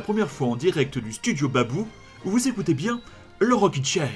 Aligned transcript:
première 0.00 0.30
fois 0.30 0.48
en 0.48 0.56
direct 0.56 0.98
du 0.98 1.12
studio 1.12 1.48
Babou, 1.48 1.86
vous 2.24 2.48
écoutez 2.48 2.74
bien 2.74 3.00
le 3.38 3.54
Rockin' 3.54 3.84
Chair. 3.84 4.10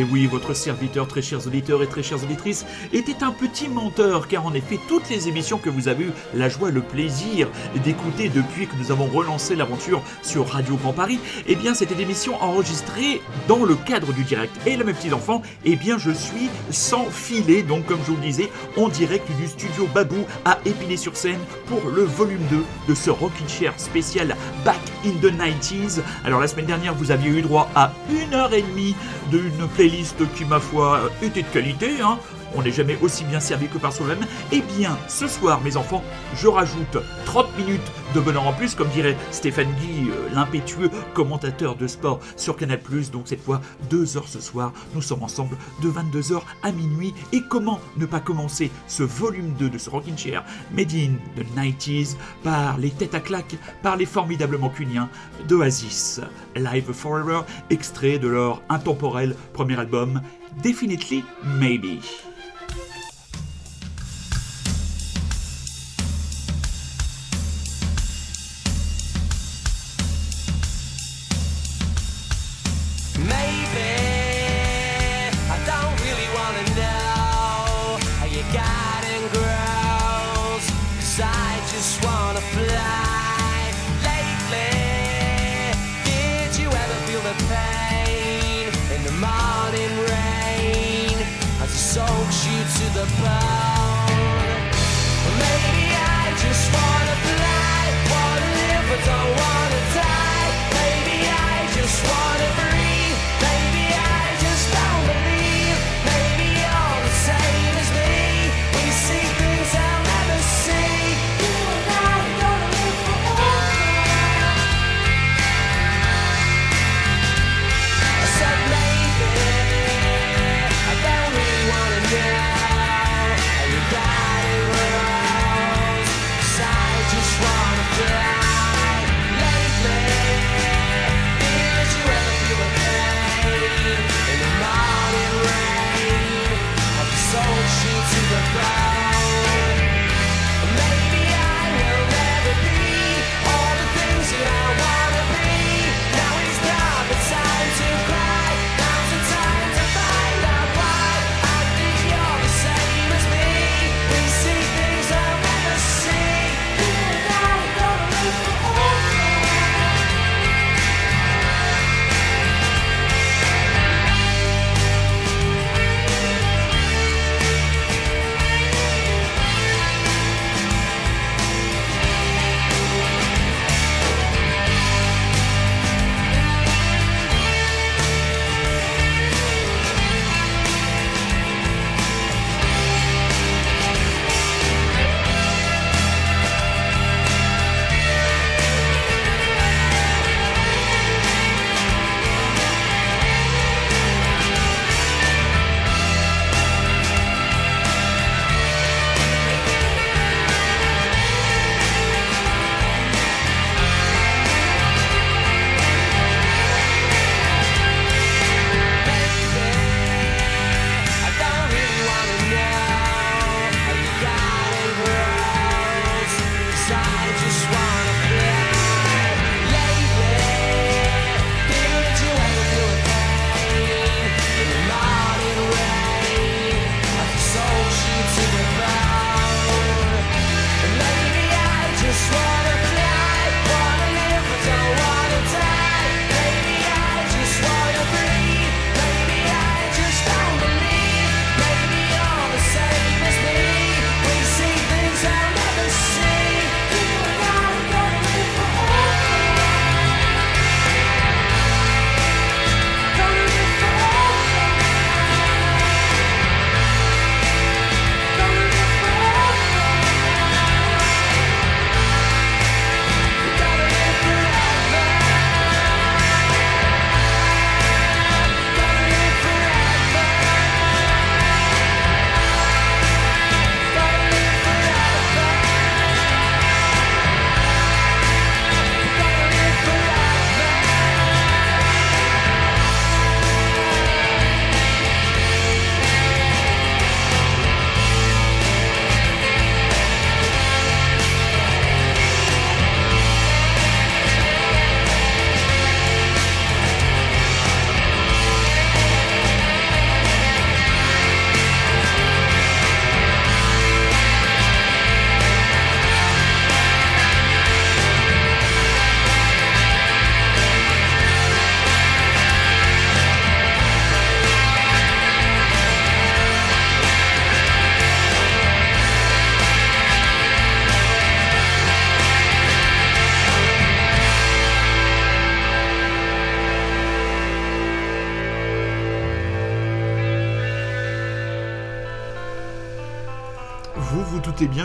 Et 0.00 0.04
oui, 0.04 0.24
votre 0.24 0.54
serviteur, 0.54 1.06
très 1.06 1.20
chers 1.20 1.46
auditeurs 1.46 1.82
et 1.82 1.86
très 1.86 2.02
chères 2.02 2.22
auditrices, 2.24 2.64
était 2.94 3.22
un 3.22 3.32
petit 3.32 3.68
menteur, 3.68 4.28
car 4.28 4.46
en 4.46 4.54
effet, 4.54 4.78
toutes 4.88 5.10
les 5.10 5.28
émissions 5.28 5.58
que 5.58 5.68
vous 5.68 5.88
avez 5.88 6.04
eu 6.04 6.12
la 6.34 6.48
joie 6.48 6.70
le 6.70 6.80
plaisir 6.80 7.48
d'écouter 7.84 8.30
depuis 8.30 8.66
que 8.66 8.74
nous 8.76 8.90
avons 8.92 9.04
relancé 9.04 9.54
l'aventure 9.56 10.02
sur 10.22 10.48
Radio 10.48 10.76
Grand 10.76 10.94
Paris, 10.94 11.18
eh 11.46 11.54
bien, 11.54 11.74
c'était 11.74 11.94
des 11.94 12.04
émissions 12.04 12.42
enregistrées 12.42 13.20
dans 13.46 13.62
le 13.66 13.74
cadre 13.74 14.14
du 14.14 14.24
direct. 14.24 14.56
Et 14.64 14.78
là, 14.78 14.84
mes 14.84 14.94
petits 14.94 15.12
enfants, 15.12 15.42
eh 15.66 15.76
bien, 15.76 15.98
je 15.98 16.12
suis 16.12 16.48
sans 16.70 17.04
filet, 17.10 17.62
donc, 17.62 17.84
comme 17.84 18.00
je 18.06 18.12
vous 18.12 18.16
le 18.16 18.22
disais, 18.22 18.48
en 18.78 18.88
direct 18.88 19.30
du 19.38 19.48
studio 19.48 19.86
Babou 19.94 20.24
à 20.46 20.60
Épinay-sur-Seine 20.64 21.40
pour 21.66 21.90
le 21.90 22.04
volume 22.04 22.46
2 22.48 22.64
de 22.88 22.94
ce 22.94 23.10
Rockin' 23.10 23.48
Chair 23.50 23.74
spécial 23.76 24.34
Back 24.64 24.80
in 25.04 25.20
the 25.20 25.32
90s. 25.32 26.00
Alors, 26.24 26.40
la 26.40 26.48
semaine 26.48 26.66
dernière, 26.66 26.94
vous 26.94 27.10
aviez 27.10 27.30
eu 27.30 27.42
droit 27.42 27.70
à 27.74 27.92
une 28.10 28.34
heure 28.34 28.52
et 28.52 28.62
demie 28.62 28.94
d'une 29.30 29.68
playlist 29.74 30.16
qui, 30.34 30.44
ma 30.44 30.60
foi, 30.60 31.10
était 31.22 31.42
de 31.42 31.48
qualité, 31.48 32.00
hein. 32.02 32.18
On 32.56 32.62
n'est 32.62 32.72
jamais 32.72 32.98
aussi 33.00 33.24
bien 33.24 33.40
servi 33.40 33.68
que 33.68 33.78
par 33.78 33.92
soi-même. 33.92 34.26
Eh 34.52 34.60
bien, 34.60 34.98
ce 35.08 35.28
soir, 35.28 35.60
mes 35.62 35.76
enfants, 35.76 36.02
je 36.34 36.48
rajoute 36.48 36.98
30 37.26 37.56
minutes 37.56 37.92
de 38.14 38.20
bonheur 38.20 38.46
en 38.46 38.52
plus, 38.52 38.74
comme 38.74 38.88
dirait 38.88 39.16
Stéphane 39.30 39.72
Guy, 39.80 40.10
euh, 40.10 40.34
l'impétueux 40.34 40.90
commentateur 41.14 41.76
de 41.76 41.86
sport 41.86 42.20
sur 42.36 42.56
Canal+. 42.56 42.80
Donc 43.12 43.28
cette 43.28 43.42
fois, 43.42 43.60
deux 43.88 44.16
heures 44.16 44.28
ce 44.28 44.40
soir, 44.40 44.72
nous 44.94 45.02
sommes 45.02 45.22
ensemble 45.22 45.56
de 45.82 45.88
22h 45.90 46.40
à 46.62 46.72
minuit. 46.72 47.14
Et 47.32 47.42
comment 47.42 47.80
ne 47.96 48.06
pas 48.06 48.20
commencer 48.20 48.70
ce 48.88 49.02
volume 49.02 49.52
2 49.58 49.70
de 49.70 49.78
ce 49.78 49.90
Rockin' 49.90 50.18
Chair 50.18 50.44
Made 50.72 50.92
in 50.92 51.12
the 51.36 51.44
90s 51.56 52.16
par 52.42 52.78
les 52.78 52.90
têtes 52.90 53.14
à 53.14 53.20
claques, 53.20 53.56
par 53.82 53.96
les 53.96 54.06
formidablement 54.06 54.70
cuniens 54.70 55.08
d'Oasis. 55.48 56.20
Live 56.56 56.92
Forever, 56.92 57.42
extrait 57.70 58.18
de 58.18 58.28
leur 58.28 58.62
intemporel 58.68 59.36
premier 59.52 59.78
album, 59.78 60.20
Definitely. 60.62 61.24
Maybe 61.44 62.00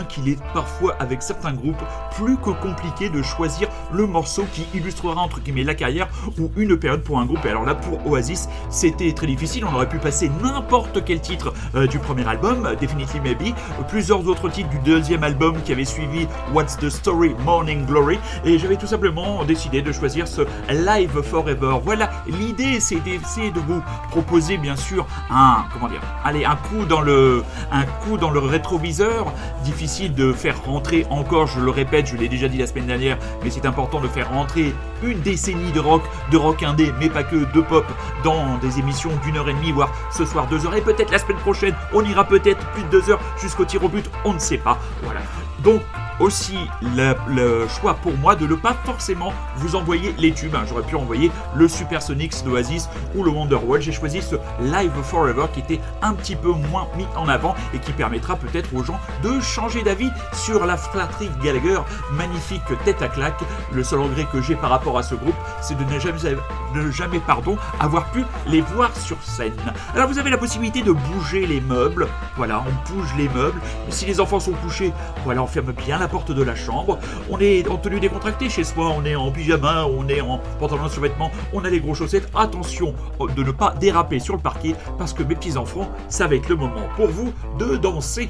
qu'il 0.06 0.28
est 0.28 0.38
parfois 0.52 0.94
avec 0.98 1.22
certains 1.22 1.52
groupes 1.52 1.82
plus 2.16 2.36
que 2.36 2.50
compliqué 2.50 3.08
de 3.08 3.22
choisir 3.22 3.68
le 3.92 4.06
morceau 4.06 4.44
qui 4.52 4.66
illustrera 4.74 5.20
entre 5.20 5.40
guillemets 5.40 5.64
la 5.64 5.74
carrière 5.74 6.08
ou 6.38 6.50
une 6.56 6.78
période 6.78 7.02
pour 7.02 7.18
un 7.18 7.26
groupe. 7.26 7.44
Et 7.44 7.50
alors 7.50 7.64
là 7.64 7.74
pour 7.74 8.06
Oasis 8.06 8.48
c'était 8.76 9.12
très 9.14 9.26
difficile, 9.26 9.64
on 9.64 9.74
aurait 9.74 9.88
pu 9.88 9.96
passer 9.96 10.30
n'importe 10.42 11.02
quel 11.02 11.18
titre 11.18 11.54
euh, 11.74 11.86
du 11.86 11.98
premier 11.98 12.28
album, 12.28 12.76
Definitely 12.78 13.20
Maybe, 13.20 13.54
plusieurs 13.88 14.28
autres 14.28 14.50
titres 14.50 14.68
du 14.68 14.78
deuxième 14.80 15.24
album 15.24 15.62
qui 15.64 15.72
avait 15.72 15.86
suivi 15.86 16.28
What's 16.52 16.76
the 16.76 16.90
Story 16.90 17.34
Morning 17.42 17.86
Glory 17.86 18.18
et 18.44 18.58
j'avais 18.58 18.76
tout 18.76 18.86
simplement 18.86 19.46
décidé 19.46 19.80
de 19.80 19.92
choisir 19.92 20.28
ce 20.28 20.42
Live 20.68 21.22
Forever. 21.22 21.78
Voilà, 21.82 22.10
l'idée 22.26 22.78
c'est 22.80 23.02
d'essayer 23.02 23.50
de 23.50 23.60
vous 23.60 23.80
proposer 24.10 24.58
bien 24.58 24.76
sûr 24.76 25.06
un 25.30 25.64
comment 25.72 25.88
dire, 25.88 26.02
allez 26.22 26.44
un 26.44 26.56
coup 26.56 26.84
dans 26.84 27.00
le 27.00 27.44
un 27.72 27.84
coup 27.84 28.18
dans 28.18 28.30
le 28.30 28.40
rétroviseur, 28.40 29.32
difficile 29.64 30.12
de 30.12 30.34
faire 30.34 30.62
rentrer 30.62 31.06
encore, 31.08 31.46
je 31.46 31.60
le 31.60 31.70
répète, 31.70 32.08
je 32.08 32.16
l'ai 32.16 32.28
déjà 32.28 32.46
dit 32.46 32.58
la 32.58 32.66
semaine 32.66 32.86
dernière, 32.86 33.16
mais 33.42 33.48
c'est 33.48 33.64
important 33.64 34.02
de 34.02 34.08
faire 34.08 34.28
rentrer 34.28 34.74
une 35.02 35.20
décennie 35.20 35.72
de 35.72 35.80
rock, 35.80 36.02
de 36.30 36.36
rock 36.36 36.62
indé, 36.62 36.92
mais 37.00 37.08
pas 37.08 37.22
que 37.22 37.36
de 37.36 37.60
pop 37.62 37.86
dans 38.22 38.58
des 38.58 38.65
émissions 38.70 39.10
d'une 39.22 39.36
heure 39.36 39.48
et 39.48 39.54
demie, 39.54 39.72
voire 39.72 39.90
ce 40.10 40.24
soir 40.24 40.46
deux 40.46 40.66
heures, 40.66 40.74
et 40.74 40.80
peut-être 40.80 41.10
la 41.10 41.18
semaine 41.18 41.38
prochaine, 41.38 41.74
on 41.92 42.04
ira 42.04 42.24
peut-être 42.24 42.64
plus 42.72 42.82
de 42.84 42.88
deux 42.88 43.10
heures 43.10 43.20
jusqu'au 43.40 43.64
tir 43.64 43.82
au 43.84 43.88
but, 43.88 44.08
on 44.24 44.34
ne 44.34 44.38
sait 44.38 44.58
pas. 44.58 44.78
Voilà. 45.02 45.20
Donc 45.60 45.82
aussi 46.20 46.58
le, 46.82 47.66
choix 47.68 47.94
pour 47.94 48.16
moi 48.16 48.36
de 48.36 48.46
ne 48.46 48.54
pas 48.54 48.74
forcément 48.84 49.32
vous 49.56 49.76
envoyer 49.76 50.14
les 50.18 50.32
tubes. 50.32 50.54
Hein. 50.54 50.64
J'aurais 50.68 50.82
pu 50.82 50.96
envoyer 50.96 51.30
le 51.54 51.68
Supersonics 51.68 52.44
d'Oasis 52.44 52.88
ou 53.14 53.22
le 53.22 53.30
Wonderwall. 53.30 53.80
J'ai 53.80 53.92
choisi 53.92 54.22
ce 54.22 54.36
Live 54.60 54.92
Forever 55.02 55.46
qui 55.52 55.60
était 55.60 55.80
un 56.02 56.14
petit 56.14 56.36
peu 56.36 56.50
moins 56.50 56.88
mis 56.96 57.06
en 57.16 57.28
avant 57.28 57.54
et 57.74 57.78
qui 57.78 57.92
permettra 57.92 58.36
peut-être 58.36 58.74
aux 58.74 58.84
gens 58.84 58.98
de 59.22 59.40
changer 59.40 59.82
d'avis 59.82 60.10
sur 60.32 60.66
la 60.66 60.76
fratrie 60.76 61.30
Gallagher. 61.42 61.80
Magnifique 62.12 62.62
tête 62.84 63.02
à 63.02 63.08
claque. 63.08 63.40
Le 63.72 63.84
seul 63.84 64.00
regret 64.00 64.26
que 64.32 64.40
j'ai 64.40 64.56
par 64.56 64.70
rapport 64.70 64.98
à 64.98 65.02
ce 65.02 65.14
groupe, 65.14 65.34
c'est 65.60 65.76
de 65.76 65.84
ne 65.84 65.98
jamais, 65.98 66.36
ne 66.74 66.90
jamais 66.90 67.20
pardon, 67.20 67.56
avoir 67.80 68.10
pu 68.10 68.24
les 68.46 68.60
voir 68.60 68.94
sur 68.96 69.20
scène. 69.22 69.54
Alors 69.94 70.08
vous 70.08 70.18
avez 70.18 70.30
la 70.30 70.38
possibilité 70.38 70.82
de 70.82 70.92
bouger 70.92 71.46
les 71.46 71.60
meubles. 71.60 72.08
Voilà, 72.36 72.62
on 72.66 72.92
bouge 72.92 73.12
les 73.16 73.28
meubles. 73.28 73.60
Si 73.88 74.06
les 74.06 74.20
enfants 74.20 74.40
sont 74.40 74.52
couchés, 74.52 74.92
voilà, 75.24 75.42
on 75.42 75.46
ferme 75.46 75.72
bien 75.72 75.98
la 75.98 76.05
porte 76.08 76.32
de 76.32 76.42
la 76.42 76.54
chambre. 76.54 76.98
On 77.30 77.38
est 77.38 77.68
en 77.68 77.76
tenue 77.76 78.00
décontractée 78.00 78.48
chez 78.48 78.64
soi, 78.64 78.92
on 78.96 79.04
est 79.04 79.16
en 79.16 79.30
pyjama, 79.30 79.86
on 79.86 80.08
est 80.08 80.20
en 80.20 80.40
pantalon 80.58 80.88
sur 80.88 81.02
vêtements, 81.02 81.30
on 81.52 81.64
a 81.64 81.70
les 81.70 81.80
gros 81.80 81.94
chaussettes. 81.94 82.28
Attention 82.34 82.94
de 83.20 83.42
ne 83.42 83.50
pas 83.50 83.74
déraper 83.78 84.18
sur 84.18 84.34
le 84.34 84.40
parquet 84.40 84.74
parce 84.98 85.12
que 85.12 85.22
mes 85.22 85.34
petits 85.34 85.56
enfants, 85.56 85.90
ça 86.08 86.26
va 86.26 86.36
être 86.36 86.48
le 86.48 86.56
moment 86.56 86.88
pour 86.96 87.08
vous 87.08 87.32
de 87.58 87.76
danser. 87.76 88.28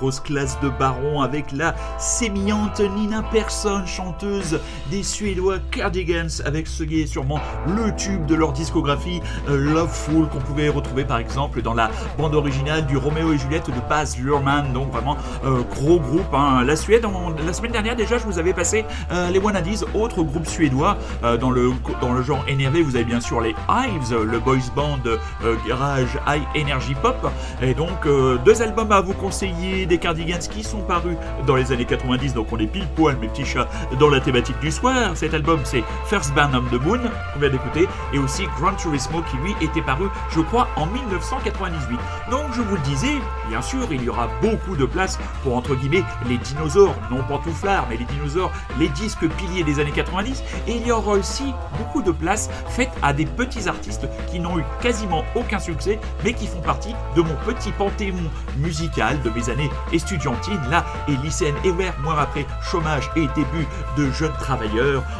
Grosse 0.00 0.20
classe 0.20 0.58
de 0.60 0.70
baron 0.70 1.20
avec 1.20 1.52
la 1.52 1.74
sémillante 1.98 2.80
Nina 2.80 3.22
Persson, 3.22 3.82
chanteuse 3.84 4.58
des 4.90 5.02
Suédois 5.02 5.58
Cardigans, 5.70 6.28
avec 6.44 6.66
ce 6.66 6.82
qui 6.82 7.00
est 7.02 7.06
sûrement 7.06 7.38
le 7.66 7.94
tube 7.94 8.26
de 8.26 8.34
leur 8.34 8.52
discographie, 8.52 9.20
euh, 9.48 9.56
Loveful, 9.56 10.26
qu'on 10.28 10.38
pouvait 10.40 10.68
retrouver 10.68 11.04
par 11.04 11.18
exemple 11.18 11.62
dans 11.62 11.74
la 11.74 11.90
bande 12.18 12.34
originale 12.34 12.86
du 12.86 12.96
Roméo 12.96 13.32
et 13.32 13.38
Juliette 13.38 13.68
de 13.68 13.88
Baz 13.88 14.18
Luhrmann. 14.18 14.72
Donc 14.72 14.90
vraiment 14.90 15.16
euh, 15.44 15.62
gros 15.76 16.00
groupe. 16.00 16.32
hein. 16.34 16.64
La 16.64 16.76
Suède, 16.76 17.06
la 17.46 17.52
semaine 17.52 17.72
dernière 17.72 17.94
déjà, 17.96 18.18
je 18.18 18.24
vous 18.24 18.38
avais 18.38 18.52
passé 18.52 18.84
euh, 19.12 19.30
les 19.30 19.38
Wannadies, 19.38 19.84
autre 19.94 20.22
groupe 20.22 20.46
suédois 20.46 20.98
euh, 21.22 21.36
dans, 21.36 21.50
le, 21.50 21.70
dans 22.00 22.12
le 22.12 22.22
genre 22.22 22.44
énervé. 22.48 22.82
Vous 22.82 22.96
avez 22.96 23.04
bien 23.04 23.20
sûr 23.20 23.40
les 23.40 23.54
Hives, 23.68 24.14
le 24.24 24.38
boys 24.40 24.56
band 24.74 24.98
euh, 25.06 25.54
garage 25.68 26.18
high 26.26 26.42
energy 26.56 26.94
pop. 27.00 27.30
Et 27.62 27.74
donc 27.74 28.06
euh, 28.06 28.38
deux 28.44 28.60
albums 28.62 28.90
à 28.92 29.00
vous 29.00 29.14
conseiller, 29.14 29.86
des 29.86 29.98
Cardigans 29.98 30.38
qui 30.38 30.64
sont 30.64 30.80
parus 30.80 31.16
dans 31.46 31.54
les 31.56 31.70
années 31.72 31.84
90. 31.84 32.34
Donc 32.34 32.48
on 32.52 32.58
est 32.58 32.66
pile 32.66 32.88
poil 32.96 33.16
mes 33.20 33.28
petits 33.28 33.44
chats 33.44 33.68
dans 33.98 34.08
la 34.10 34.20
thématique 34.20 34.58
du 34.60 34.70
Cet 35.14 35.34
album 35.34 35.60
c'est 35.64 35.84
First 36.06 36.32
Band 36.34 36.54
of 36.54 36.70
the 36.70 36.82
Moon 36.82 37.00
qu'on 37.34 37.40
vient 37.40 37.50
d'écouter 37.50 37.86
et 38.14 38.18
aussi 38.18 38.46
Gran 38.58 38.72
Turismo 38.74 39.20
qui 39.30 39.36
lui 39.36 39.54
était 39.60 39.82
paru 39.82 40.08
je 40.30 40.40
crois 40.40 40.68
en 40.76 40.86
1998. 40.86 41.98
Donc 42.30 42.46
je 42.54 42.62
vous 42.62 42.76
le 42.76 42.80
disais, 42.80 43.18
bien 43.50 43.60
sûr 43.60 43.86
il 43.90 44.02
y 44.02 44.08
aura 44.08 44.28
beaucoup 44.40 44.76
de 44.76 44.86
place 44.86 45.18
pour 45.42 45.54
entre 45.54 45.74
guillemets 45.74 46.04
les 46.26 46.38
dinosaures, 46.38 46.94
non 47.10 47.22
pantouflards 47.24 47.86
mais 47.90 47.98
les 47.98 48.06
dinosaures, 48.06 48.50
les 48.78 48.88
disques 48.88 49.28
piliers 49.28 49.64
des 49.64 49.80
années 49.80 49.90
90 49.90 50.42
et 50.66 50.76
il 50.76 50.86
y 50.86 50.92
aura 50.92 51.12
aussi 51.12 51.52
beaucoup 51.78 52.00
de 52.00 52.12
place 52.12 52.48
faite 52.68 52.90
à 53.02 53.12
des 53.12 53.26
petits 53.26 53.68
artistes 53.68 54.08
qui 54.30 54.40
n'ont 54.40 54.58
eu 54.58 54.64
quasiment 54.80 55.24
aucun 55.34 55.58
succès 55.58 56.00
mais 56.24 56.32
qui 56.32 56.46
font 56.46 56.62
partie 56.62 56.94
de 57.16 57.20
mon 57.20 57.34
petit 57.44 57.72
panthéon 57.72 58.16
musical 58.56 59.20
de 59.20 59.28
mes 59.28 59.50
années 59.50 59.70
estudiantines 59.92 60.70
là 60.70 60.86
et 61.06 61.16
lycéennes 61.16 61.56
et 61.64 61.70
ouais, 61.70 61.92
moi 62.02 62.18
après 62.18 62.46
chômage 62.62 63.10
et 63.14 63.26
début 63.36 63.66
de 63.98 64.10
jeunes 64.12 64.32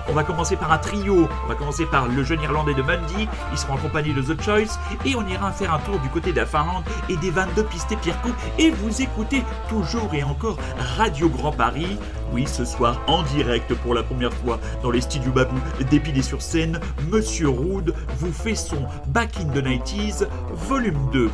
On 0.08 0.12
va 0.12 0.24
commencer 0.24 0.56
par 0.56 0.72
un 0.72 0.78
trio, 0.78 1.28
on 1.44 1.48
va 1.48 1.54
commencer 1.54 1.86
par 1.86 2.08
le 2.08 2.22
jeune 2.24 2.42
irlandais 2.42 2.74
de 2.74 2.82
Mundy, 2.82 3.28
ils 3.52 3.58
seront 3.58 3.74
en 3.74 3.78
compagnie 3.78 4.12
de 4.12 4.22
The 4.22 4.40
Choice. 4.40 4.78
Et 5.04 5.14
on 5.14 5.26
ira 5.26 5.50
faire 5.52 5.72
un 5.74 5.78
tour 5.78 5.98
du 5.98 6.08
côté 6.08 6.32
de 6.32 6.36
la 6.36 6.46
Finlande 6.46 6.84
et 7.08 7.16
des 7.16 7.30
22 7.30 7.64
pistes 7.64 7.96
Pierco 8.00 8.30
et 8.58 8.70
vous 8.70 9.02
écoutez 9.02 9.42
toujours 9.68 10.10
et 10.12 10.22
encore 10.22 10.56
Radio 10.96 11.28
Grand 11.28 11.52
Paris. 11.52 11.98
Oui, 12.32 12.46
ce 12.46 12.64
soir 12.64 13.00
en 13.06 13.22
direct 13.22 13.74
pour 13.74 13.94
la 13.94 14.02
première 14.02 14.32
fois 14.32 14.60
dans 14.82 14.90
les 14.90 15.00
studios 15.00 15.32
Babou 15.32 15.58
d'Épilé 15.90 16.22
sur 16.22 16.42
scène, 16.42 16.78
Monsieur 17.10 17.48
Rood 17.48 17.94
vous 18.18 18.32
fait 18.32 18.54
son 18.54 18.86
Back 19.08 19.36
in 19.40 19.48
the 19.48 19.64
90s 19.64 20.26
volume 20.52 21.10
2. 21.12 21.30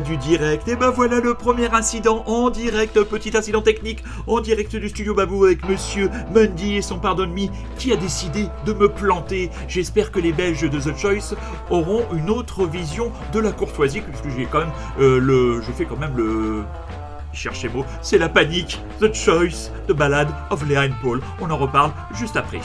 Du 0.00 0.16
direct. 0.16 0.68
Et 0.68 0.76
ben 0.76 0.90
voilà 0.90 1.20
le 1.20 1.34
premier 1.34 1.68
incident 1.72 2.22
en 2.26 2.50
direct, 2.50 3.00
petit 3.04 3.36
incident 3.36 3.62
technique 3.62 4.02
en 4.26 4.40
direct 4.40 4.76
du 4.76 4.88
studio 4.88 5.14
Babou 5.14 5.44
avec 5.44 5.68
monsieur 5.68 6.10
Mundy 6.34 6.76
et 6.76 6.82
son 6.82 6.98
pardon 6.98 7.26
me 7.26 7.48
qui 7.78 7.92
a 7.92 7.96
décidé 7.96 8.46
de 8.64 8.72
me 8.72 8.88
planter. 8.88 9.50
J'espère 9.68 10.10
que 10.10 10.20
les 10.20 10.32
Belges 10.32 10.68
de 10.68 10.78
The 10.78 10.96
Choice 10.96 11.34
auront 11.70 12.04
une 12.12 12.30
autre 12.30 12.66
vision 12.66 13.12
de 13.32 13.40
la 13.40 13.52
courtoisie 13.52 14.00
puisque 14.00 14.36
j'ai 14.36 14.46
quand 14.46 14.60
même 14.60 14.72
euh, 15.00 15.18
le 15.18 15.62
je 15.62 15.72
fais 15.72 15.84
quand 15.84 15.98
même 15.98 16.16
le 16.16 16.64
cherchez 17.32 17.68
mots, 17.68 17.84
c'est 18.02 18.18
la 18.18 18.28
panique. 18.28 18.80
The 19.00 19.12
Choice, 19.14 19.70
de 19.86 19.92
Ballad 19.92 20.28
of 20.50 20.66
Leanne 20.68 20.94
Paul. 21.02 21.20
On 21.40 21.50
en 21.50 21.56
reparle 21.56 21.92
juste 22.14 22.36
après. 22.36 22.60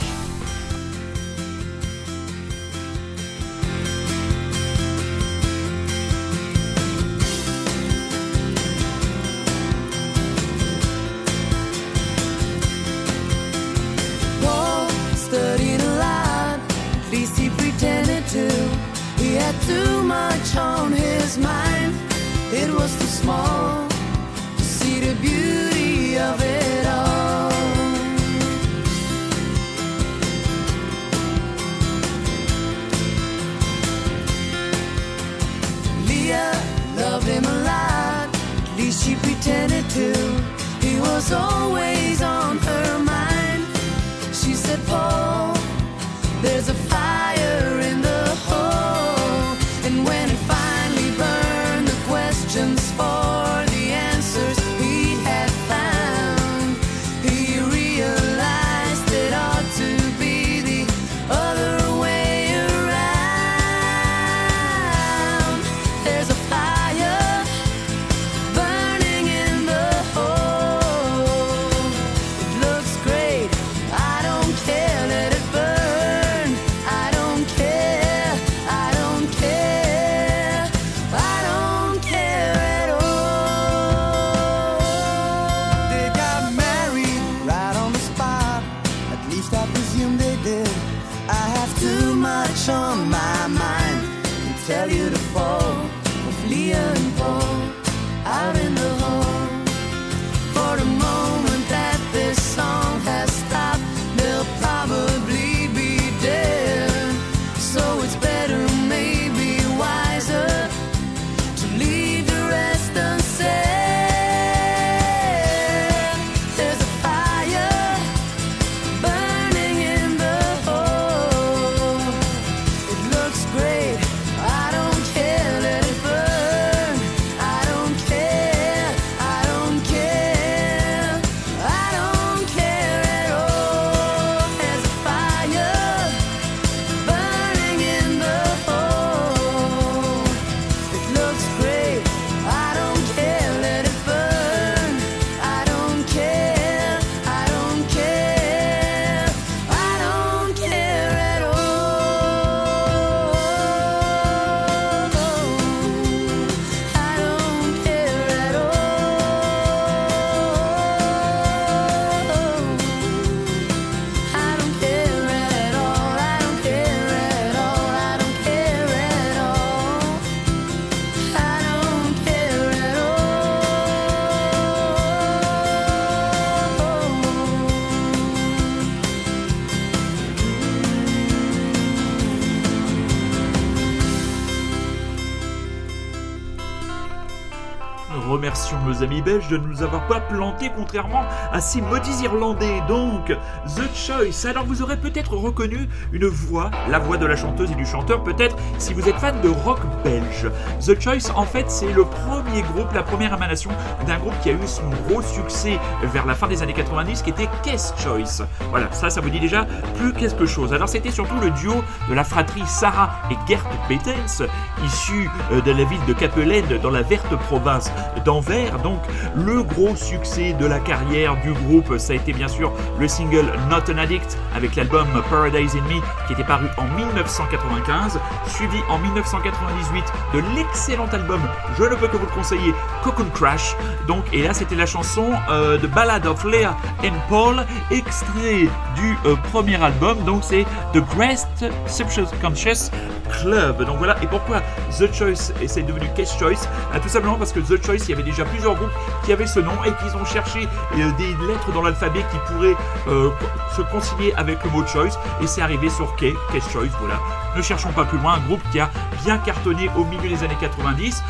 Remercions 188.42 188.78
nos 188.84 189.04
amis 189.04 189.22
belges 189.22 189.46
de 189.46 189.56
ne 189.56 189.68
nous 189.68 189.84
avoir 189.84 190.04
pas 190.08 190.18
plantés 190.18 190.72
contrairement 190.74 191.22
à 191.52 191.60
ces 191.60 191.80
maudits 191.80 192.24
Irlandais. 192.24 192.82
Donc, 192.88 193.26
The 193.28 193.94
Choice. 193.94 194.50
Alors, 194.50 194.64
vous 194.64 194.82
aurez 194.82 194.96
peut-être 194.96 195.36
reconnu 195.36 195.88
une 196.12 196.26
voix, 196.26 196.68
la 196.90 196.98
voix 196.98 197.18
de 197.18 197.24
la 197.24 197.36
chanteuse 197.36 197.70
et 197.70 197.76
du 197.76 197.86
chanteur, 197.86 198.24
peut-être 198.24 198.56
si 198.78 198.94
vous 198.94 199.08
êtes 199.08 199.14
fan 199.14 199.40
de 199.42 199.48
rock 199.48 199.78
belge. 200.02 200.50
The 200.84 201.00
Choice, 201.00 201.30
en 201.36 201.44
fait, 201.44 201.70
c'est 201.70 201.92
le 201.92 202.04
premier 202.04 202.62
groupe, 202.62 202.92
la 202.92 203.04
première 203.04 203.32
émanation 203.32 203.70
d'un 204.08 204.18
groupe 204.18 204.34
qui 204.42 204.50
a 204.50 204.54
eu 204.54 204.66
son 204.66 204.90
gros 205.06 205.22
succès 205.22 205.78
vers 206.12 206.26
la 206.26 206.34
fin 206.34 206.48
des 206.48 206.64
années 206.64 206.72
90, 206.72 207.22
qui 207.22 207.30
était 207.30 207.48
Case 207.62 207.94
Choice. 207.96 208.44
Voilà, 208.70 208.90
ça, 208.90 209.08
ça 209.08 209.20
vous 209.20 209.30
dit 209.30 209.38
déjà 209.38 209.66
plus 210.00 210.12
quelque 210.14 210.46
chose. 210.46 210.72
Alors, 210.72 210.88
c'était 210.88 211.12
surtout 211.12 211.38
le 211.40 211.50
duo 211.50 211.84
de 212.08 212.14
la 212.14 212.24
fratrie 212.24 212.66
Sarah 212.66 213.20
et 213.30 213.36
Gert 213.46 213.64
Petens, 213.86 214.42
issus 214.84 215.30
euh, 215.52 215.60
de 215.60 215.70
la 215.70 215.84
ville 215.84 216.04
de 216.08 216.12
Capelaine, 216.12 216.66
dans 216.82 216.90
la 216.90 217.02
verte 217.02 217.36
province 217.46 217.92
d'Anvers. 218.32 218.78
Donc, 218.78 219.00
le 219.36 219.62
gros 219.62 219.94
succès 219.94 220.54
de 220.54 220.64
la 220.64 220.78
carrière 220.78 221.36
du 221.42 221.52
groupe, 221.52 221.98
ça 221.98 222.14
a 222.14 222.16
été 222.16 222.32
bien 222.32 222.48
sûr 222.48 222.72
le 222.98 223.06
single 223.06 223.52
Not 223.68 223.92
an 223.92 223.98
Addict 223.98 224.38
avec 224.56 224.74
l'album 224.74 225.06
Paradise 225.28 225.76
in 225.76 225.82
Me 225.82 226.00
qui 226.26 226.32
était 226.32 226.44
paru 226.44 226.66
en 226.78 226.84
1995, 226.96 228.18
suivi 228.46 228.78
en 228.88 228.98
1998 228.98 230.04
de 230.32 230.42
l'excellent 230.56 231.08
album, 231.12 231.40
je 231.78 231.84
ne 231.84 231.94
peux 231.94 232.08
que 232.08 232.16
vous 232.16 232.24
le 232.24 232.32
conseiller, 232.32 232.74
Cocoon 233.04 233.28
Crash. 233.34 233.76
Donc, 234.08 234.24
et 234.32 234.42
là, 234.42 234.54
c'était 234.54 234.76
la 234.76 234.86
chanson 234.86 235.32
euh, 235.50 235.76
de 235.76 235.86
Ballad 235.86 236.24
of 236.26 236.42
Leah 236.44 236.74
and 237.04 237.18
Paul, 237.28 237.66
extrait 237.90 238.66
du 238.96 239.18
euh, 239.26 239.36
premier 239.52 239.82
album. 239.82 240.16
Donc, 240.24 240.42
c'est 240.42 240.64
The 240.94 241.00
Great 241.14 241.46
Subconscious 241.86 242.90
Club. 243.30 243.84
Donc 243.84 243.98
voilà, 243.98 244.16
et 244.22 244.26
pourquoi 244.26 244.60
The 244.98 245.12
Choice? 245.12 245.52
Et 245.60 245.68
c'est 245.68 245.82
devenu 245.82 246.06
Case 246.14 246.36
Choice 246.38 246.68
Tout 247.02 247.08
simplement 247.08 247.36
parce 247.36 247.52
que 247.52 247.60
The 247.60 247.84
Choice, 247.84 248.04
il 248.04 248.10
y 248.10 248.12
avait 248.12 248.21
déjà 248.22 248.44
plusieurs 248.44 248.74
groupes 248.74 248.92
qui 249.24 249.32
avaient 249.32 249.46
ce 249.46 249.60
nom 249.60 249.72
et 249.84 249.92
qu'ils 250.02 250.16
ont 250.16 250.24
cherché 250.24 250.68
euh, 250.94 251.10
des 251.18 251.34
lettres 251.46 251.72
dans 251.72 251.82
l'alphabet 251.82 252.24
qui 252.30 252.38
pourraient 252.52 252.76
euh, 253.08 253.30
se 253.76 253.82
concilier 253.82 254.32
avec 254.36 254.62
le 254.64 254.70
mot 254.70 254.86
Choice 254.86 255.18
et 255.40 255.46
c'est 255.46 255.62
arrivé 255.62 255.88
sur 255.88 256.14
K, 256.16 256.34
Case 256.52 256.68
Choice, 256.72 256.90
voilà. 257.00 257.18
Ne 257.56 257.62
cherchons 257.62 257.92
pas 257.92 258.04
plus 258.04 258.18
loin, 258.18 258.34
un 258.34 258.40
groupe 258.40 258.62
qui 258.70 258.80
a 258.80 258.90
bien 259.24 259.38
cartonné 259.38 259.90
au 259.96 260.04
milieu 260.04 260.28
des 260.28 260.42
années 260.42 260.56
90. 260.60 261.22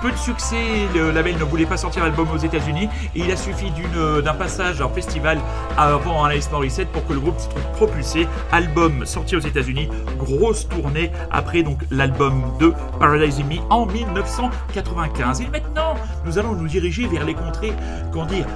Peu 0.00 0.12
de 0.12 0.16
succès, 0.16 0.86
le 0.94 1.10
label 1.10 1.36
ne 1.38 1.42
voulait 1.44 1.66
pas 1.66 1.76
sortir 1.76 2.04
l'album 2.04 2.28
aux 2.32 2.36
États-Unis 2.38 2.88
et 3.16 3.20
il 3.20 3.30
a 3.32 3.36
suffi 3.36 3.72
d'une- 3.72 4.20
d'un 4.22 4.34
passage 4.34 4.80
en 4.80 4.88
festival 4.88 5.40
avant 5.76 6.22
Alice 6.24 6.48
Morissette 6.52 6.86
pour 6.92 7.04
que 7.04 7.14
le 7.14 7.18
groupe 7.18 7.38
se 7.40 7.48
trouve 7.48 7.62
propulsé. 7.72 8.28
Album 8.52 9.04
sorti 9.04 9.34
aux 9.34 9.40
États-Unis, 9.40 9.88
grosse 10.16 10.68
tournée 10.68 11.10
après 11.32 11.64
donc 11.64 11.80
l'album 11.90 12.42
de 12.60 12.72
Paradise 13.00 13.40
in 13.40 13.44
Me 13.52 13.58
en 13.70 13.86
1995. 13.86 15.40
Et 15.40 15.48
maintenant, 15.48 15.94
nous 16.24 16.38
allons 16.38 16.52
nous 16.52 16.68
diriger 16.68 17.08
vers 17.08 17.24
les 17.24 17.34
contrées, 17.34 17.72
comment 18.12 18.26
dire, 18.26 18.46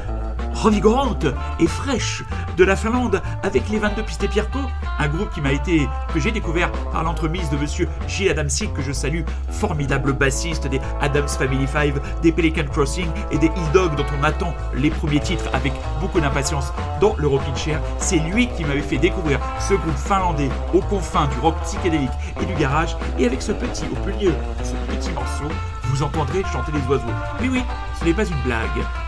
revigorantes 0.55 1.27
et 1.59 1.67
fraîches 1.67 2.25
de 2.57 2.65
la 2.65 2.77
Finlande 2.77 3.23
avec 3.43 3.69
les 3.69 3.79
22 3.79 4.03
pistes 4.03 4.29
Pierco, 4.29 4.59
un 4.99 5.09
groupe 5.09 5.31
qui 5.31 5.41
m'a 5.41 5.53
été 5.53 5.88
que 6.12 6.21
j'ai 6.21 6.31
découvert 6.31 6.71
par 6.93 7.03
l'entremise 7.03 7.49
de 7.51 7.57
monsieur 7.57 7.88
Gilles 8.07 8.31
Adamsic 8.31 8.73
que 8.73 8.83
je 8.83 8.93
salue, 8.93 9.23
formidable 9.51 10.12
bassiste 10.12 10.67
des 10.67 10.81
Adams 11.01 11.29
Family 11.29 11.67
5, 11.67 11.95
des 12.23 12.33
Pelican 12.33 12.65
Crossing 12.71 13.09
et 13.31 13.38
des 13.38 13.47
Hill 13.47 13.73
Dog 13.73 13.97
dont 13.97 14.07
on 14.19 14.25
attend 14.25 14.55
les 14.75 14.91
premiers 14.91 15.21
titres 15.21 15.49
avec 15.53 15.73
beaucoup 16.01 16.21
d'impatience 16.21 16.73
dans 17.01 17.15
le 17.17 17.27
Rockin' 17.27 17.57
Chair. 17.57 17.81
C'est 17.99 18.19
lui 18.19 18.49
qui 18.49 18.65
m'avait 18.65 18.81
fait 18.81 18.99
découvrir 18.99 19.41
ce 19.61 19.75
groupe 19.75 19.97
finlandais 19.97 20.51
aux 20.73 20.81
confins 20.81 21.27
du 21.29 21.38
rock 21.41 21.55
psychédélique 21.62 22.11
et 22.41 22.45
du 22.45 22.55
garage 22.55 22.97
et 23.19 23.27
avec 23.27 23.43
ce 23.43 23.53
petit 23.53 23.85
au 23.85 24.07
milieu 24.07 24.31
de 24.31 24.65
ce 24.65 24.75
petit 24.95 25.11
morceau, 25.12 25.53
vous 25.85 26.03
entendrez 26.03 26.43
chanter 26.53 26.73
les 26.73 26.87
oiseaux. 26.88 27.05
Oui 27.41 27.49
oui, 27.51 27.62
ce 27.99 28.05
n'est 28.05 28.15
pas 28.15 28.25
une 28.25 28.41
blague. 28.45 29.02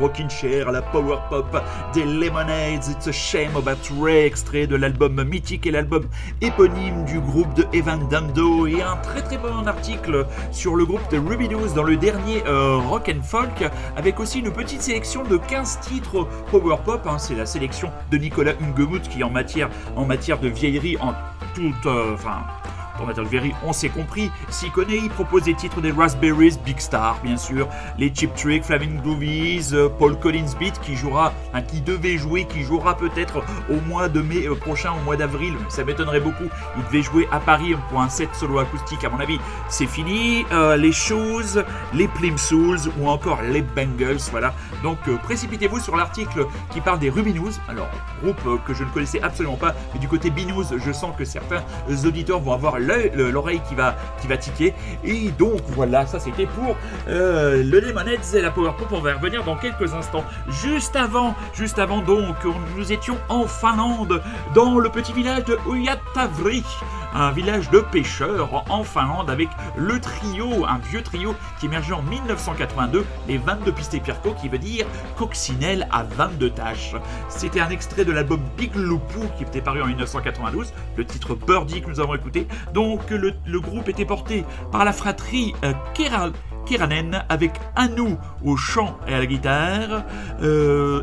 rocking 0.00 0.28
chair 0.28 0.72
la 0.72 0.82
power 0.82 1.18
pop 1.28 1.62
des 1.92 2.04
Lemonades, 2.04 2.88
It's 2.88 3.06
a 3.06 3.12
Shame 3.12 3.56
About 3.56 4.02
Ray, 4.02 4.24
extrait 4.24 4.66
de 4.66 4.76
l'album 4.76 5.22
mythique 5.24 5.66
et 5.66 5.70
l'album 5.70 6.08
éponyme 6.40 7.04
du 7.04 7.20
groupe 7.20 7.52
de 7.54 7.66
Evan 7.72 8.08
Dando, 8.08 8.66
et 8.66 8.82
un 8.82 8.96
très 8.96 9.22
très 9.22 9.38
bon 9.38 9.66
article 9.66 10.26
sur 10.50 10.76
le 10.76 10.84
groupe 10.84 11.08
de 11.10 11.18
Ruby 11.18 11.48
Doos 11.48 11.74
dans 11.74 11.82
le 11.82 11.96
dernier 11.96 12.42
euh, 12.46 12.78
Rock 12.78 13.12
and 13.14 13.22
Folk, 13.22 13.70
avec 13.96 14.20
aussi 14.20 14.40
une 14.40 14.52
petite 14.52 14.82
sélection 14.82 15.24
de 15.24 15.36
15 15.36 15.80
titres 15.80 16.26
power 16.50 16.76
pop. 16.84 17.06
Hein. 17.06 17.18
C'est 17.18 17.34
la 17.34 17.46
sélection 17.46 17.90
de 18.10 18.16
Nicolas 18.16 18.52
Ungemuth 18.60 19.08
qui, 19.08 19.22
en 19.22 19.30
matière, 19.30 19.68
en 19.96 20.04
matière 20.04 20.38
de 20.38 20.48
vieillerie, 20.48 20.96
en 21.00 21.12
toute, 21.54 21.86
euh, 21.86 22.16
on 23.64 23.72
s'est 23.72 23.88
compris, 23.88 24.30
s'y 24.48 24.70
connaît, 24.70 24.98
il 24.98 25.10
propose 25.10 25.44
des 25.44 25.54
titres 25.54 25.80
des 25.80 25.90
Raspberries, 25.90 26.58
Big 26.64 26.78
Star 26.78 27.20
bien 27.22 27.36
sûr, 27.36 27.68
les 27.98 28.12
Chip 28.14 28.34
Trick, 28.34 28.64
Flaming 28.64 29.00
Groovies, 29.00 29.70
euh, 29.72 29.88
Paul 29.88 30.18
Collins 30.18 30.54
Beat 30.58 30.78
qui 30.80 30.96
jouera, 30.96 31.32
hein, 31.54 31.62
qui 31.62 31.80
devait 31.80 32.18
jouer, 32.18 32.44
qui 32.44 32.62
jouera 32.62 32.96
peut-être 32.96 33.42
au 33.70 33.80
mois 33.88 34.08
de 34.08 34.20
mai 34.20 34.46
euh, 34.46 34.54
prochain, 34.54 34.92
au 34.92 35.04
mois 35.04 35.16
d'avril, 35.16 35.54
ça 35.68 35.84
m'étonnerait 35.84 36.20
beaucoup. 36.20 36.48
Il 36.76 36.84
devait 36.84 37.02
jouer 37.02 37.28
à 37.32 37.40
Paris 37.40 37.74
pour 37.88 38.00
un 38.00 38.08
set 38.08 38.34
solo 38.34 38.58
acoustique, 38.58 39.04
à 39.04 39.08
mon 39.08 39.20
avis, 39.20 39.38
c'est 39.68 39.86
fini. 39.86 40.44
Euh, 40.52 40.76
les 40.76 40.92
Shoes, 40.92 41.62
les 41.94 42.08
Plimsouls 42.08 42.90
ou 42.98 43.08
encore 43.08 43.42
les 43.42 43.62
Bengals, 43.62 44.20
voilà. 44.30 44.54
Donc 44.82 44.98
précipitez-vous 45.22 45.80
sur 45.80 45.96
l'article 45.96 46.46
qui 46.72 46.80
parle 46.80 46.98
des 46.98 47.10
Rubinous, 47.10 47.52
alors 47.68 47.88
groupe 48.22 48.62
que 48.66 48.74
je 48.74 48.84
ne 48.84 48.90
connaissais 48.90 49.22
absolument 49.22 49.56
pas, 49.56 49.74
mais 49.92 50.00
du 50.00 50.08
côté 50.08 50.30
Binous, 50.30 50.66
je 50.76 50.92
sens 50.92 51.14
que 51.16 51.24
certains 51.24 51.62
auditeurs 52.04 52.40
vont 52.40 52.52
avoir 52.52 52.78
l'oreille 53.14 53.60
qui 53.68 53.74
va, 53.74 53.94
qui 54.20 54.26
va 54.28 54.36
tiquer. 54.36 54.74
Et 55.04 55.30
donc 55.30 55.60
voilà, 55.68 56.06
ça 56.06 56.18
c'était 56.20 56.46
pour 56.46 56.76
euh, 57.08 57.62
le 57.62 57.80
Lemonheads 57.80 58.34
et 58.34 58.40
la 58.40 58.50
Power 58.50 58.72
Pop. 58.78 58.88
On 58.92 59.00
va 59.00 59.14
revenir 59.14 59.44
dans 59.44 59.56
quelques 59.56 59.92
instants. 59.94 60.24
Juste 60.48 60.96
avant, 60.96 61.34
juste 61.54 61.78
avant 61.78 62.00
donc, 62.02 62.36
on- 62.44 62.78
nous 62.78 62.92
étions 62.92 63.16
en 63.28 63.46
Finlande, 63.46 64.22
dans 64.54 64.78
le 64.78 64.88
petit 64.90 65.12
village 65.12 65.44
de 65.44 65.58
Uyatavri, 65.70 66.64
un 67.14 67.30
village 67.32 67.70
de 67.70 67.80
pêcheurs 67.80 68.64
en 68.70 68.84
Finlande 68.84 69.30
avec 69.30 69.48
le 69.76 70.00
trio, 70.00 70.66
un 70.66 70.78
vieux 70.78 71.02
trio 71.02 71.34
qui 71.58 71.66
émergeait 71.66 71.94
en 71.94 72.02
1982, 72.02 73.04
les 73.28 73.38
22 73.38 73.72
pistes 73.72 74.00
Pirco, 74.02 74.34
qui 74.40 74.48
veut 74.48 74.58
dire 74.58 74.86
coccinelle 75.16 75.88
à 75.90 76.02
22 76.04 76.50
tâches. 76.50 76.94
C'était 77.28 77.60
un 77.60 77.70
extrait 77.70 78.04
de 78.04 78.12
l'album 78.12 78.40
Big 78.56 78.74
Loupou 78.74 79.26
qui 79.36 79.44
était 79.44 79.60
paru 79.60 79.82
en 79.82 79.86
1992, 79.86 80.72
le 80.96 81.04
titre 81.04 81.34
Birdie 81.34 81.80
que 81.82 81.88
nous 81.88 82.00
avons 82.00 82.14
écouté. 82.14 82.46
Donc 82.72 83.10
le, 83.10 83.60
groupe 83.60 83.88
était 83.88 84.04
porté 84.04 84.44
par 84.72 84.84
la 84.84 84.92
fratrie 84.92 85.54
euh, 85.64 85.72
Keral. 85.94 86.32
Keranen 86.70 87.24
avec 87.28 87.50
Anou 87.74 88.16
au 88.44 88.56
chant 88.56 88.96
et 89.08 89.14
à 89.14 89.18
la 89.18 89.26
guitare, 89.26 90.04
euh, 90.40 91.02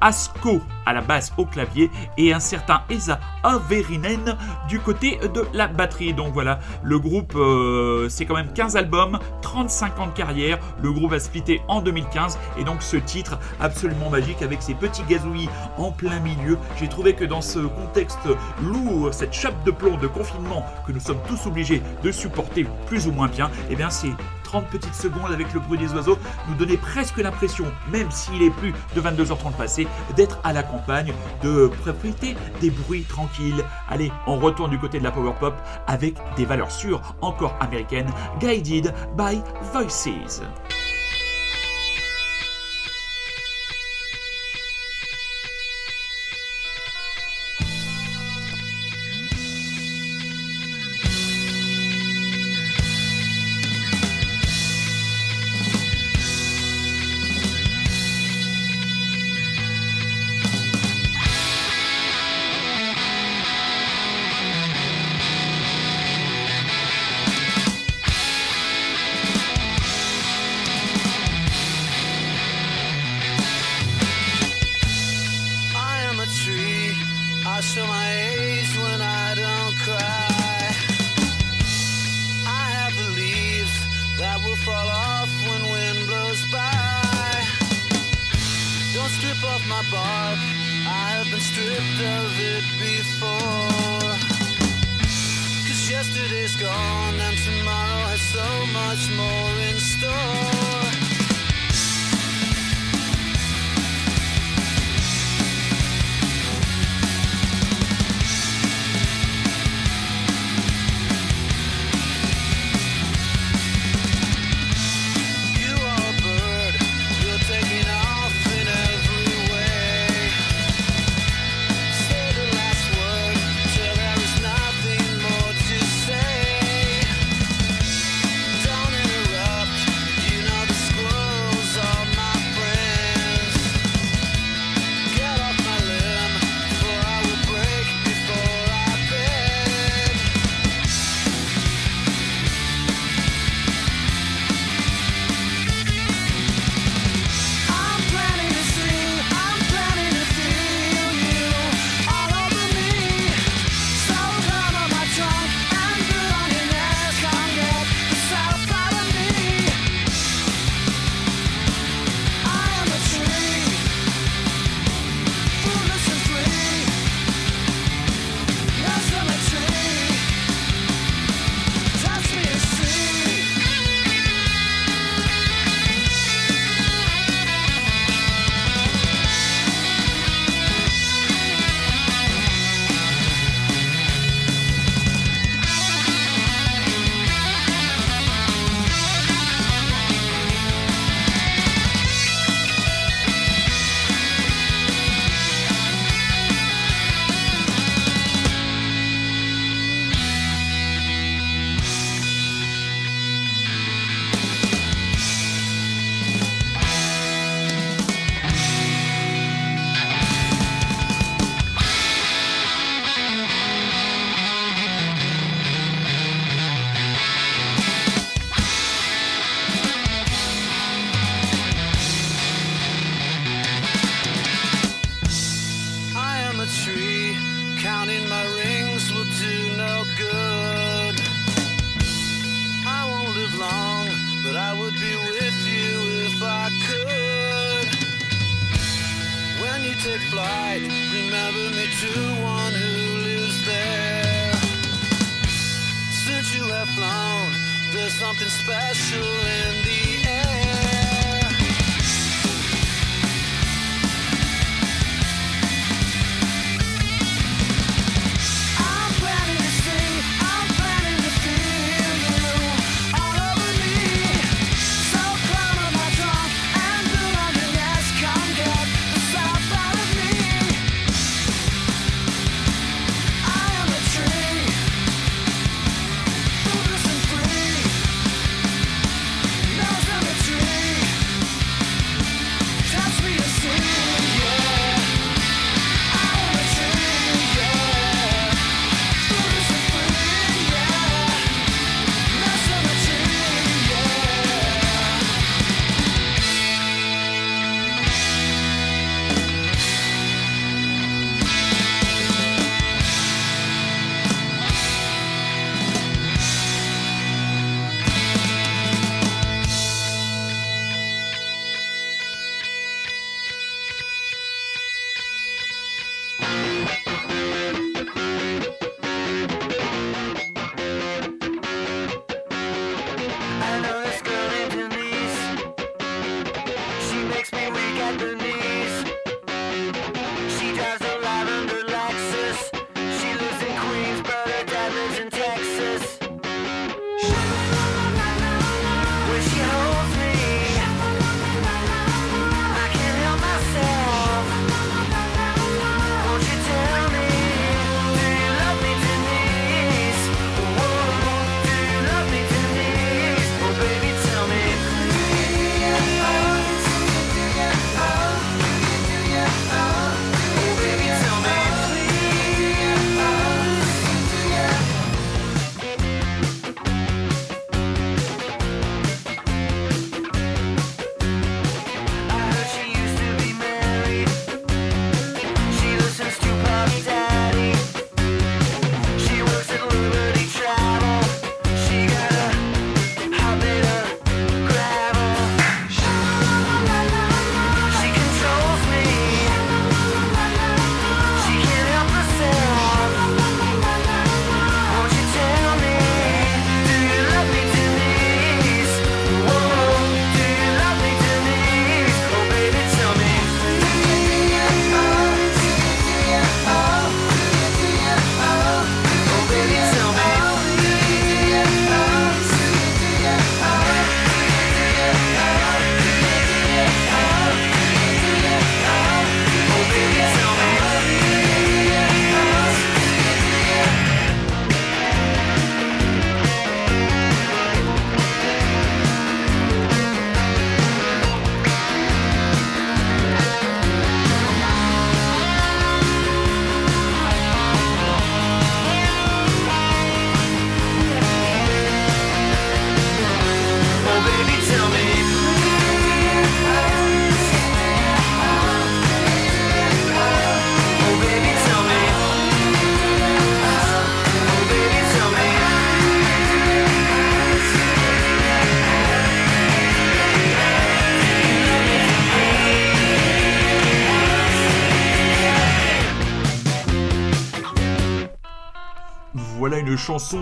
Asko 0.00 0.60
à 0.86 0.92
la 0.92 1.00
basse 1.00 1.32
au 1.36 1.44
clavier 1.44 1.90
et 2.16 2.32
un 2.32 2.38
certain 2.38 2.82
Esa 2.88 3.18
Averinen 3.42 4.36
du 4.68 4.78
côté 4.78 5.18
de 5.34 5.44
la 5.52 5.66
batterie. 5.66 6.14
Donc 6.14 6.32
voilà, 6.32 6.60
le 6.84 7.00
groupe 7.00 7.34
euh, 7.34 8.08
c'est 8.08 8.26
quand 8.26 8.36
même 8.36 8.52
15 8.54 8.76
albums, 8.76 9.18
35 9.42 9.98
ans 9.98 10.06
de 10.06 10.12
carrière. 10.12 10.58
Le 10.82 10.92
groupe 10.92 11.12
a 11.12 11.18
splitté 11.18 11.62
en 11.66 11.80
2015 11.80 12.38
et 12.56 12.62
donc 12.62 12.80
ce 12.80 12.96
titre 12.96 13.40
absolument 13.60 14.10
magique 14.10 14.42
avec 14.42 14.62
ses 14.62 14.74
petits 14.74 15.02
gazouillis 15.02 15.48
en 15.78 15.90
plein 15.90 16.20
milieu. 16.20 16.58
J'ai 16.78 16.88
trouvé 16.88 17.14
que 17.14 17.24
dans 17.24 17.42
ce 17.42 17.58
contexte 17.58 18.28
lourd, 18.62 19.12
cette 19.12 19.32
chape 19.32 19.64
de 19.64 19.72
plomb 19.72 19.96
de 19.96 20.06
confinement 20.06 20.64
que 20.86 20.92
nous 20.92 21.00
sommes 21.00 21.20
tous 21.26 21.46
obligés 21.46 21.82
de 22.04 22.12
supporter 22.12 22.66
plus 22.86 23.08
ou 23.08 23.12
moins 23.12 23.26
bien, 23.26 23.50
et 23.68 23.74
bien 23.74 23.90
c'est 23.90 24.12
30 24.48 24.66
petites 24.68 24.94
secondes 24.94 25.30
avec 25.30 25.52
le 25.52 25.60
bruit 25.60 25.78
des 25.78 25.92
oiseaux 25.92 26.18
nous 26.48 26.54
donnait 26.54 26.78
presque 26.78 27.18
l'impression, 27.18 27.66
même 27.92 28.10
s'il 28.10 28.42
est 28.42 28.50
plus 28.50 28.72
de 28.96 29.00
22h30 29.00 29.52
passé, 29.52 29.86
d'être 30.16 30.38
à 30.42 30.54
la 30.54 30.62
campagne, 30.62 31.12
de 31.42 31.70
profiter 31.82 32.34
des 32.62 32.70
bruits 32.70 33.02
tranquilles. 33.02 33.62
Allez, 33.90 34.10
on 34.26 34.38
retourne 34.38 34.70
du 34.70 34.78
côté 34.78 34.98
de 34.98 35.04
la 35.04 35.10
power 35.10 35.34
pop 35.38 35.54
avec 35.86 36.14
des 36.36 36.46
valeurs 36.46 36.72
sûres, 36.72 37.02
encore 37.20 37.56
américaines, 37.60 38.10
guided 38.40 38.94
by 39.18 39.42
voices. 39.70 40.40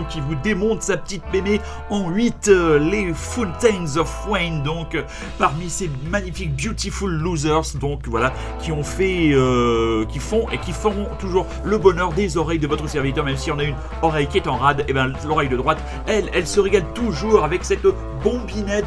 Qui 0.09 0.21
vous 0.21 0.35
démonte 0.35 0.81
sa 0.81 0.95
petite 0.95 1.23
mémé 1.33 1.59
en 1.89 2.09
8, 2.09 2.47
les 2.79 3.13
Fountains 3.13 3.97
of 3.97 4.25
Wayne, 4.29 4.63
donc 4.63 4.95
euh, 4.95 5.03
parmi 5.37 5.69
ces 5.69 5.91
magnifiques 6.09 6.55
Beautiful 6.55 7.11
Losers, 7.11 7.75
donc 7.77 8.07
voilà, 8.07 8.31
qui 8.61 8.71
ont 8.71 8.83
fait, 8.83 9.31
euh, 9.33 10.05
qui 10.05 10.19
font 10.19 10.49
et 10.51 10.57
qui 10.57 10.71
feront 10.71 11.09
toujours 11.19 11.45
le 11.65 11.77
bonheur 11.77 12.13
des 12.13 12.37
oreilles 12.37 12.59
de 12.59 12.67
votre 12.67 12.87
serviteur, 12.87 13.25
même 13.25 13.35
si 13.35 13.51
on 13.51 13.59
a 13.59 13.63
une 13.63 13.75
oreille 14.01 14.27
qui 14.27 14.37
est 14.37 14.47
en 14.47 14.55
rade, 14.55 14.85
et 14.87 14.93
bien 14.93 15.11
l'oreille 15.27 15.49
de 15.49 15.57
droite, 15.57 15.79
elle, 16.05 16.29
elle 16.33 16.47
se 16.47 16.61
régale 16.61 16.85
toujours 16.93 17.43
avec 17.43 17.65
cette 17.65 17.85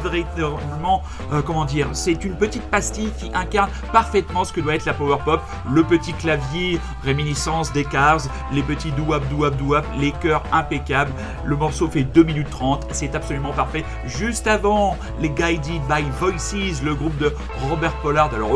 véritablement, 0.03 1.01
euh, 1.31 1.41
comment 1.41 1.65
dire, 1.65 1.87
c'est 1.93 2.23
une 2.23 2.35
petite 2.35 2.63
pastille 2.63 3.11
qui 3.17 3.31
incarne 3.33 3.69
parfaitement 3.91 4.43
ce 4.43 4.53
que 4.53 4.61
doit 4.61 4.75
être 4.75 4.85
la 4.85 4.93
power 4.93 5.17
pop, 5.23 5.41
le 5.71 5.83
petit 5.83 6.13
clavier 6.13 6.79
réminiscence 7.03 7.71
des 7.73 7.83
Cars, 7.83 8.21
les 8.51 8.63
petits 8.63 8.91
douap 8.91 9.27
douap 9.29 9.55
douap, 9.57 9.85
les 9.99 10.11
chœurs 10.11 10.43
impeccables. 10.51 11.11
Le 11.45 11.55
morceau 11.55 11.87
fait 11.87 12.03
2 12.03 12.23
minutes 12.23 12.49
30, 12.49 12.87
c'est 12.91 13.15
absolument 13.15 13.53
parfait. 13.53 13.83
Juste 14.05 14.47
avant, 14.47 14.97
les 15.19 15.29
Guided 15.29 15.81
by 15.87 16.03
Voices, 16.19 16.81
le 16.83 16.95
groupe 16.95 17.17
de 17.17 17.33
Robert 17.69 17.93
Pollard. 18.01 18.33
Alors 18.33 18.51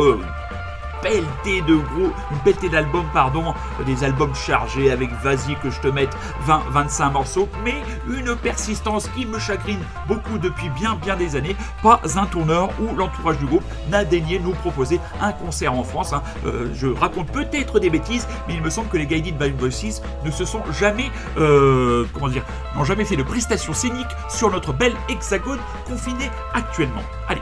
pelleté 1.06 1.62
de 1.62 1.76
gros, 1.76 2.12
une 2.32 2.38
pelletée 2.44 2.68
d'albums, 2.68 3.06
pardon, 3.14 3.54
des 3.86 4.04
albums 4.04 4.34
chargés 4.34 4.90
avec 4.90 5.12
vas-y 5.22 5.56
que 5.62 5.70
je 5.70 5.80
te 5.80 5.88
mette 5.88 6.10
20, 6.42 6.64
25 6.72 7.10
morceaux, 7.12 7.48
mais 7.64 7.76
une 8.08 8.36
persistance 8.36 9.08
qui 9.10 9.28
me 9.28 9.38
chagrine 9.38 9.80
beaucoup 10.08 10.40
depuis 10.40 10.70
bien 10.70 10.96
bien 10.96 11.16
des 11.16 11.36
années. 11.36 11.56
Pas 11.84 12.02
un 12.16 12.26
tourneur 12.26 12.70
ou 12.80 12.96
l'entourage 12.96 13.38
du 13.38 13.46
groupe 13.46 13.64
n'a 13.92 14.04
daigné 14.04 14.40
nous 14.40 14.54
proposer 14.54 15.00
un 15.22 15.32
concert 15.32 15.74
en 15.74 15.84
France. 15.84 16.12
hein. 16.12 16.24
Euh, 16.48 16.70
je 16.74 16.88
raconte 16.88 17.28
peut-être 17.28 17.80
des 17.80 17.92
bêtises, 17.92 18.28
mais 18.48 18.56
il 18.56 18.64
me 18.64 18.72
semble 18.72 18.90
que 18.90 18.98
les 18.98 19.06
Guided 19.06 19.38
by 19.38 19.52
Voices 19.52 20.02
ne 20.24 20.32
se 20.32 20.44
sont 20.44 20.64
jamais, 20.72 21.12
euh, 21.38 22.06
comment 22.14 22.30
dire, 22.30 22.44
n'ont 22.76 22.84
jamais 22.84 23.06
fait 23.06 23.16
de 23.16 23.24
prestations 23.24 23.74
scéniques 23.74 24.08
sur 24.28 24.50
notre 24.50 24.74
belle 24.74 24.96
hexagone 25.08 25.60
confiné 25.88 26.32
actuellement. 26.56 27.04
Allez, 27.28 27.42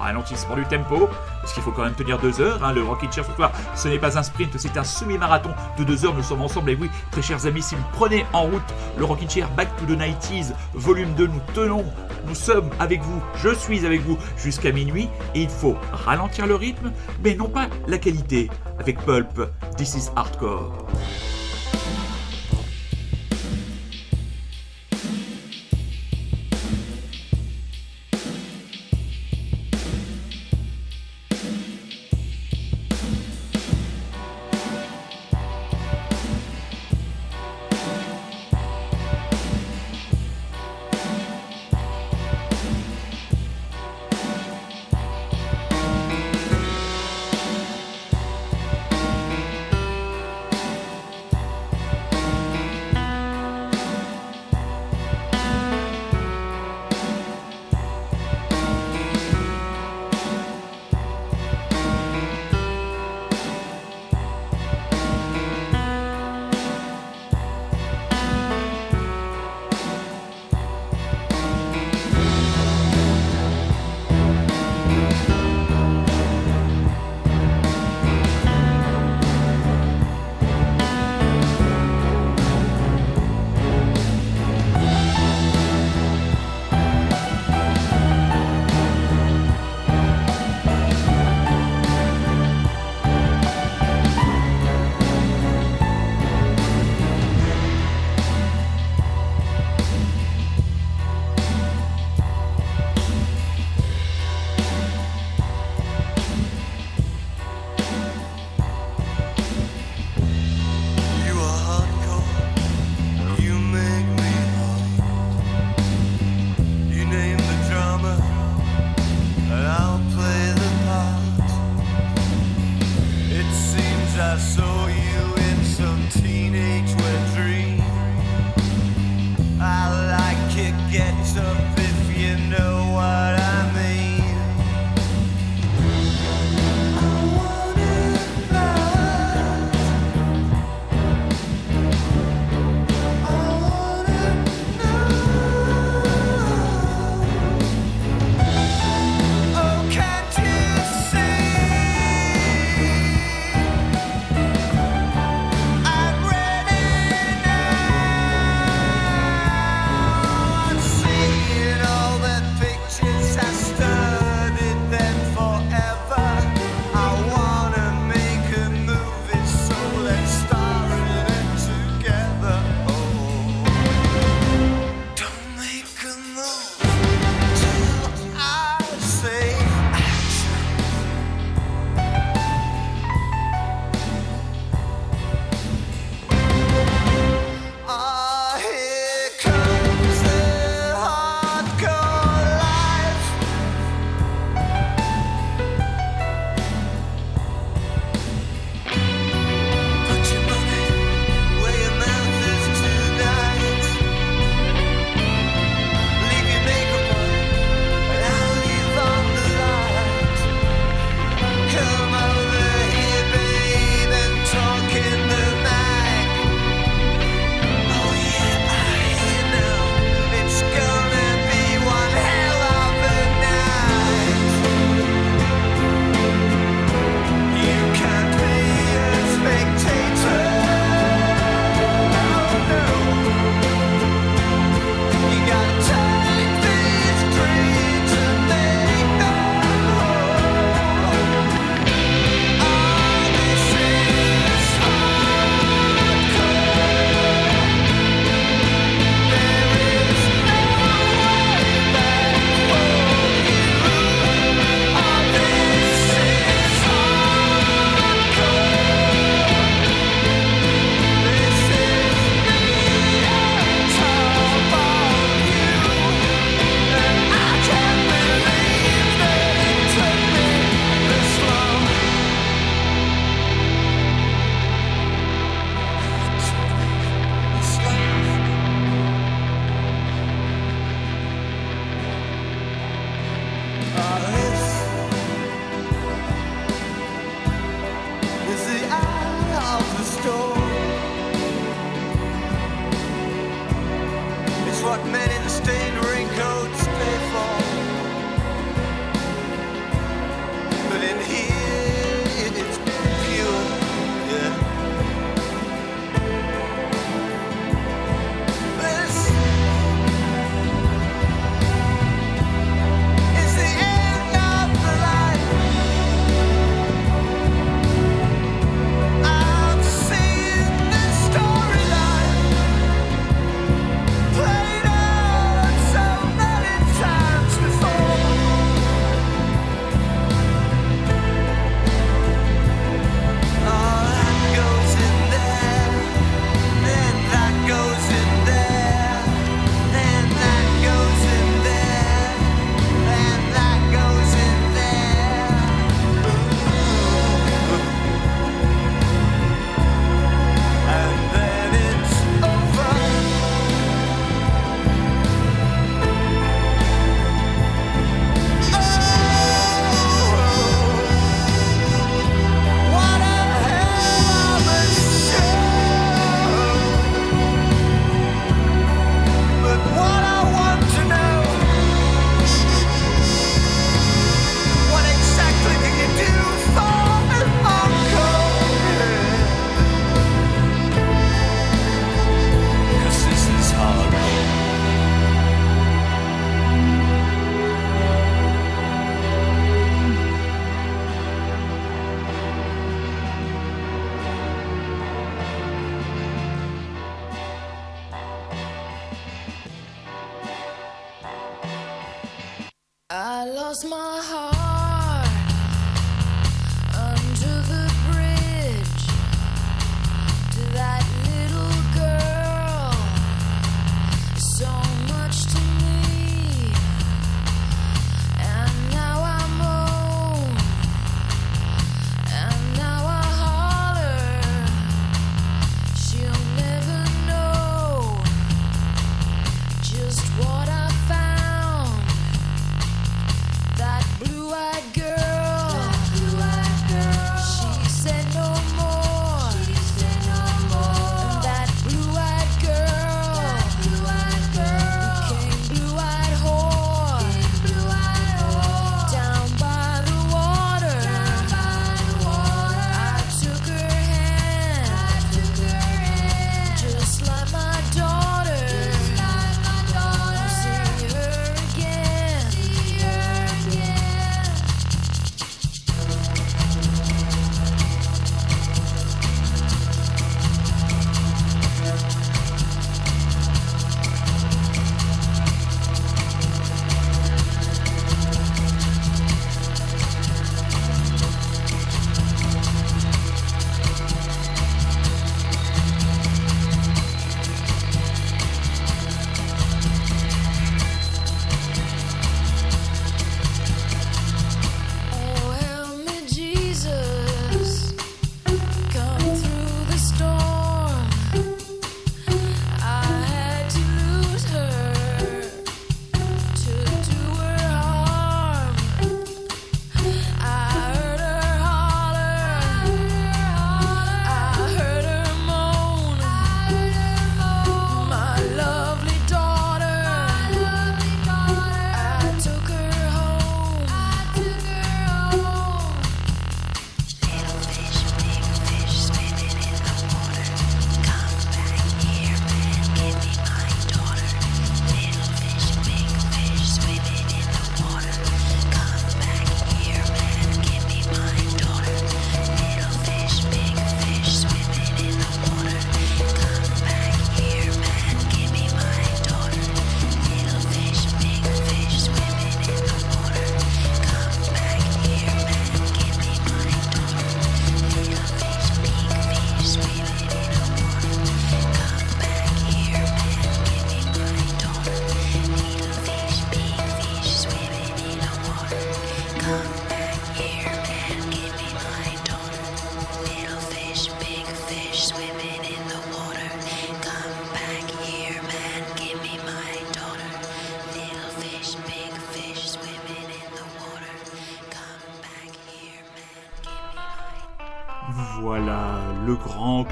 ralentissement 0.00 0.56
du 0.56 0.64
tempo, 0.64 1.08
parce 1.42 1.52
qu'il 1.52 1.62
faut 1.62 1.72
quand 1.72 1.82
même 1.82 1.94
tenir 1.94 2.18
deux 2.18 2.40
heures. 2.40 2.64
hein. 2.64 2.72
Le 2.72 2.82
Rocket 2.82 3.12
Chair 3.12 3.24
ce 3.26 3.82
ce 3.82 3.88
n'est 3.88 3.98
pas 3.98 4.16
un 4.16 4.22
sprint, 4.22 4.56
c'est 4.56 4.76
un 4.76 4.84
semi-marathon 4.84 5.50
de 5.76 5.84
deux 5.84 6.04
heures. 6.06 6.14
Nous 6.14 6.22
sommes 6.22 6.40
ensemble, 6.42 6.70
et 6.70 6.76
oui, 6.80 6.88
très 7.10 7.20
chers 7.20 7.44
amis, 7.46 7.62
si 7.62 7.74
vous 7.74 7.84
prenez 7.92 8.24
en 8.32 8.44
route 8.44 8.62
le 8.96 9.04
Rocket 9.04 9.30
Chair 9.30 9.50
Back 9.50 9.68
to 9.76 9.84
the 9.84 9.98
90s, 9.98 10.52
volume 10.72 11.12
2, 11.14 11.26
nous 11.26 11.40
tenons, 11.52 11.84
nous 12.26 12.34
sommes 12.34 12.70
avec 12.78 13.02
vous, 13.02 13.20
je 13.36 13.54
suis 13.54 13.84
avec 13.84 14.00
vous 14.02 14.16
jusqu'à 14.36 14.70
minuit, 14.72 15.08
et 15.34 15.42
il 15.42 15.48
faut 15.50 15.76
ralentir 15.92 16.46
le 16.46 16.54
rythme, 16.54 16.92
mais 17.24 17.34
non 17.34 17.48
pas 17.48 17.66
la 17.88 17.98
qualité. 17.98 18.48
Avec 18.78 19.04
Pulp, 19.04 19.48
This 19.76 19.94
is 19.94 20.10
Hardcore. 20.16 20.86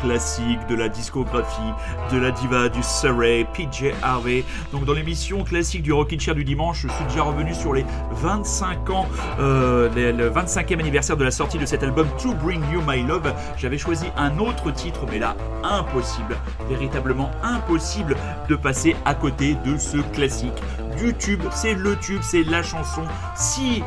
Grand 0.01 0.09
classique 0.09 0.67
de 0.69 0.75
la 0.75 0.89
discographie 0.89 1.61
de 2.13 2.19
la 2.19 2.31
diva 2.31 2.69
du 2.69 2.83
Surrey, 2.83 3.47
PJ 3.53 3.93
Harvey. 4.03 4.45
Donc 4.73 4.85
dans 4.85 4.93
l'émission 4.93 5.45
classique 5.45 5.83
du 5.83 5.93
Rockin' 5.93 6.19
Chair 6.19 6.35
du 6.35 6.45
dimanche, 6.45 6.83
je 6.83 6.89
suis 6.89 7.05
déjà 7.05 7.23
revenu 7.23 7.55
sur 7.55 7.73
les 7.73 7.85
25 8.13 8.91
ans, 8.91 9.07
euh, 9.39 9.89
le 9.95 10.31
25e 10.31 10.81
anniversaire 10.81 11.17
de 11.17 11.25
la 11.25 11.31
sortie 11.31 11.59
de 11.59 11.67
cet 11.67 11.83
album 11.83 12.07
To 12.23 12.35
Bring 12.35 12.63
You 12.73 12.83
My 12.87 13.03
Love. 13.03 13.33
J'avais 13.57 13.79
choisi 13.79 14.07
un 14.17 14.39
autre 14.39 14.71
titre, 14.73 15.01
mais 15.11 15.19
là, 15.19 15.37
impossible, 15.63 16.37
véritablement 16.69 17.31
impossible 17.43 18.17
de 18.49 18.57
passer 18.57 18.97
à 19.05 19.15
côté 19.15 19.57
de 19.65 19.77
ce 19.77 19.99
classique. 20.13 20.63
Du 20.99 21.15
tube, 21.15 21.43
c'est 21.53 21.75
le 21.75 21.97
tube, 21.97 22.21
c'est 22.23 22.45
la 22.45 22.63
chanson. 22.63 23.03
Si 23.35 23.83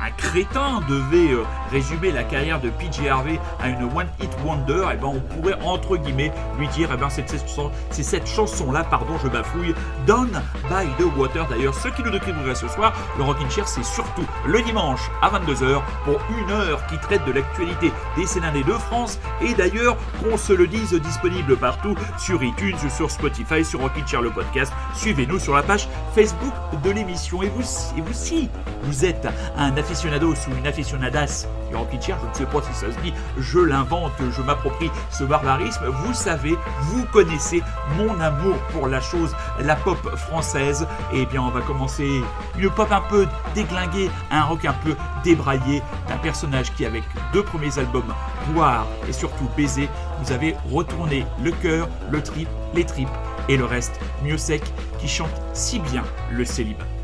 un 0.00 0.10
crétin 0.10 0.80
devait 0.88 1.32
euh, 1.32 1.44
résumer 1.70 2.12
la 2.12 2.22
carrière 2.22 2.60
de 2.60 2.70
PJ 2.70 3.06
Harvey 3.08 3.38
à 3.60 3.68
une 3.68 3.84
one 3.84 4.06
hit 4.20 4.27
wonder, 4.44 4.84
et 4.92 4.96
ben 4.96 5.08
on 5.08 5.20
pourrait 5.20 5.58
entre 5.64 5.96
guillemets 5.96 6.32
lui 6.58 6.68
dire, 6.68 6.90
eh 6.92 6.96
ben 6.96 7.08
c'est 7.10 7.28
cette, 8.02 8.26
chanson-là, 8.26 8.84
pardon, 8.84 9.14
je 9.22 9.28
bafouille, 9.28 9.74
Done 10.06 10.42
by 10.68 10.86
the 10.98 11.06
Water. 11.16 11.46
D'ailleurs, 11.48 11.74
ce 11.74 11.88
qui 11.88 12.02
nous 12.02 12.10
décrivrait 12.10 12.54
ce 12.54 12.68
soir, 12.68 12.92
le 13.16 13.24
Rockin' 13.24 13.50
Chair, 13.50 13.66
c'est 13.68 13.84
surtout 13.84 14.26
le 14.46 14.62
dimanche 14.62 15.10
à 15.22 15.30
22h 15.30 15.80
pour 16.04 16.20
une 16.38 16.50
heure 16.50 16.86
qui 16.86 16.98
traite 16.98 17.24
de 17.24 17.32
l'actualité 17.32 17.92
des 18.16 18.26
Sénanais 18.26 18.62
de 18.62 18.72
France 18.72 19.18
et 19.40 19.54
d'ailleurs, 19.54 19.96
qu'on 20.22 20.36
se 20.36 20.52
le 20.52 20.66
dise, 20.66 20.94
disponible 20.94 21.56
partout 21.56 21.94
sur 22.18 22.42
iTunes, 22.42 22.76
sur 22.90 23.10
Spotify, 23.10 23.64
sur 23.64 23.80
Rockin' 23.80 24.06
Chair 24.06 24.22
le 24.22 24.30
podcast. 24.30 24.72
Suivez-nous 24.94 25.38
sur 25.38 25.54
la 25.54 25.62
page 25.62 25.88
Facebook 26.14 26.52
de 26.82 26.90
l'émission. 26.90 27.42
Et 27.42 27.48
vous, 27.48 27.62
et 27.96 28.00
vous 28.00 28.12
si 28.12 28.48
vous 28.82 29.04
êtes 29.04 29.28
un 29.56 29.76
aficionado 29.76 30.32
ou 30.32 30.56
une 30.56 30.66
aficionadas 30.66 31.46
Chair, 32.00 32.18
je 32.22 32.28
ne 32.28 32.34
sais 32.34 32.46
pas 32.46 32.62
si 32.62 32.72
ça 32.74 32.92
se 32.92 32.98
dit, 33.00 33.12
je 33.38 33.58
l'invente, 33.58 34.12
je 34.30 34.42
m'approprie 34.42 34.90
ce 35.10 35.24
barbarisme, 35.24 35.86
vous 35.86 36.14
savez, 36.14 36.56
vous 36.82 37.04
connaissez 37.06 37.62
mon 37.96 38.20
amour 38.20 38.56
pour 38.72 38.88
la 38.88 39.00
chose, 39.00 39.34
la 39.60 39.76
pop 39.76 39.98
française. 40.16 40.86
Et 41.12 41.26
bien, 41.26 41.42
on 41.42 41.50
va 41.50 41.60
commencer 41.60 42.22
une 42.58 42.70
pop 42.70 42.90
un 42.90 43.00
peu 43.00 43.26
déglinguée, 43.54 44.10
un 44.30 44.42
rock 44.42 44.64
un 44.64 44.72
peu 44.72 44.94
débraillé, 45.24 45.82
d'un 46.08 46.18
personnage 46.18 46.72
qui, 46.74 46.86
avec 46.86 47.04
deux 47.32 47.42
premiers 47.42 47.78
albums, 47.78 48.14
Boire 48.52 48.86
et 49.08 49.12
surtout 49.12 49.48
Baiser, 49.56 49.88
vous 50.22 50.32
avez 50.32 50.56
retourné 50.72 51.26
le 51.42 51.50
cœur, 51.50 51.88
le 52.10 52.22
trip, 52.22 52.48
les 52.74 52.84
tripes 52.84 53.08
et 53.48 53.56
le 53.56 53.64
reste, 53.64 53.98
mieux 54.22 54.38
sec, 54.38 54.62
qui 54.98 55.08
chante 55.08 55.42
si 55.52 55.78
bien 55.80 56.04
le 56.30 56.44
célibat. 56.44 56.97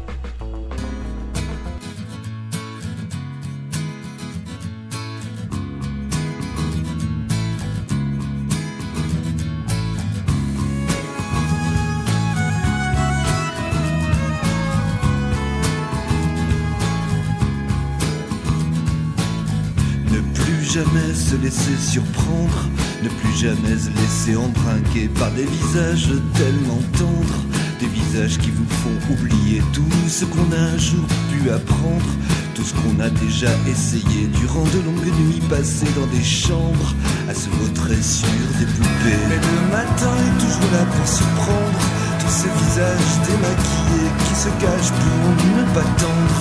Se 21.15 21.37
laisser 21.37 21.77
surprendre, 21.79 22.69
ne 23.03 23.09
plus 23.09 23.33
jamais 23.37 23.77
se 23.79 23.91
laisser 23.91 24.37
embringuer 24.37 25.09
par 25.19 25.31
des 25.33 25.45
visages 25.45 26.11
tellement 26.35 26.81
tendres, 26.99 27.45
Des 27.81 27.87
visages 27.87 28.39
qui 28.39 28.51
vous 28.51 28.67
font 28.83 29.13
oublier 29.13 29.61
tout 29.73 29.83
ce 30.09 30.25
qu'on 30.25 30.51
a 30.53 30.61
un 30.75 30.79
jour 30.79 31.05
pu 31.31 31.51
apprendre. 31.51 32.11
Tout 32.55 32.63
ce 32.63 32.73
qu'on 32.75 33.01
a 33.01 33.11
déjà 33.11 33.51
essayé 33.69 34.29
durant 34.41 34.63
de 34.65 34.81
longues 34.87 35.13
nuits 35.19 35.43
passées 35.51 35.91
dans 35.97 36.07
des 36.07 36.23
chambres 36.23 36.95
à 37.29 37.35
se 37.35 37.49
vautrer 37.51 38.01
sur 38.01 38.29
des 38.59 38.67
poupées. 38.67 39.23
Mais 39.29 39.37
le 39.37 39.73
matin 39.73 40.15
est 40.27 40.39
toujours 40.39 40.71
là 40.73 40.85
pour 40.95 41.07
surprendre 41.07 41.81
tous 42.21 42.31
ces 42.31 42.49
visages 42.49 43.15
démaquillés 43.27 44.11
qui 44.29 44.35
se 44.35 44.49
cachent 44.63 44.95
pour 45.03 45.57
ne 45.57 45.75
pas 45.75 45.89
tendre 45.99 46.41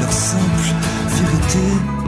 leur 0.00 0.12
simple 0.12 0.74
vérité. 1.08 1.99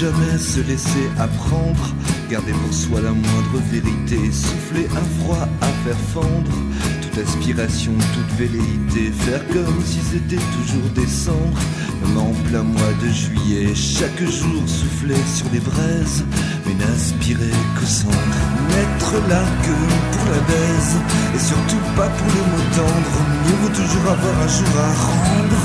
Jamais 0.00 0.38
se 0.38 0.60
laisser 0.60 1.08
apprendre, 1.18 1.94
garder 2.28 2.52
pour 2.52 2.74
soi 2.74 3.00
la 3.00 3.12
moindre 3.12 3.58
vérité, 3.70 4.30
souffler 4.30 4.86
un 4.94 5.22
froid 5.22 5.48
à 5.62 5.66
faire 5.84 5.98
fendre, 6.12 6.52
toute 7.00 7.18
aspiration, 7.18 7.92
toute 8.12 8.36
velléité, 8.36 9.10
faire 9.24 9.46
comme 9.48 9.80
si 9.84 10.00
c'était 10.00 10.42
toujours 10.56 10.88
décembre, 10.94 11.58
même 12.02 12.18
en 12.18 12.32
plein 12.48 12.62
mois 12.62 12.94
de 13.02 13.08
juillet, 13.08 13.74
chaque 13.74 14.20
jour 14.20 14.62
souffler 14.66 15.22
sur 15.34 15.46
les 15.52 15.60
braises, 15.60 16.24
mais 16.66 16.74
n'aspirer 16.74 17.56
qu'au 17.78 17.86
cendre, 17.86 18.36
n'être 18.68 19.28
là 19.30 19.44
que 19.64 19.76
pour 20.12 20.26
la 20.28 20.40
baise, 20.44 20.96
et 21.34 21.38
surtout 21.38 21.84
pas 21.96 22.08
pour 22.08 22.28
les 22.36 22.44
mots 22.50 22.70
tendres, 22.76 23.20
mieux 23.46 23.58
vaut 23.62 23.74
toujours 23.74 24.12
avoir 24.12 24.36
un 24.44 24.48
jour 24.48 24.74
à 24.76 24.92
rendre 25.08 25.62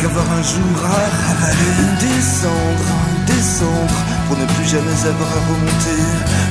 qu'avoir 0.00 0.24
un 0.32 0.42
jour 0.42 0.76
à 0.84 1.04
ravaler, 1.28 1.84
descendre, 2.00 3.03
descendre, 3.26 3.98
pour 4.26 4.36
ne 4.38 4.46
plus 4.46 4.68
jamais 4.68 5.00
avoir 5.06 5.30
à 5.30 5.40
remonter 5.50 6.02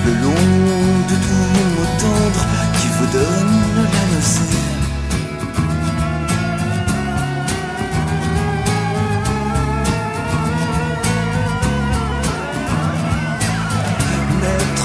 le 0.06 0.14
long 0.24 0.46
de 1.10 1.16
tous 1.26 1.48
les 1.56 1.68
mots 1.76 1.94
tendres 2.00 2.46
qui 2.80 2.88
vous 2.98 3.08
donnent 3.18 3.88
la 3.94 4.16
nausée. 4.16 4.74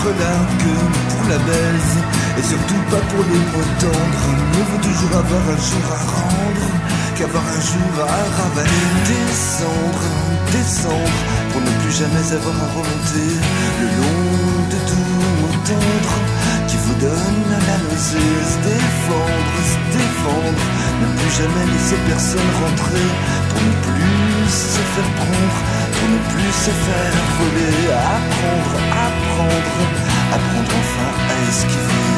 Là 0.09 0.41
que 0.57 0.73
pour 1.13 1.29
la 1.29 1.37
baise 1.37 1.93
Et 2.39 2.43
surtout 2.43 2.81
pas 2.91 3.03
pour 3.13 3.23
les 3.29 3.43
mots 3.53 3.71
tendres 3.79 4.29
Mieux 4.57 4.65
vaut 4.71 4.83
toujours 4.83 5.13
avoir 5.19 5.43
un 5.53 5.61
jour 5.69 5.85
à 5.93 6.01
rendre 6.17 6.67
Qu'avoir 7.15 7.45
un 7.45 7.61
jour 7.61 7.93
à 8.01 8.17
ravaler 8.41 8.89
Descendre, 9.05 10.05
descendre 10.51 11.19
Pour 11.53 11.61
ne 11.61 11.78
plus 11.89 11.99
jamais 12.05 12.33
avoir 12.33 12.57
à 12.65 12.69
remonter 12.77 13.33
Le 13.81 13.87
long 13.99 14.29
de 14.73 14.79
tous 14.89 15.05
les 15.21 15.33
mots 15.41 15.61
tendres 15.65 16.19
Qui 16.69 16.77
vous 16.85 16.97
donnent 17.01 17.57
la 17.69 17.77
nausée 17.89 18.35
Se 18.51 18.59
défendre, 18.69 19.57
se 19.73 19.79
défendre 19.97 20.65
Ne 21.01 21.07
plus 21.17 21.33
jamais 21.41 21.65
laisser 21.73 21.99
personne 22.09 22.51
rentrer 22.61 23.09
Pour 23.49 23.61
ne 23.69 23.75
plus 23.89 24.49
se 24.53 24.83
faire 24.93 25.13
prendre 25.21 25.59
Pour 25.97 26.09
ne 26.15 26.21
plus 26.33 26.53
se 26.65 26.73
faire 26.85 27.17
voler. 27.39 27.81
Apprendre, 28.17 28.73
apprendre 29.07 29.77
Apprendre 30.37 30.73
enfin 30.81 31.11
à 31.33 31.37
esquiver 31.49 32.13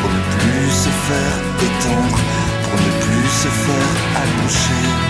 Pour 0.00 0.10
ne 0.16 0.22
plus 0.32 0.70
se 0.84 0.92
faire 1.06 1.36
étendre 1.68 2.20
Pour 2.64 2.78
ne 2.86 2.92
plus 3.04 3.28
se 3.42 3.50
faire 3.64 3.92
allonger 4.22 5.09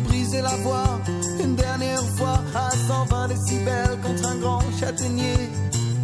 briser 0.00 0.42
la 0.42 0.56
voix 0.56 1.00
Une 1.42 1.54
dernière 1.56 2.04
fois 2.16 2.40
à 2.54 2.70
120 2.70 3.28
décibels 3.28 3.98
contre 4.02 4.26
un 4.26 4.36
grand 4.36 4.62
châtaignier 4.78 5.36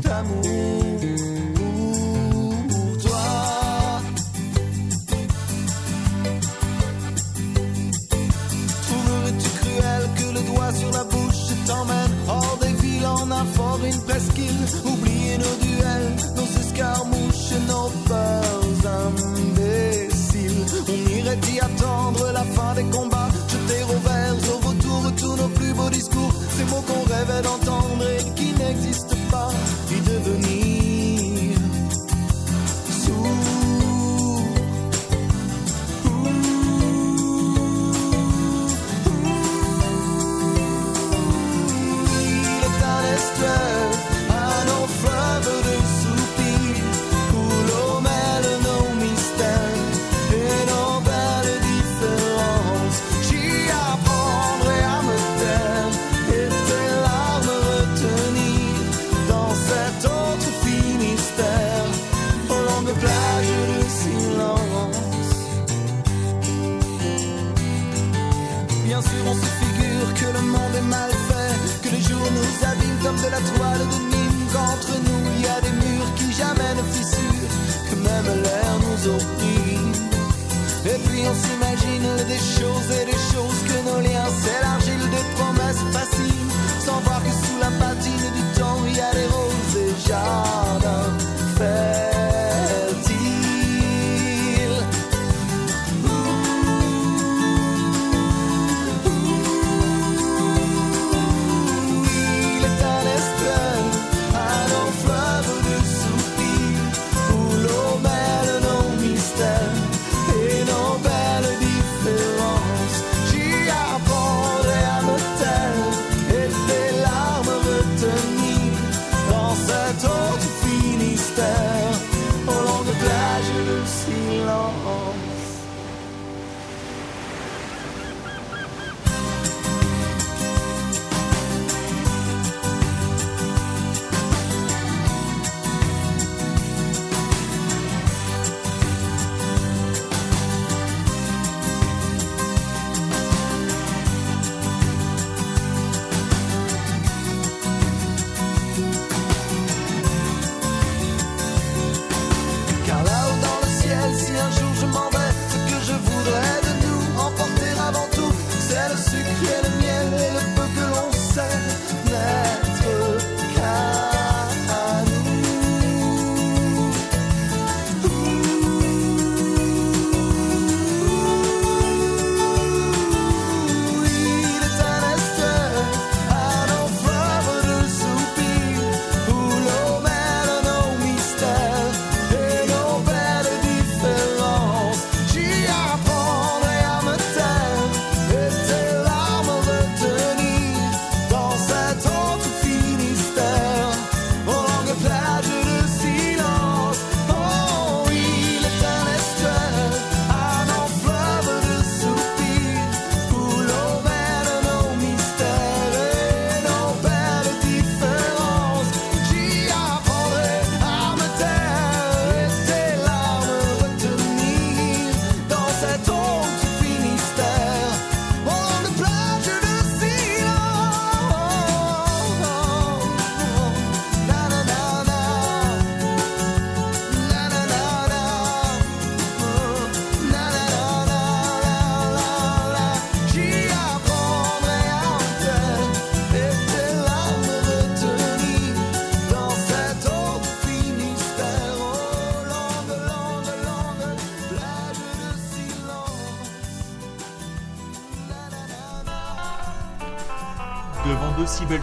d'amour. 0.03 1.01
Pour 2.69 2.99
toi. 3.03 3.27
Trouverais-tu 8.87 9.49
cruel 9.61 10.03
que 10.19 10.35
le 10.37 10.43
doigt 10.51 10.73
sur 10.73 10.91
la 10.93 11.05
bouche 11.05 11.47
t'emmène 11.67 12.15
hors 12.29 12.59
des 12.61 12.75
villes 12.83 13.07
en 13.07 13.31
un 13.31 13.47
une 13.85 14.03
presqu'île 14.03 14.63
Oublier 14.85 15.39
nos 15.39 15.57
duels, 15.67 16.13
nos 16.37 16.61
escarmouches, 16.61 17.53
nos 17.69 17.91
peurs 18.09 18.93
imbéciles? 19.07 20.65
On 20.89 21.11
irait 21.19 21.41
y 21.55 21.61
attendre 21.61 22.33
la 22.33 22.45
fin 22.45 22.75
des 22.75 22.85
combats 22.85 23.06
Ces 26.57 26.65
mots 26.65 26.81
qu'on 26.81 27.03
rêvait 27.03 27.43
d'entendre 27.43 28.16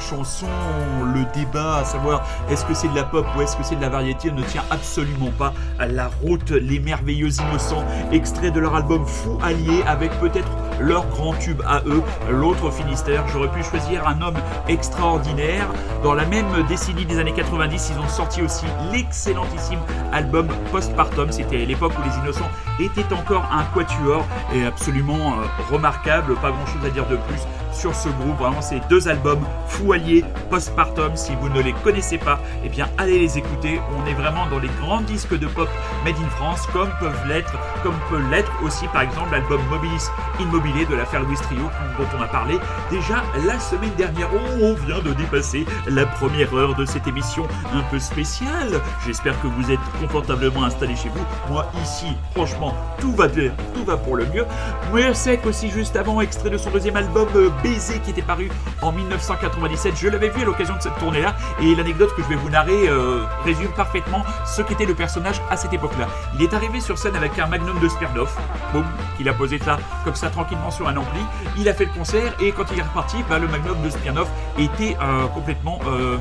chansons, 0.09 0.47
le 1.13 1.25
débat 1.33 1.77
à 1.77 1.85
savoir 1.85 2.25
est-ce 2.49 2.65
que 2.65 2.73
c'est 2.73 2.87
de 2.87 2.95
la 2.95 3.03
pop 3.03 3.25
ou 3.35 3.41
est-ce 3.41 3.55
que 3.55 3.63
c'est 3.63 3.75
de 3.75 3.81
la 3.81 3.89
variété 3.89 4.31
ne 4.31 4.43
tient 4.43 4.63
absolument 4.69 5.31
pas 5.37 5.53
à 5.79 5.87
la 5.87 6.09
route. 6.21 6.51
Les 6.51 6.79
merveilleux 6.79 7.29
innocents, 7.29 7.83
extrait 8.11 8.51
de 8.51 8.59
leur 8.59 8.75
album 8.75 9.05
Fou 9.05 9.37
Allié 9.43 9.83
avec 9.87 10.11
peut-être 10.19 10.47
leur 10.79 11.07
grand 11.07 11.33
tube 11.33 11.61
à 11.65 11.81
eux, 11.85 12.01
l'autre 12.29 12.71
Finistère. 12.71 13.27
J'aurais 13.27 13.51
pu 13.51 13.63
choisir 13.63 14.07
un 14.07 14.21
homme 14.21 14.37
extraordinaire. 14.67 15.67
Dans 16.03 16.13
la 16.13 16.25
même 16.25 16.47
décennie 16.67 17.05
des 17.05 17.19
années 17.19 17.33
90, 17.33 17.91
ils 17.93 17.99
ont 17.99 18.09
sorti 18.09 18.41
aussi 18.41 18.65
l'excellentissime 18.91 19.79
album 20.11 20.47
Postpartum. 20.71 21.31
C'était 21.31 21.65
l'époque 21.65 21.93
où 21.97 22.07
les 22.07 22.15
Innocents 22.17 22.49
étaient 22.79 23.13
encore 23.13 23.49
un 23.51 23.63
quatuor 23.73 24.25
et 24.53 24.65
absolument 24.65 25.33
euh, 25.33 25.73
remarquable. 25.73 26.35
Pas 26.35 26.51
grand 26.51 26.65
chose 26.65 26.85
à 26.85 26.89
dire 26.89 27.05
de 27.07 27.15
plus 27.15 27.41
sur 27.73 27.95
ce 27.95 28.09
groupe. 28.09 28.37
Vraiment, 28.37 28.61
ces 28.61 28.79
deux 28.89 29.07
albums, 29.07 29.43
Fou 29.67 29.93
Allié, 29.93 30.23
Postpartum. 30.49 31.15
Si 31.15 31.33
vous 31.35 31.49
ne 31.49 31.61
les 31.61 31.73
connaissez 31.83 32.17
pas, 32.17 32.39
eh 32.63 32.69
bien, 32.69 32.87
allez 32.97 33.19
les 33.19 33.37
écouter. 33.37 33.79
On 33.97 34.05
est 34.07 34.13
vraiment 34.13 34.47
dans 34.47 34.59
les 34.59 34.69
grands 34.81 35.01
disques 35.01 35.37
de 35.37 35.47
pop 35.47 35.69
made 36.05 36.15
in 36.15 36.29
France, 36.31 36.65
comme 36.73 36.89
peuvent 36.99 37.27
l'être, 37.27 37.53
comme 37.83 37.95
peut 38.09 38.21
l'être 38.31 38.51
aussi, 38.63 38.87
par 38.87 39.01
exemple, 39.01 39.31
l'album 39.31 39.61
Mobilis 39.69 40.07
Immobilier 40.39 40.85
de 40.85 40.95
l'affaire 40.95 41.23
Louis 41.23 41.35
Trio, 41.35 41.69
dont 41.97 42.07
on 42.17 42.21
a 42.21 42.27
parlé 42.27 42.57
déjà 42.89 43.23
la 43.45 43.59
semaine 43.59 43.93
dernière. 43.97 44.29
Oh, 44.33 44.37
on 44.61 44.73
vient 44.85 44.99
de 44.99 45.13
dépasser 45.13 45.65
la 45.87 46.05
première 46.05 46.53
heure 46.55 46.75
de 46.75 46.85
cette 46.85 47.07
émission 47.07 47.47
un 47.73 47.81
peu 47.89 47.99
spéciale. 47.99 48.81
J'espère 49.05 49.39
que 49.41 49.47
vous 49.47 49.71
êtes 49.71 49.79
confortablement 50.01 50.63
installés 50.63 50.95
chez 50.95 51.09
vous. 51.09 51.53
Moi, 51.53 51.65
ici, 51.83 52.07
franchement, 52.33 52.75
tout 52.99 53.13
va 53.13 53.27
bien, 53.27 53.51
tout 53.73 53.83
va 53.85 53.97
pour 53.97 54.15
le 54.15 54.25
mieux. 54.27 54.45
Sec 55.13 55.45
aussi, 55.45 55.69
juste 55.69 55.95
avant, 55.95 56.21
extrait 56.21 56.49
de 56.49 56.57
son 56.57 56.71
deuxième 56.71 56.95
album 56.95 57.27
euh, 57.35 57.49
Baiser, 57.63 57.99
qui 57.99 58.11
était 58.11 58.21
paru 58.21 58.51
en 58.81 58.91
1997. 58.91 59.93
Je 59.95 60.09
l'avais 60.09 60.29
vu 60.29 60.41
à 60.41 60.45
l'occasion 60.45 60.75
de 60.75 60.81
cette 60.81 60.97
tournée-là, 60.97 61.35
et 61.61 61.73
l'anecdote 61.73 62.13
que 62.15 62.21
je 62.21 62.27
vais 62.27 62.35
vous 62.35 62.49
narrer 62.49 62.89
euh, 62.89 63.23
résume 63.45 63.71
parfaitement 63.71 64.23
ce 64.45 64.61
qu'était 64.61 64.85
le 64.85 64.93
personnage 64.93 65.41
à 65.49 65.57
cette 65.57 65.73
époque-là. 65.73 66.07
Il 66.35 66.43
est 66.43 66.53
arrivé 66.53 66.81
sur 66.81 66.97
scène 66.97 67.15
avec 67.15 67.39
un 67.39 67.47
magnum 67.47 67.79
de 67.79 67.87
Smirnoff, 67.87 68.37
boum, 68.73 68.85
il 69.19 69.29
a 69.29 69.33
posé 69.33 69.57
ça 69.59 69.77
comme 70.03 70.15
ça 70.15 70.29
tranquillement 70.29 70.71
sur 70.71 70.87
un 70.87 70.97
ampli. 70.97 71.21
Il 71.57 71.69
a 71.69 71.73
fait 71.73 71.85
le 71.85 71.91
concert, 71.91 72.33
et 72.41 72.51
quand 72.51 72.65
il 72.73 72.79
est 72.79 72.83
reparti, 72.83 73.17
bah, 73.29 73.39
le 73.39 73.47
magnum 73.47 73.81
de 73.81 73.89
Smirnoff 73.89 74.29
était 74.57 74.97
euh, 75.01 75.27
complètement 75.27 75.79
euh, 75.87 76.17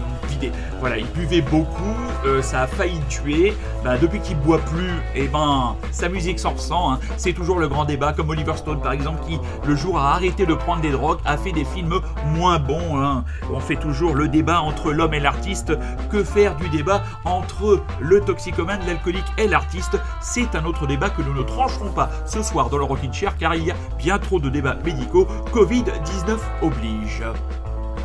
Voilà, 0.80 0.99
il 0.99 1.07
buvait 1.07 1.41
beaucoup, 1.43 1.97
euh, 2.26 2.43
ça 2.43 2.62
a 2.62 2.66
failli 2.66 2.99
le 2.99 3.07
tuer. 3.07 3.57
Bah, 3.85 3.99
depuis 3.99 4.20
qu'il 4.20 4.37
boit 4.39 4.59
plus, 4.59 4.93
et 5.16 5.26
ben 5.26 5.74
sa 5.91 6.09
musique 6.09 6.39
s'en 6.39 6.51
ressent. 6.53 6.93
hein. 6.93 7.01
C'est 7.16 7.33
toujours 7.33 7.59
le 7.59 7.66
grand 7.68 7.85
débat, 7.85 8.12
comme 8.12 8.30
Oliver 8.30 8.57
Stone 8.57 8.80
par 8.80 8.93
exemple, 8.93 9.20
qui 9.26 9.39
le 9.66 9.74
jour 9.74 9.99
a 9.99 10.12
arrêté 10.14 10.47
de 10.47 10.55
prendre 10.55 10.80
des 10.83 10.91
drogues, 10.93 11.18
a 11.24 11.37
fait 11.37 11.51
des 11.53 11.64
films 11.64 12.01
moins 12.26 12.59
bons. 12.61 13.01
hein. 13.01 13.24
On 13.53 13.59
fait 13.59 13.76
toujours 13.76 14.14
le 14.14 14.28
débat 14.28 14.61
entre 14.61 14.93
l'homme 14.93 15.14
et 15.14 15.20
l'artiste. 15.20 15.72
Que 16.11 16.22
faire 16.22 16.55
du 16.57 16.68
débat 16.68 17.03
entre 17.24 17.80
le 18.01 18.20
toxicomane, 18.20 18.80
l'alcoolique 18.87 19.24
et 19.37 19.49
l'artiste? 19.49 19.99
C'est 20.20 20.55
un 20.55 20.64
autre 20.64 20.87
débat 20.87 21.11
que 21.11 21.22
nous 21.22 21.35
ne 21.35 21.43
trancherons 21.43 21.91
pas 21.91 22.09
ce 22.26 22.43
soir 22.43 22.70
dans 22.70 22.78
le 22.78 22.85
Rockin' 22.85 23.12
Chair, 23.12 23.37
car 23.37 23.55
il 23.57 23.64
y 23.64 23.70
a 23.72 23.76
bien 23.99 24.18
trop 24.20 24.39
de 24.39 24.49
débats 24.49 24.76
médicaux. 24.85 25.26
Covid-19 25.53 26.39
oblige 26.62 27.22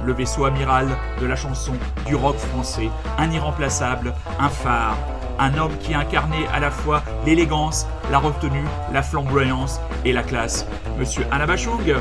le 0.05 0.13
vaisseau 0.13 0.45
amiral 0.45 0.87
de 1.19 1.25
la 1.25 1.35
chanson 1.35 1.73
du 2.05 2.15
rock 2.15 2.37
français, 2.37 2.89
un 3.17 3.31
irremplaçable, 3.31 4.13
un 4.39 4.49
phare, 4.49 4.97
un 5.39 5.57
homme 5.57 5.77
qui 5.79 5.93
incarnait 5.93 6.47
à 6.53 6.59
la 6.59 6.71
fois 6.71 7.03
l'élégance, 7.25 7.87
la 8.11 8.19
retenue, 8.19 8.65
la 8.91 9.03
flamboyance 9.03 9.79
et 10.05 10.13
la 10.13 10.23
classe. 10.23 10.65
Monsieur 10.97 11.25
Anabachung, 11.31 11.95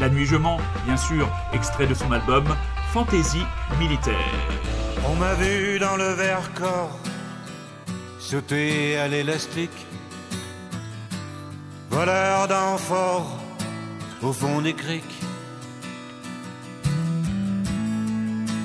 La 0.00 0.08
nuit 0.08 0.26
je 0.26 0.36
mens, 0.36 0.58
bien 0.86 0.96
sûr, 0.96 1.28
extrait 1.52 1.86
de 1.86 1.94
son 1.94 2.10
album 2.12 2.44
Fantaisie 2.92 3.46
militaire. 3.78 4.14
On 5.08 5.14
m'a 5.16 5.34
vu 5.34 5.78
dans 5.78 5.96
le 5.96 6.12
Vercors 6.14 6.98
sauter 8.32 8.96
à 8.96 9.08
l'élastique, 9.08 9.86
voleur 11.90 12.48
d'amphores 12.48 13.38
au 14.22 14.32
fond 14.32 14.62
des 14.62 14.72
criques. 14.72 15.21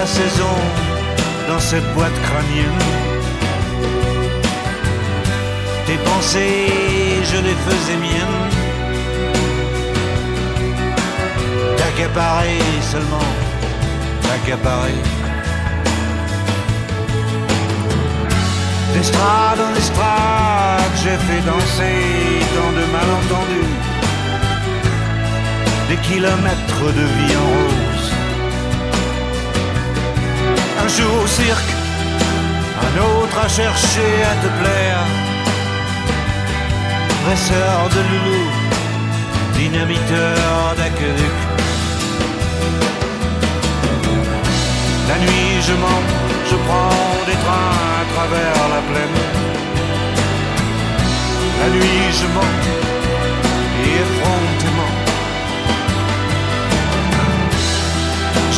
la 0.00 0.06
saison 0.06 0.56
dans 1.48 1.58
cette 1.58 1.88
boîte 1.94 2.18
crânienne. 2.26 2.84
Tes 5.86 5.98
pensées, 6.10 6.66
je 7.30 7.38
les 7.46 7.56
faisais 7.66 7.98
miennes. 8.06 8.42
T'accaparer 11.78 12.60
seulement, 12.92 13.30
t'accaparer. 14.22 15.00
D'estrade 18.94 19.60
en 19.68 19.72
estrade, 19.82 20.94
j'ai 21.02 21.18
fait 21.26 21.42
danser 21.52 22.00
tant 22.54 22.72
de 22.78 22.84
malentendus. 22.96 23.74
Des 25.88 26.00
kilomètres 26.08 26.88
de 26.98 27.04
vie 27.16 27.36
en. 27.48 27.77
Un 30.88 30.90
jour 30.90 31.22
au 31.22 31.26
cirque, 31.26 31.72
un 32.86 32.94
autre 33.02 33.38
à 33.44 33.46
chercher 33.46 34.10
à 34.30 34.34
te 34.42 34.48
plaire. 34.58 35.04
Dresseur 37.24 37.78
de 37.94 38.00
loulou, 38.08 38.44
dynamiteur 39.52 40.74
d'aqueduc. 40.78 41.36
La 45.08 45.18
nuit, 45.18 45.60
je 45.68 45.74
mens, 45.74 46.04
je 46.50 46.56
prends 46.66 47.26
des 47.26 47.38
trains 47.44 47.74
à 48.00 48.04
travers 48.14 48.68
la 48.74 48.80
plaine. 48.88 49.18
La 51.60 51.68
nuit, 51.68 52.04
je 52.18 52.26
mens, 52.34 52.54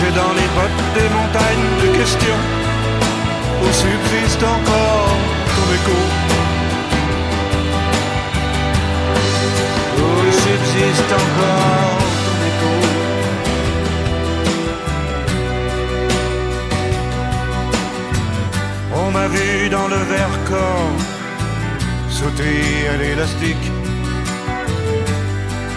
J'ai 0.00 0.12
dans 0.12 0.32
les 0.32 0.48
bottes 0.56 0.84
des 0.94 1.08
montagnes 1.10 1.70
de 1.82 1.88
questions 1.98 2.42
où 3.62 3.66
subsiste 3.66 4.42
encore 4.42 5.16
ton 5.54 5.66
écho. 5.78 5.98
Où 9.98 10.08
subsiste 10.44 11.12
encore 11.22 12.00
ton 12.24 12.38
écho. 12.50 12.72
On 19.02 19.10
m'a 19.10 19.28
vu 19.28 19.68
dans 19.68 19.88
le 19.88 20.00
Vercors 20.14 20.96
sauter 22.08 22.88
à 22.88 22.96
l'élastique, 22.96 23.66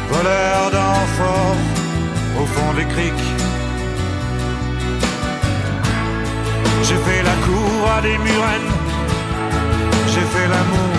voleur 0.09 0.71
d'enfants 0.71 1.57
au 2.41 2.45
fond 2.45 2.73
des 2.77 2.85
criques. 2.85 3.32
La 7.25 7.35
cour 7.45 7.91
à 7.97 8.01
des 8.01 8.17
murennes, 8.17 8.71
J'ai 10.11 10.25
fait 10.33 10.47
l'amour, 10.53 10.93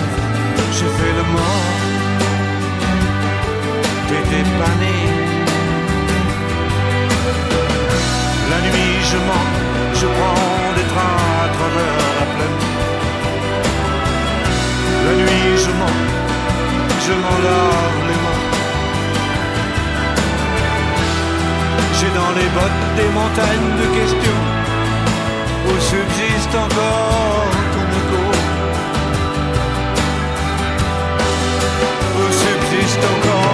j'ai 0.77 0.91
fait 0.97 1.13
le 1.19 1.25
mort. 1.35 1.71
T'étais 4.07 4.49
pas. 4.59 4.75
La 8.51 8.61
nuit, 8.61 8.95
je 9.11 9.17
mens, 9.27 9.47
je 9.99 10.05
prends 10.05 10.73
des 10.77 10.87
trains 10.93 11.17
à 11.43 11.47
travers 11.57 11.97
la 12.19 12.25
plaine. 12.33 12.59
La 15.05 15.13
nuit, 15.21 15.47
je 15.63 15.71
mens, 15.79 15.97
je 17.05 17.13
m'en 17.21 17.37
lave 17.45 17.99
les 18.09 18.19
mains. 18.23 18.43
J'ai 21.97 22.11
dans 22.19 22.31
les 22.39 22.49
bottes 22.55 22.85
des 22.97 23.09
montagnes 23.19 23.71
de 23.81 23.87
questions 23.97 24.64
où 25.67 25.79
subsiste 25.79 26.55
encore 26.55 27.49
ton 27.73 27.85
écho. 27.99 28.23
Où 32.17 32.31
subsiste 32.31 33.03
encore 33.03 33.44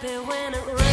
happy 0.00 0.16
when 0.18 0.54
it 0.54 0.66
rains. 0.66 0.89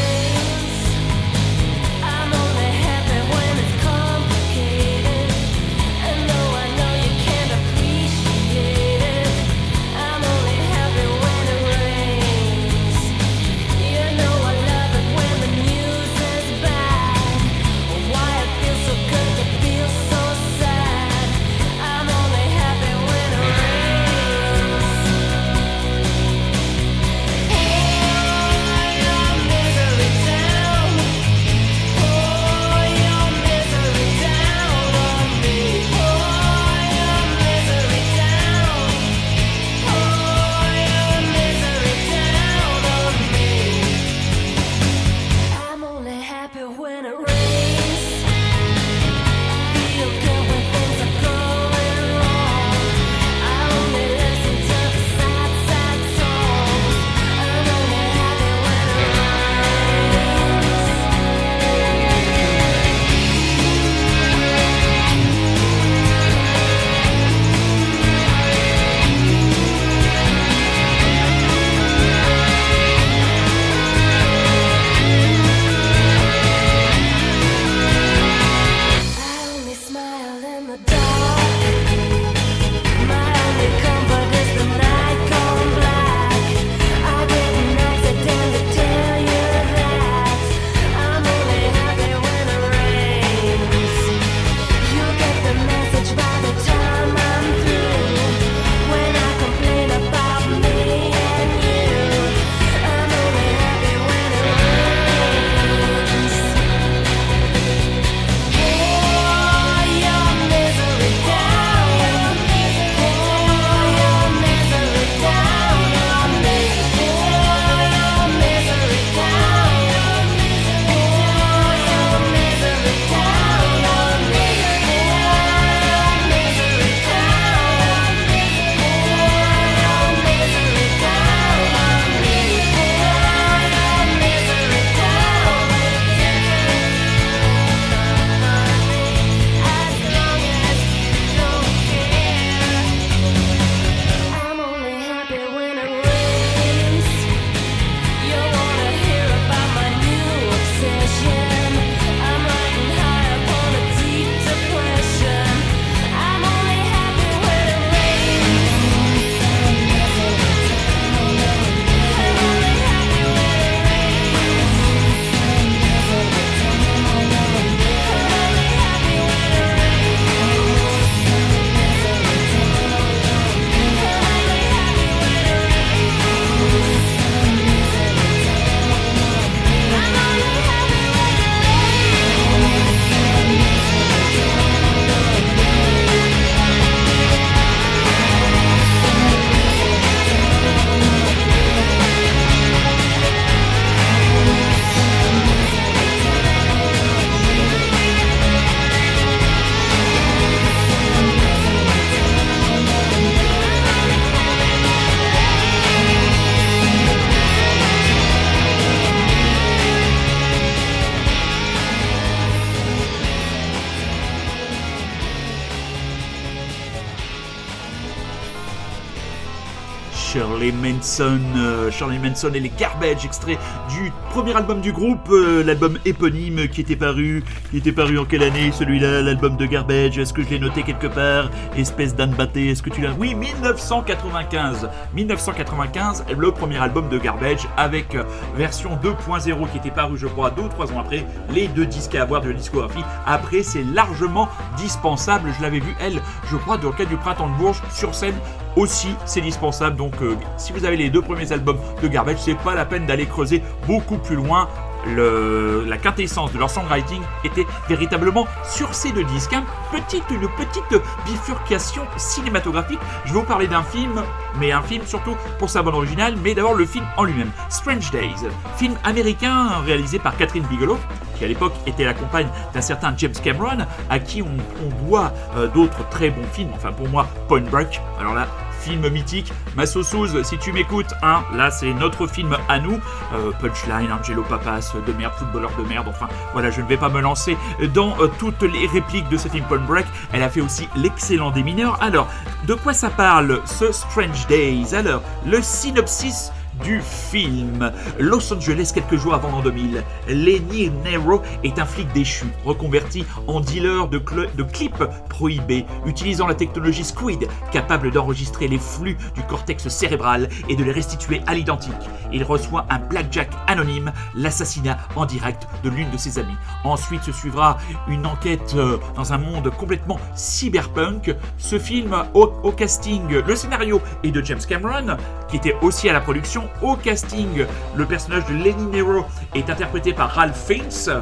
Manson, 220.98 221.40
euh, 221.58 221.92
Shirley 221.92 222.18
Manson 222.18 222.52
et 222.56 222.60
les 222.60 222.72
Garbage, 222.76 223.24
extrait 223.24 223.60
du 223.88 224.12
premier 224.32 224.56
album 224.56 224.82
du 224.82 224.92
groupe, 224.92 225.30
euh, 225.30 225.64
l'album 225.64 226.00
éponyme 226.06 226.68
qui 226.70 226.82
était 226.82 226.96
paru, 226.96 227.44
qui 227.70 227.78
était 227.78 227.92
paru 227.92 228.18
en 228.18 228.26
quelle 228.26 228.42
année 228.42 228.72
celui-là, 228.72 229.22
l'album 229.22 229.58
de 229.58 229.66
Garbage, 229.68 230.18
est-ce 230.18 230.34
que 230.34 230.42
je 230.42 230.50
l'ai 230.50 230.60
noté 230.60 230.82
quelque 230.82 231.06
part 231.06 231.52
Espèce 231.78 232.16
d'Anne 232.16 232.32
Batté, 232.32 232.70
est-ce 232.70 232.82
que 232.82 232.90
tu 232.90 233.02
l'as? 233.02 233.12
Oui, 233.12 233.36
1995 233.36 234.90
1995, 235.14 236.26
le 236.36 236.52
premier 236.52 236.78
album 236.78 237.10
de 237.10 237.20
Garbage 237.20 237.68
avec 237.78 238.16
euh, 238.16 238.24
version 238.56 238.98
2.0 239.04 239.72
qui 239.72 239.78
était 239.78 239.92
paru 239.92 240.18
je 240.18 240.26
crois 240.26 240.50
deux 240.50 240.64
ou 240.64 240.70
trois 240.70 240.92
ans 240.92 241.00
après, 241.00 241.28
les 241.54 241.68
deux 241.68 241.86
disques 241.86 242.16
à 242.16 242.24
avoir 242.24 242.42
de 242.42 242.50
la 242.50 242.56
discographie. 242.56 243.04
Après 243.28 243.62
c'est 243.62 243.84
largement 243.94 244.50
dispensable, 244.78 245.52
je 245.58 245.62
l'avais 245.62 245.80
vu 245.80 245.96
elle, 246.00 246.22
je 246.50 246.58
crois 246.58 246.78
dans 246.78 246.90
le 246.90 246.96
cadre 246.96 247.12
du 247.12 247.18
Printemps 247.18 247.50
de 247.50 247.56
Bourges 247.56 247.84
sur 247.94 248.16
scène 248.16 248.36
aussi 248.78 249.10
c'est 249.26 249.42
dispensable 249.42 249.96
donc 249.98 250.14
euh, 250.22 250.36
si 250.58 250.72
vous 250.72 250.86
avez 250.86 250.96
les 250.98 251.10
deux 251.10 251.22
premiers 251.22 251.52
albums 251.52 251.78
de 252.02 252.08
Garbage 252.08 252.38
c'est 252.40 252.56
pas 252.56 252.76
la 252.76 252.86
peine 252.86 253.06
d'aller 253.06 253.26
creuser 253.26 253.62
beaucoup 253.88 254.18
plus 254.18 254.36
loin 254.36 254.68
le- 255.16 255.86
la 255.88 255.98
quintessence 255.98 256.52
de 256.52 256.58
leur 256.60 256.70
songwriting 256.70 257.22
était 257.44 257.66
véritablement 257.88 258.46
sur 258.70 258.94
ces 258.94 259.12
deux 259.14 259.24
disques. 259.24 259.54
Un 259.54 259.64
petit- 259.92 260.22
une 260.32 260.50
petite 260.50 261.02
bifurcation 261.26 262.02
cinématographique. 262.18 263.00
Je 263.24 263.32
vais 263.34 263.40
vous 263.40 263.46
parler 263.46 263.68
d'un 263.68 263.84
film, 263.84 264.22
mais 264.60 264.72
un 264.74 264.82
film 264.82 265.06
surtout 265.06 265.38
pour 265.60 265.70
sa 265.70 265.82
bande 265.82 265.96
originale, 265.96 266.36
mais 266.44 266.54
d'abord 266.54 266.74
le 266.74 266.86
film 266.86 267.06
en 267.16 267.24
lui-même. 267.24 267.52
Strange 267.70 268.12
Days, 268.12 268.50
film 268.76 268.96
américain 269.06 269.68
réalisé 269.86 270.20
par 270.20 270.36
Catherine 270.36 270.64
Bigelow, 270.70 270.98
qui 271.38 271.46
à 271.46 271.48
l'époque 271.48 271.74
était 271.86 272.04
la 272.04 272.14
compagne 272.14 272.48
d'un 272.74 272.82
certain 272.82 273.14
James 273.18 273.32
Cameron, 273.42 273.86
à 274.10 274.20
qui 274.20 274.42
on, 274.42 274.48
on 274.86 275.06
doit 275.08 275.32
euh, 275.56 275.68
d'autres 275.68 276.10
très 276.10 276.32
bons 276.32 276.48
films. 276.52 276.72
Enfin 276.76 276.92
pour 276.92 277.08
moi, 277.08 277.28
Point 277.48 277.62
Break. 277.72 278.02
Alors 278.20 278.34
là, 278.34 278.48
film 278.88 279.08
mythique. 279.10 279.52
Massosouz, 279.76 280.42
si 280.44 280.58
tu 280.58 280.72
m'écoutes, 280.72 281.14
hein, 281.22 281.44
là 281.54 281.72
c'est 281.72 281.94
notre 281.94 282.26
film 282.28 282.56
à 282.70 282.80
nous. 282.80 283.00
Euh, 283.34 283.52
Punchline, 283.60 284.12
Angelo 284.12 284.44
Papas, 284.44 284.94
de 285.06 285.14
merde, 285.14 285.34
footballeur 285.38 285.72
de 285.78 285.84
merde. 285.84 286.08
Enfin, 286.08 286.28
voilà, 286.54 286.72
je 286.72 286.82
ne 286.82 286.88
vais 286.88 286.98
pas 286.98 287.10
me 287.10 287.20
lancer 287.20 287.58
dans 287.94 288.16
euh, 288.22 288.28
toutes 288.40 288.64
les 288.64 288.88
répliques 288.88 289.28
de 289.30 289.38
ce 289.38 289.50
film 289.50 289.66
Point 289.66 289.80
Break. 289.80 290.06
Elle 290.32 290.44
a 290.44 290.50
fait 290.50 290.62
aussi 290.62 290.88
l'excellent 290.96 291.52
des 291.52 291.64
mineurs. 291.64 292.02
Alors, 292.02 292.30
de 292.66 292.74
quoi 292.74 292.94
ça 292.94 293.10
parle 293.10 293.62
ce 293.66 293.92
Strange 293.92 294.48
Days? 294.48 294.96
Alors, 294.96 295.22
le 295.46 295.62
synopsis 295.62 296.52
du 296.84 297.02
film. 297.02 297.92
Los 298.20 298.54
Angeles 298.54 298.92
quelques 298.94 299.16
jours 299.18 299.34
avant 299.34 299.52
l'an 299.52 299.62
2000. 299.62 300.04
Lenny 300.28 300.90
Nero 301.04 301.42
est 301.64 301.80
un 301.80 301.86
flic 301.86 302.12
déchu, 302.14 302.46
reconverti 302.66 303.26
en 303.48 303.60
dealer 303.60 304.08
de, 304.08 304.20
cl- 304.20 304.54
de 304.56 304.64
clips 304.64 305.04
prohibés, 305.30 305.86
utilisant 306.06 306.48
la 306.48 306.56
technologie 306.56 307.04
Squid, 307.04 307.48
capable 307.72 308.12
d'enregistrer 308.12 308.68
les 308.68 308.78
flux 308.78 309.18
du 309.36 309.42
cortex 309.44 309.88
cérébral 309.88 310.50
et 310.70 310.76
de 310.76 310.84
les 310.84 310.92
restituer 310.92 311.42
à 311.48 311.54
l'identique. 311.54 311.94
Il 312.32 312.44
reçoit 312.44 312.86
un 312.90 313.00
blackjack 313.00 313.50
anonyme, 313.68 314.12
l'assassinat 314.36 314.98
en 315.16 315.26
direct 315.26 315.68
de 315.84 315.90
l'une 315.90 316.10
de 316.12 316.18
ses 316.18 316.40
amies. 316.40 316.56
Ensuite 316.84 317.24
se 317.24 317.32
suivra 317.32 317.78
une 318.08 318.26
enquête 318.26 318.74
euh, 318.76 318.98
dans 319.16 319.34
un 319.34 319.38
monde 319.38 319.70
complètement 319.78 320.20
cyberpunk. 320.36 321.36
Ce 321.58 321.80
film 321.80 322.16
au 322.34 322.72
casting, 322.72 323.28
le 323.46 323.56
scénario 323.56 324.02
est 324.24 324.32
de 324.32 324.44
James 324.44 324.60
Cameron, 324.68 325.18
qui 325.50 325.58
était 325.58 325.76
aussi 325.82 326.10
à 326.10 326.14
la 326.14 326.20
production. 326.22 326.67
Au 326.82 326.96
casting, 326.96 327.66
le 327.96 328.06
personnage 328.06 328.46
de 328.46 328.54
Lenny 328.54 328.86
Nero 328.88 329.26
est 329.56 329.70
interprété 329.70 330.14
par 330.14 330.30
Ralph 330.32 330.58
Fiennes. 330.68 331.22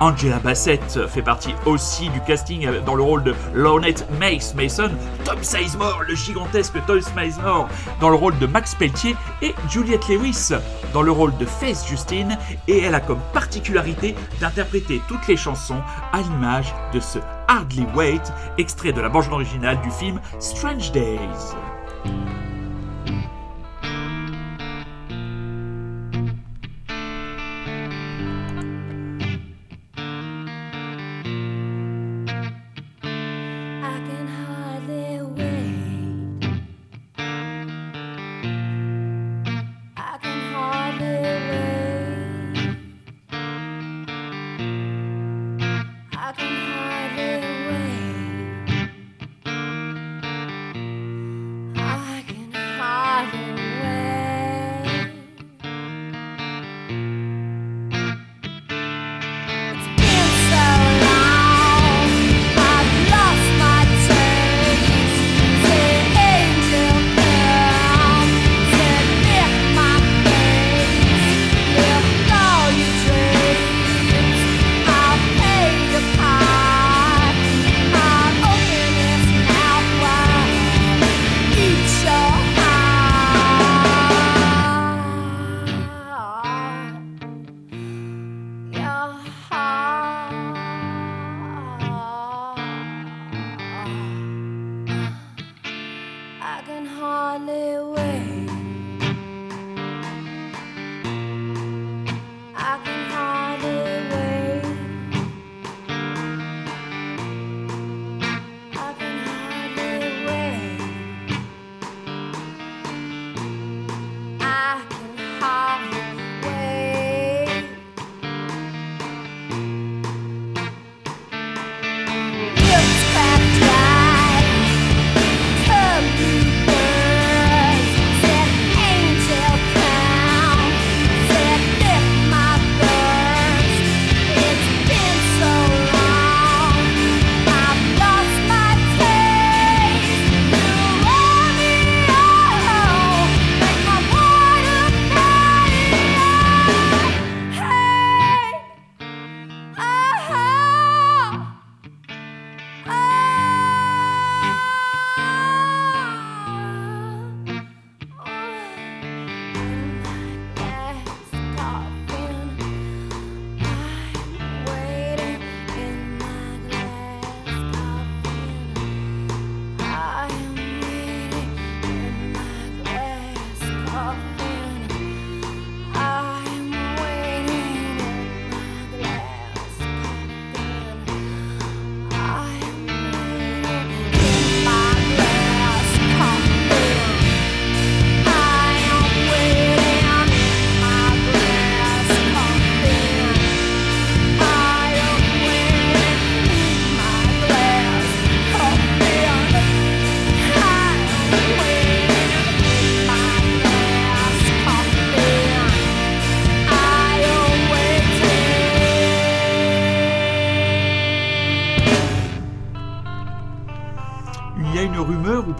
Angela 0.00 0.40
Bassett 0.40 1.06
fait 1.06 1.22
partie 1.22 1.54
aussi 1.64 2.08
du 2.08 2.20
casting 2.22 2.68
dans 2.84 2.96
le 2.96 3.04
rôle 3.04 3.22
de 3.22 3.34
Lornette 3.54 4.04
Mace 4.18 4.52
Mason, 4.56 4.90
Tom 5.24 5.40
Sizemore, 5.42 6.02
le 6.08 6.16
gigantesque 6.16 6.74
Tom 6.88 7.00
Sizemore, 7.00 7.68
dans 8.00 8.08
le 8.08 8.16
rôle 8.16 8.36
de 8.40 8.46
Max 8.46 8.74
Pelletier, 8.74 9.14
et 9.42 9.54
Juliette 9.68 10.08
Lewis 10.08 10.50
dans 10.92 11.02
le 11.02 11.12
rôle 11.12 11.36
de 11.36 11.46
Faith 11.46 11.84
Justine, 11.88 12.36
et 12.66 12.80
elle 12.80 12.96
a 12.96 13.00
comme 13.00 13.20
particularité 13.32 14.16
d'interpréter 14.40 15.00
toutes 15.06 15.28
les 15.28 15.36
chansons 15.36 15.80
à 16.12 16.20
l'image 16.20 16.74
de 16.92 16.98
ce 16.98 17.20
Hardly 17.46 17.86
Wait, 17.94 18.22
extrait 18.58 18.92
de 18.92 19.00
la 19.00 19.08
bande 19.08 19.28
originale 19.30 19.80
du 19.82 19.90
film 19.92 20.20
Strange 20.40 20.90
Days. 20.90 21.54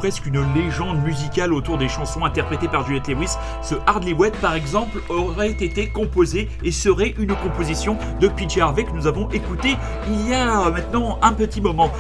Presque 0.03 0.27
une 0.27 0.43
légende 0.53 1.01
musicale 1.05 1.53
autour 1.53 1.79
des 1.79 1.89
chansons 1.89 2.24
interprétées 2.24 2.66
par 2.66 2.85
Juliette 2.85 3.07
Lewis. 3.07 3.37
Ce 3.62 3.77
Hardly 3.87 4.12
Wet, 4.15 4.33
par 4.41 4.57
exemple, 4.57 4.99
aurait 5.09 5.53
été 5.53 5.91
composé 5.91 6.49
et 6.65 6.73
serait 6.73 7.15
une 7.20 7.37
composition 7.37 7.97
de 8.20 8.27
PJ 8.27 8.59
Harvey 8.59 8.83
que 8.83 8.91
nous 8.91 9.07
avons 9.07 9.31
écouté 9.31 9.77
il 10.09 10.29
y 10.29 10.35
a 10.35 10.69
maintenant 10.70 11.20
un 11.23 11.33
petit 11.35 11.61
moment. 11.61 11.93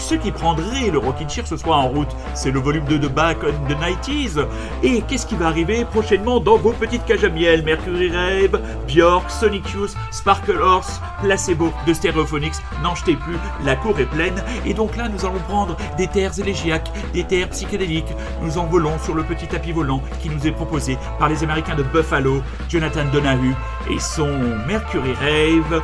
Ceux 0.00 0.16
qui 0.16 0.32
prendraient 0.32 0.90
le 0.90 0.98
Rockin' 0.98 1.28
Chair 1.28 1.46
ce 1.46 1.56
soir 1.56 1.78
en 1.78 1.88
route, 1.88 2.08
c'est 2.34 2.50
le 2.50 2.58
volume 2.58 2.84
2 2.86 2.98
de 2.98 3.06
Back 3.06 3.38
on 3.44 3.68
the 3.68 3.76
90s. 3.76 4.44
Et 4.82 5.02
qu'est-ce 5.02 5.26
qui 5.26 5.36
va 5.36 5.46
arriver 5.46 5.84
prochainement 5.84 6.40
dans 6.40 6.56
vos 6.56 6.72
petites 6.72 7.04
cages 7.04 7.22
à 7.22 7.28
miel? 7.28 7.62
Mercury 7.62 8.10
Rave, 8.10 8.60
Björk, 8.88 9.30
Sonic 9.30 9.70
Youth, 9.72 9.94
Sparkle 10.10 10.60
Horse, 10.60 11.00
Placebo 11.22 11.70
de 11.86 11.92
Stereophonics. 11.92 12.54
N'en 12.82 12.94
jetez 12.94 13.14
plus, 13.14 13.36
la 13.64 13.76
cour 13.76 14.00
est 14.00 14.06
pleine. 14.06 14.42
Et 14.64 14.74
donc 14.74 14.96
là, 14.96 15.08
nous 15.08 15.24
allons 15.24 15.38
prendre 15.46 15.76
des 15.96 16.08
terres 16.08 16.38
élégiaques, 16.40 16.90
des 17.12 17.24
terres 17.24 17.50
psychédéliques. 17.50 18.12
Nous 18.42 18.58
envolons 18.58 18.98
sur 18.98 19.14
le 19.14 19.22
petit 19.22 19.46
tapis 19.46 19.72
volant 19.72 20.02
qui 20.22 20.30
nous 20.30 20.46
est 20.46 20.52
proposé 20.52 20.96
par 21.18 21.28
les 21.28 21.44
Américains 21.44 21.76
de 21.76 21.82
Buffalo, 21.82 22.42
Jonathan 22.68 23.04
Donahue 23.12 23.54
et 23.90 23.98
son 23.98 24.30
Mercury 24.66 25.12
Rave, 25.20 25.82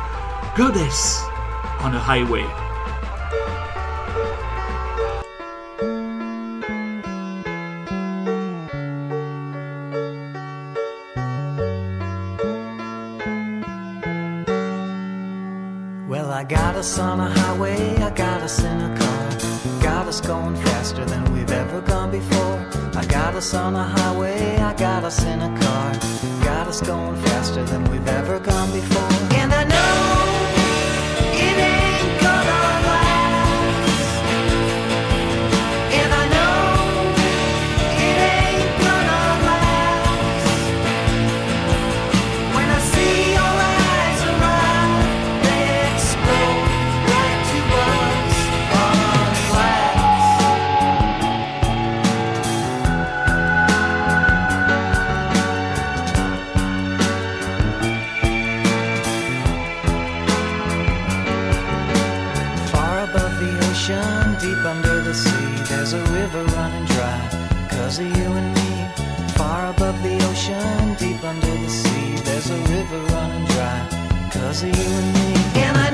Goddess 0.57 1.23
on 1.83 1.93
a 1.93 1.99
Highway. 1.99 2.66
Us 16.87 16.99
on 16.99 17.19
a 17.19 17.29
highway, 17.29 17.97
I 17.97 18.09
got 18.11 18.41
us 18.41 18.63
in 18.63 18.79
a 18.79 18.97
car. 18.97 19.81
Got 19.81 20.07
us 20.07 20.21
going 20.21 20.55
faster 20.55 21.03
than 21.03 21.33
we've 21.33 21.51
ever 21.51 21.81
gone 21.81 22.11
before. 22.11 22.59
I 22.95 23.03
got 23.05 23.35
us 23.35 23.53
on 23.53 23.75
a 23.75 23.83
highway, 23.83 24.55
I 24.55 24.73
got 24.73 25.03
us 25.03 25.21
in 25.25 25.41
a 25.41 25.59
car. 25.59 25.91
Got 26.45 26.67
us 26.67 26.79
going 26.79 27.17
faster 27.23 27.65
than 27.65 27.83
we've 27.91 28.07
ever 28.07 28.39
gone 28.39 28.71
before. 28.71 29.16
Of 67.99 68.05
you 68.15 68.31
and 68.31 68.53
me. 68.53 69.33
Far 69.37 69.71
above 69.71 70.03
the 70.03 70.23
ocean, 70.29 70.93
deep 70.99 71.23
under 71.23 71.47
the 71.47 71.67
sea, 71.67 72.15
there's 72.25 72.51
a 72.51 72.57
river 72.69 72.99
running 73.11 73.45
dry. 73.45 74.29
Cause 74.31 74.61
of 74.61 74.69
you 74.69 74.89
and 75.01 75.13
me. 75.15 75.27
I 75.77 75.86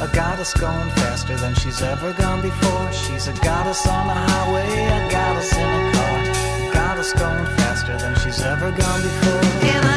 a 0.00 0.08
goddess 0.08 0.54
going 0.54 0.90
faster 0.90 1.36
than 1.36 1.54
she's 1.54 1.82
ever 1.82 2.12
gone 2.12 2.40
before. 2.40 2.92
She's 2.92 3.26
a 3.26 3.32
goddess 3.32 3.86
on 3.86 4.06
the 4.06 4.14
highway, 4.14 4.68
a 4.68 5.10
goddess 5.10 5.52
in 5.52 5.60
a 5.60 5.92
car, 5.92 6.70
a 6.70 6.72
goddess 6.72 7.12
going 7.12 7.46
faster 7.56 7.96
than 7.98 8.14
she's 8.16 8.40
ever 8.42 8.70
gone 8.70 9.02
before. 9.02 9.87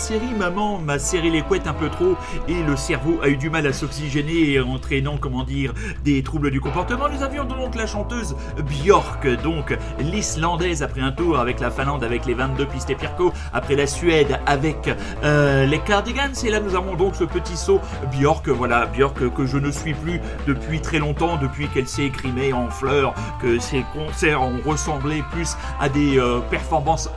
Série, 0.00 0.32
maman 0.34 0.78
m'a 0.78 0.98
serré 0.98 1.28
les 1.28 1.42
couettes 1.42 1.66
un 1.66 1.74
peu 1.74 1.90
trop 1.90 2.16
et 2.48 2.62
le 2.62 2.74
cerveau 2.74 3.20
a 3.22 3.28
eu 3.28 3.36
du 3.36 3.50
mal 3.50 3.66
à 3.66 3.72
s'oxygéner, 3.74 4.58
entraînant, 4.58 5.18
comment 5.20 5.44
dire, 5.44 5.74
des 6.02 6.22
troubles 6.22 6.50
du 6.50 6.58
comportement. 6.58 7.06
Nous 7.10 7.22
avions 7.22 7.44
donc 7.44 7.74
la 7.74 7.86
chanteuse 7.86 8.34
Björk, 8.66 9.42
donc 9.42 9.76
l'Islandaise 9.98 10.82
après 10.82 11.02
un 11.02 11.12
tour 11.12 11.38
avec 11.38 11.60
la 11.60 11.70
Finlande 11.70 12.02
avec 12.02 12.24
les 12.24 12.32
22 12.32 12.64
pistes 12.64 12.88
et 12.88 12.94
Pirko, 12.94 13.34
après 13.52 13.76
la 13.76 13.86
Suède 13.86 14.40
avec 14.46 14.90
euh, 15.22 15.66
les 15.66 15.78
Cardigans. 15.80 16.32
Et 16.44 16.50
là, 16.50 16.60
nous 16.60 16.74
avons 16.74 16.96
donc 16.96 17.14
ce 17.14 17.24
petit 17.24 17.56
saut 17.56 17.80
Björk, 18.10 18.48
voilà, 18.48 18.86
Björk 18.86 19.28
que 19.34 19.44
je 19.44 19.58
ne 19.58 19.70
suis 19.70 19.92
plus 19.92 20.18
depuis 20.46 20.80
très 20.80 20.98
longtemps, 20.98 21.36
depuis 21.36 21.68
qu'elle 21.68 21.88
s'est 21.88 22.06
écrimée 22.06 22.54
en 22.54 22.70
fleurs, 22.70 23.12
que 23.42 23.58
ses 23.58 23.84
concerts 23.92 24.40
ont 24.40 24.60
ressemblé 24.64 25.22
plus 25.30 25.56
à 25.78 25.90
des 25.90 26.18
euh, 26.18 26.40
performances 26.50 27.09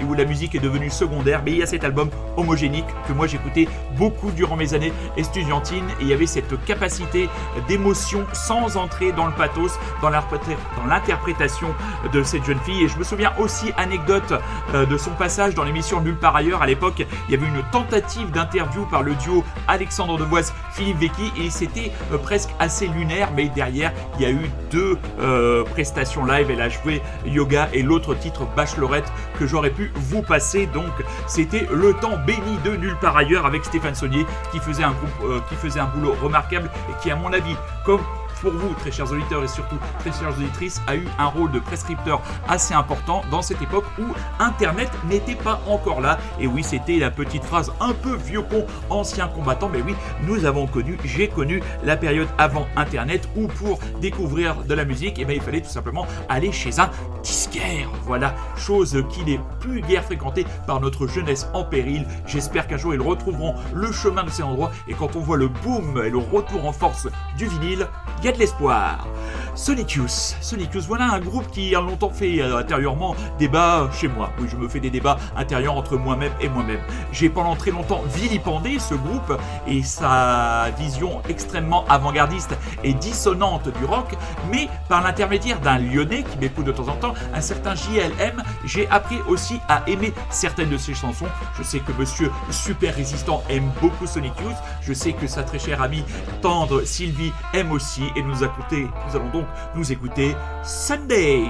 et 0.00 0.04
où 0.04 0.14
la 0.14 0.24
musique 0.24 0.54
est 0.54 0.60
devenue 0.60 0.90
secondaire. 0.90 1.42
Mais 1.44 1.52
il 1.52 1.58
y 1.58 1.62
a 1.62 1.66
cet 1.66 1.84
album 1.84 2.10
homogénique 2.36 2.86
que 3.06 3.12
moi 3.12 3.26
j'écoutais 3.26 3.68
beaucoup 3.96 4.30
durant 4.30 4.56
mes 4.56 4.74
années 4.74 4.92
estudiantines 5.16 5.88
et 6.00 6.02
il 6.02 6.08
y 6.08 6.12
avait 6.12 6.26
cette 6.26 6.64
capacité 6.64 7.28
d'émotion 7.68 8.26
sans 8.32 8.76
entrer 8.76 9.12
dans 9.12 9.26
le 9.26 9.32
pathos, 9.32 9.78
dans 10.02 10.10
l'interprétation 10.10 11.68
de 12.12 12.22
cette 12.22 12.44
jeune 12.44 12.58
fille. 12.60 12.84
Et 12.84 12.88
je 12.88 12.98
me 12.98 13.04
souviens 13.04 13.32
aussi, 13.38 13.72
anecdote 13.76 14.32
euh, 14.74 14.86
de 14.86 14.96
son 14.96 15.10
passage 15.10 15.54
dans 15.54 15.64
l'émission 15.64 16.00
Nulle 16.00 16.16
part 16.16 16.36
ailleurs. 16.36 16.62
À 16.62 16.66
l'époque, 16.66 17.06
il 17.28 17.32
y 17.32 17.34
avait 17.34 17.46
une 17.46 17.62
tentative 17.70 18.30
d'interview 18.30 18.84
par 18.86 19.02
le 19.02 19.14
duo 19.14 19.44
Alexandre 19.66 20.18
Devoise, 20.18 20.52
Philippe 20.78 20.98
Vecchi 20.98 21.32
et 21.36 21.50
c'était 21.50 21.90
euh, 22.12 22.18
presque 22.18 22.50
assez 22.60 22.86
lunaire. 22.86 23.30
Mais 23.34 23.48
derrière, 23.48 23.92
il 24.14 24.22
y 24.22 24.26
a 24.26 24.30
eu 24.30 24.48
deux 24.70 24.96
euh, 25.18 25.64
prestations 25.64 26.24
live. 26.24 26.50
Elle 26.50 26.60
a 26.60 26.68
joué 26.68 27.02
Yoga 27.26 27.68
et 27.72 27.82
l'autre 27.82 28.14
titre 28.14 28.46
Bachelorette 28.56 29.12
que 29.38 29.46
j'aurais 29.46 29.70
pu 29.70 29.90
vous 29.96 30.22
passer. 30.22 30.66
Donc, 30.66 30.92
c'était 31.26 31.66
le 31.72 31.94
temps 31.94 32.16
béni 32.26 32.58
de 32.64 32.76
Nulle 32.76 32.96
part 33.00 33.16
ailleurs 33.16 33.44
avec 33.44 33.64
Stéphane 33.64 33.96
Saunier 33.96 34.24
qui 34.52 34.60
faisait 34.60 34.84
un 34.84 34.92
groupe, 34.92 35.30
euh, 35.30 35.40
qui 35.48 35.56
faisait 35.56 35.80
un 35.80 35.86
boulot 35.86 36.14
remarquable 36.22 36.70
et 36.88 37.02
qui, 37.02 37.10
à 37.10 37.16
mon 37.16 37.32
avis, 37.32 37.56
comme 37.84 38.00
pour 38.40 38.52
vous, 38.52 38.74
très 38.74 38.90
chers 38.90 39.10
auditeurs 39.10 39.42
et 39.44 39.48
surtout 39.48 39.76
très 40.00 40.12
chères 40.12 40.36
auditrices, 40.36 40.80
a 40.86 40.96
eu 40.96 41.06
un 41.18 41.26
rôle 41.26 41.50
de 41.50 41.58
prescripteur 41.58 42.22
assez 42.48 42.74
important 42.74 43.22
dans 43.30 43.42
cette 43.42 43.60
époque 43.62 43.84
où 43.98 44.04
Internet 44.38 44.90
n'était 45.08 45.34
pas 45.34 45.60
encore 45.66 46.00
là. 46.00 46.18
Et 46.40 46.46
oui, 46.46 46.62
c'était 46.62 46.98
la 46.98 47.10
petite 47.10 47.44
phrase 47.44 47.72
un 47.80 47.92
peu 47.92 48.14
vieux 48.16 48.42
con, 48.42 48.66
ancien 48.90 49.28
combattant, 49.28 49.68
mais 49.72 49.82
oui, 49.82 49.94
nous 50.22 50.44
avons 50.44 50.66
connu, 50.66 50.98
j'ai 51.04 51.28
connu 51.28 51.62
la 51.84 51.96
période 51.96 52.28
avant 52.38 52.66
Internet 52.76 53.28
où 53.36 53.46
pour 53.48 53.78
découvrir 54.00 54.56
de 54.64 54.74
la 54.74 54.84
musique, 54.84 55.18
eh 55.18 55.24
ben, 55.24 55.34
il 55.34 55.42
fallait 55.42 55.60
tout 55.60 55.68
simplement 55.68 56.06
aller 56.28 56.52
chez 56.52 56.78
un 56.78 56.90
disquaire. 57.22 57.90
Voilà, 58.04 58.34
chose 58.56 59.04
qui 59.10 59.24
n'est 59.24 59.40
plus 59.60 59.80
guère 59.82 60.04
fréquentée 60.04 60.46
par 60.66 60.80
notre 60.80 61.06
jeunesse 61.06 61.48
en 61.52 61.64
péril. 61.64 62.06
J'espère 62.26 62.66
qu'un 62.66 62.76
jour 62.76 62.94
ils 62.94 63.00
retrouveront 63.00 63.54
le 63.74 63.92
chemin 63.92 64.24
de 64.24 64.30
ces 64.30 64.42
endroits 64.42 64.70
et 64.88 64.94
quand 64.94 65.16
on 65.16 65.20
voit 65.20 65.36
le 65.36 65.48
boom 65.48 66.02
et 66.04 66.10
le 66.10 66.18
retour 66.18 66.66
en 66.66 66.72
force 66.72 67.08
du 67.36 67.46
vinyle, 67.46 67.86
de 68.32 68.38
l'espoir. 68.38 69.06
Sonic 69.54 69.92
Youth, 69.92 70.36
Sonic 70.40 70.72
Youth, 70.72 70.84
voilà 70.84 71.12
un 71.12 71.18
groupe 71.18 71.50
qui 71.50 71.74
a 71.74 71.80
longtemps 71.80 72.10
fait 72.10 72.40
euh, 72.40 72.58
intérieurement 72.58 73.16
débat 73.40 73.90
chez 73.92 74.06
moi. 74.06 74.30
Oui, 74.38 74.46
je 74.48 74.56
me 74.56 74.68
fais 74.68 74.78
des 74.78 74.88
débats 74.90 75.18
intérieurs 75.36 75.76
entre 75.76 75.96
moi-même 75.96 76.30
et 76.40 76.48
moi-même. 76.48 76.78
J'ai 77.10 77.28
pendant 77.28 77.56
très 77.56 77.72
longtemps 77.72 78.02
vilipendé 78.14 78.78
ce 78.78 78.94
groupe 78.94 79.36
et 79.66 79.82
sa 79.82 80.70
vision 80.78 81.22
extrêmement 81.28 81.84
avant-gardiste 81.88 82.56
et 82.84 82.94
dissonante 82.94 83.68
du 83.78 83.84
rock, 83.84 84.14
mais 84.52 84.68
par 84.88 85.02
l'intermédiaire 85.02 85.60
d'un 85.60 85.78
lyonnais 85.78 86.22
qui 86.22 86.38
m'écoute 86.38 86.66
de 86.66 86.72
temps 86.72 86.88
en 86.88 86.96
temps, 86.96 87.14
un 87.34 87.40
certain 87.40 87.74
JLM, 87.74 88.42
j'ai 88.64 88.88
appris 88.90 89.18
aussi 89.26 89.58
à 89.68 89.82
aimer 89.88 90.12
certaines 90.30 90.70
de 90.70 90.78
ses 90.78 90.94
chansons. 90.94 91.26
Je 91.58 91.64
sais 91.64 91.80
que 91.80 91.92
monsieur 91.98 92.30
Super 92.50 92.94
Résistant 92.94 93.42
aime 93.50 93.70
beaucoup 93.80 94.06
Sonic 94.06 94.34
Youth, 94.40 94.56
je 94.82 94.92
sais 94.92 95.14
que 95.14 95.26
sa 95.26 95.42
très 95.42 95.58
chère 95.58 95.82
amie 95.82 96.04
tendre 96.42 96.82
Sylvie 96.84 97.32
aime 97.54 97.72
aussi 97.72 98.02
et 98.18 98.22
nous, 98.22 98.34
nous 98.34 99.16
allons 99.16 99.30
donc 99.30 99.46
nous 99.74 99.92
écouter. 99.92 100.34
Sunday 100.64 101.44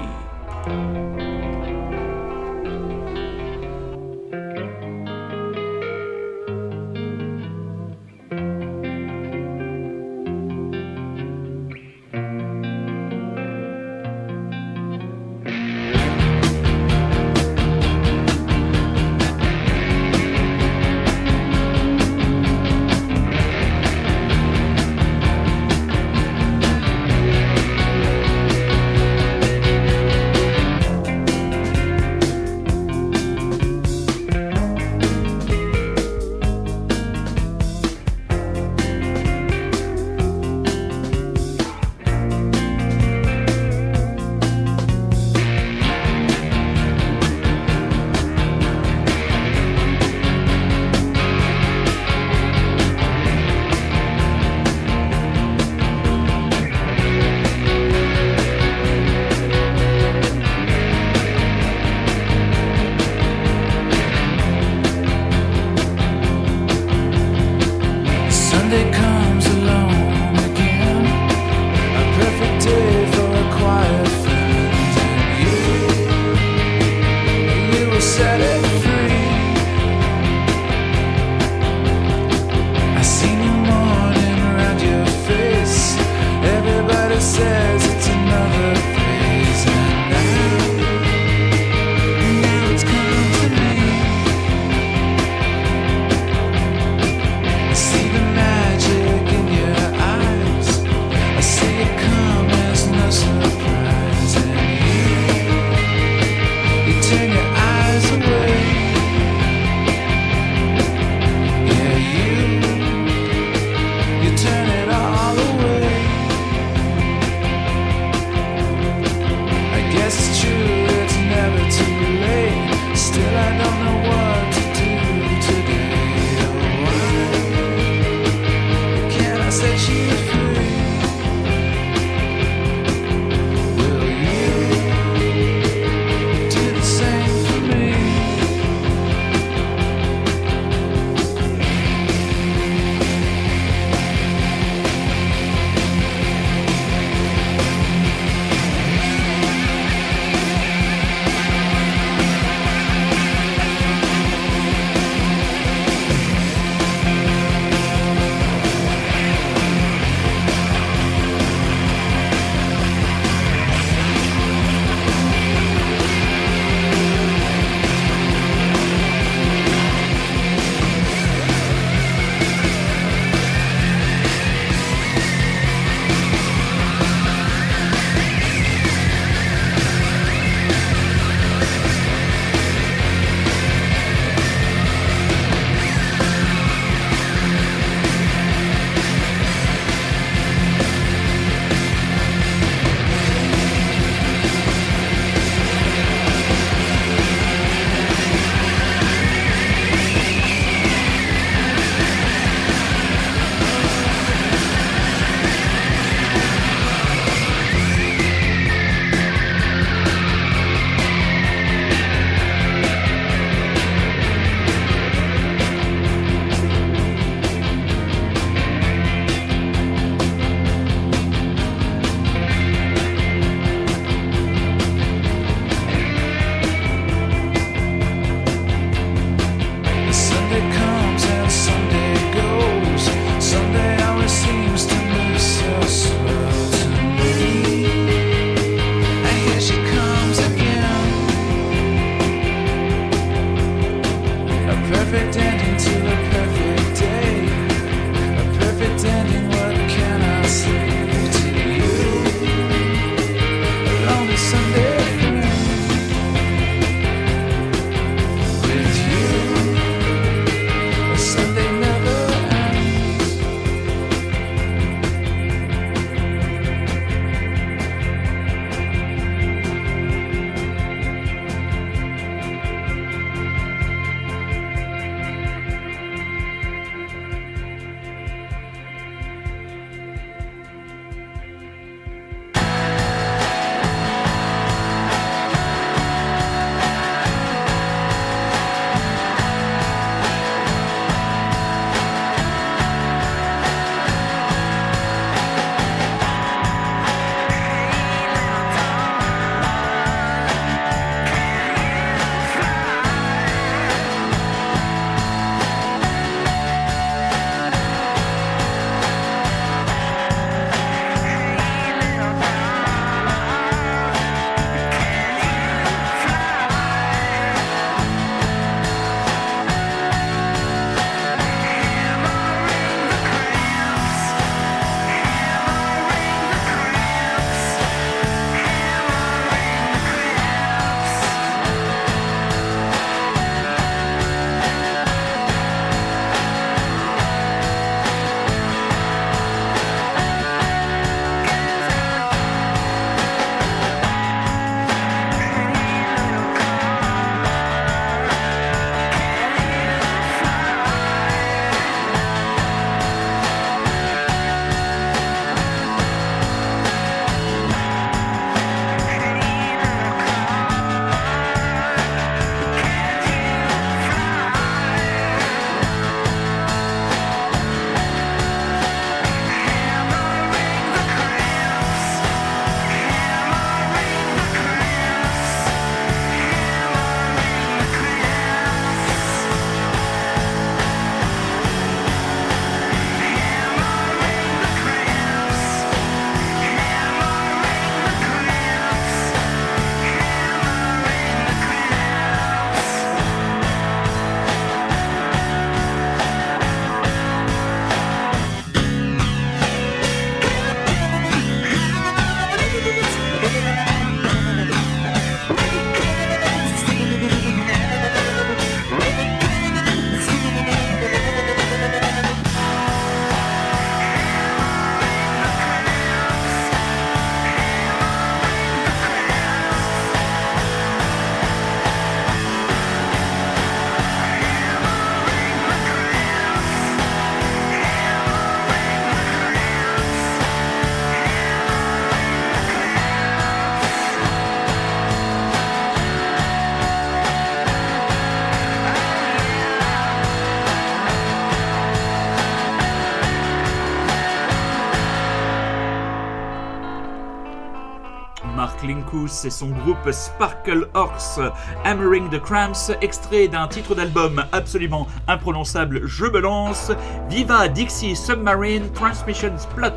Et 449.44 449.50
son 449.50 449.68
groupe 449.68 450.10
Sparkle 450.10 450.88
Horse, 450.94 451.38
Hammering 451.84 452.28
the 452.30 452.40
Cramps, 452.42 452.90
extrait 453.00 453.46
d'un 453.46 453.68
titre 453.68 453.94
d'album 453.94 454.42
absolument 454.52 455.06
imprononçable, 455.28 456.00
je 456.06 456.24
me 456.24 456.40
lance, 456.40 456.90
Viva 457.28 457.68
Dixie 457.68 458.16
Submarine 458.16 458.90
Transmission 458.92 459.52
Plot, 459.76 459.92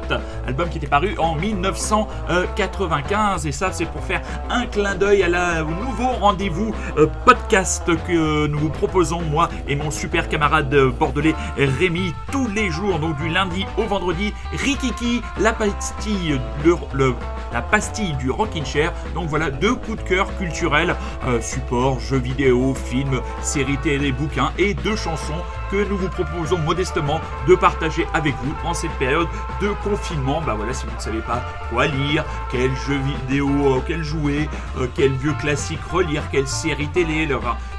album 0.47 0.69
qui 0.69 0.77
était 0.77 0.85
paru 0.87 1.15
en 1.17 1.33
1995, 1.35 3.47
et 3.47 3.51
ça 3.51 3.71
c'est 3.71 3.85
pour 3.85 4.03
faire 4.03 4.21
un 4.49 4.65
clin 4.67 4.95
d'œil 4.95 5.23
à 5.23 5.29
la, 5.29 5.63
au 5.63 5.69
nouveau 5.69 6.07
rendez-vous 6.19 6.73
euh, 6.97 7.07
podcast 7.25 7.89
que 8.07 8.47
nous 8.47 8.59
vous 8.59 8.69
proposons, 8.69 9.21
moi 9.21 9.49
et 9.67 9.75
mon 9.75 9.89
super 9.91 10.27
camarade 10.29 10.73
bordelais 10.99 11.35
Rémi, 11.57 12.13
tous 12.31 12.47
les 12.49 12.69
jours, 12.69 12.99
donc 12.99 13.17
du 13.17 13.29
lundi 13.29 13.65
au 13.77 13.83
vendredi, 13.83 14.33
Rikiki, 14.51 15.21
la 15.39 15.53
pastille, 15.53 16.39
le, 16.63 16.75
le- 16.93 17.13
la 17.53 17.61
pastille 17.61 18.13
du 18.13 18.31
Rockin' 18.31 18.65
Chair. 18.65 18.93
Donc 19.13 19.27
voilà, 19.27 19.51
deux 19.51 19.75
coups 19.75 19.97
de 19.97 20.07
cœur 20.07 20.35
culturels, 20.37 20.95
euh, 21.25 21.41
support, 21.41 21.99
jeux 21.99 22.17
vidéo, 22.17 22.73
films, 22.73 23.21
séries 23.41 23.77
télé, 23.77 24.11
bouquins 24.11 24.51
et 24.57 24.73
deux 24.73 24.95
chansons 24.95 25.41
que 25.71 25.87
nous 25.87 25.97
vous 25.97 26.09
proposons 26.09 26.57
modestement 26.57 27.21
de 27.47 27.55
partager 27.55 28.05
avec 28.13 28.35
vous 28.43 28.53
en 28.65 28.73
cette 28.73 28.91
période 28.93 29.27
de 29.61 29.69
confinement. 29.83 30.41
Bah 30.41 30.55
voilà, 30.57 30.73
si 30.73 30.85
vous 30.85 30.95
ne 30.95 31.01
savez 31.01 31.21
pas 31.21 31.41
quoi 31.69 31.87
lire, 31.87 32.25
quel 32.51 32.75
jeu 32.75 32.97
vidéo, 32.97 33.49
euh, 33.49 33.81
quel 33.87 34.03
jouer, 34.03 34.49
euh, 34.79 34.87
quel 34.95 35.13
vieux 35.13 35.33
classique 35.39 35.83
relire, 35.91 36.23
quelle 36.31 36.47
série 36.47 36.87
télé. 36.87 37.21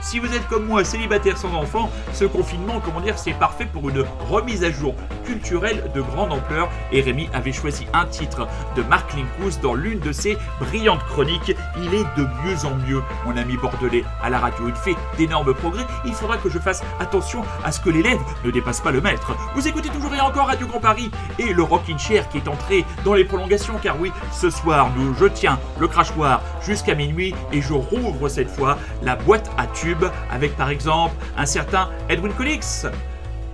Si 0.00 0.18
vous 0.18 0.32
êtes 0.34 0.46
comme 0.48 0.66
moi, 0.66 0.84
célibataire 0.84 1.36
sans 1.36 1.52
enfant, 1.54 1.90
ce 2.12 2.24
confinement, 2.24 2.80
comment 2.84 3.00
dire, 3.00 3.18
c'est 3.18 3.32
parfait 3.32 3.66
pour 3.66 3.88
une 3.88 4.04
remise 4.28 4.62
à 4.62 4.70
jour 4.70 4.94
culturelle 5.24 5.90
de 5.94 6.00
grande 6.00 6.32
ampleur. 6.32 6.68
Et 6.92 7.00
Rémi 7.00 7.28
avait 7.32 7.52
choisi 7.52 7.86
un 7.92 8.06
titre 8.06 8.46
de 8.76 8.82
Marc 8.82 9.14
Linkous 9.14 9.58
dans 9.62 9.74
l'une 9.74 10.00
de 10.00 10.12
ses 10.12 10.38
brillantes 10.60 11.04
chroniques. 11.06 11.56
Il 11.78 11.94
est 11.94 12.04
de 12.16 12.26
mieux 12.44 12.64
en 12.64 12.74
mieux, 12.86 13.02
mon 13.26 13.36
ami 13.36 13.56
bordelais, 13.56 14.04
à 14.22 14.30
la 14.30 14.38
radio. 14.38 14.68
Il 14.68 14.74
fait 14.74 14.96
d'énormes 15.18 15.54
progrès. 15.54 15.86
Il 16.04 16.14
faudra 16.14 16.36
que 16.36 16.48
je 16.48 16.58
fasse 16.58 16.82
attention 17.00 17.42
à 17.64 17.72
ce 17.72 17.80
que 17.84 17.90
l'élève 17.90 18.20
ne 18.44 18.50
dépasse 18.50 18.80
pas 18.80 18.90
le 18.90 19.00
maître. 19.00 19.36
Vous 19.54 19.66
écoutez 19.66 19.88
toujours 19.88 20.14
et 20.14 20.20
encore 20.20 20.46
Radio 20.46 20.66
Grand 20.66 20.80
Paris 20.80 21.10
et 21.38 21.52
le 21.52 21.62
Rockin' 21.62 21.98
Chair 21.98 22.28
qui 22.28 22.38
est 22.38 22.48
entré 22.48 22.84
dans 23.04 23.14
les 23.14 23.24
prolongations, 23.24 23.74
car 23.82 24.00
oui, 24.00 24.12
ce 24.32 24.50
soir, 24.50 24.90
je 25.18 25.26
tiens 25.26 25.58
le 25.78 25.88
crachoir 25.88 26.42
jusqu'à 26.64 26.94
minuit 26.94 27.34
et 27.52 27.60
je 27.60 27.72
rouvre 27.72 28.28
cette 28.28 28.50
fois 28.50 28.78
la 29.02 29.16
boîte 29.16 29.50
à 29.58 29.66
tubes 29.66 30.04
avec 30.30 30.56
par 30.56 30.70
exemple 30.70 31.14
un 31.36 31.46
certain 31.46 31.90
Edwin 32.08 32.32
Collins, 32.32 32.90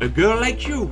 A 0.00 0.06
Girl 0.14 0.40
Like 0.40 0.66
You. 0.66 0.90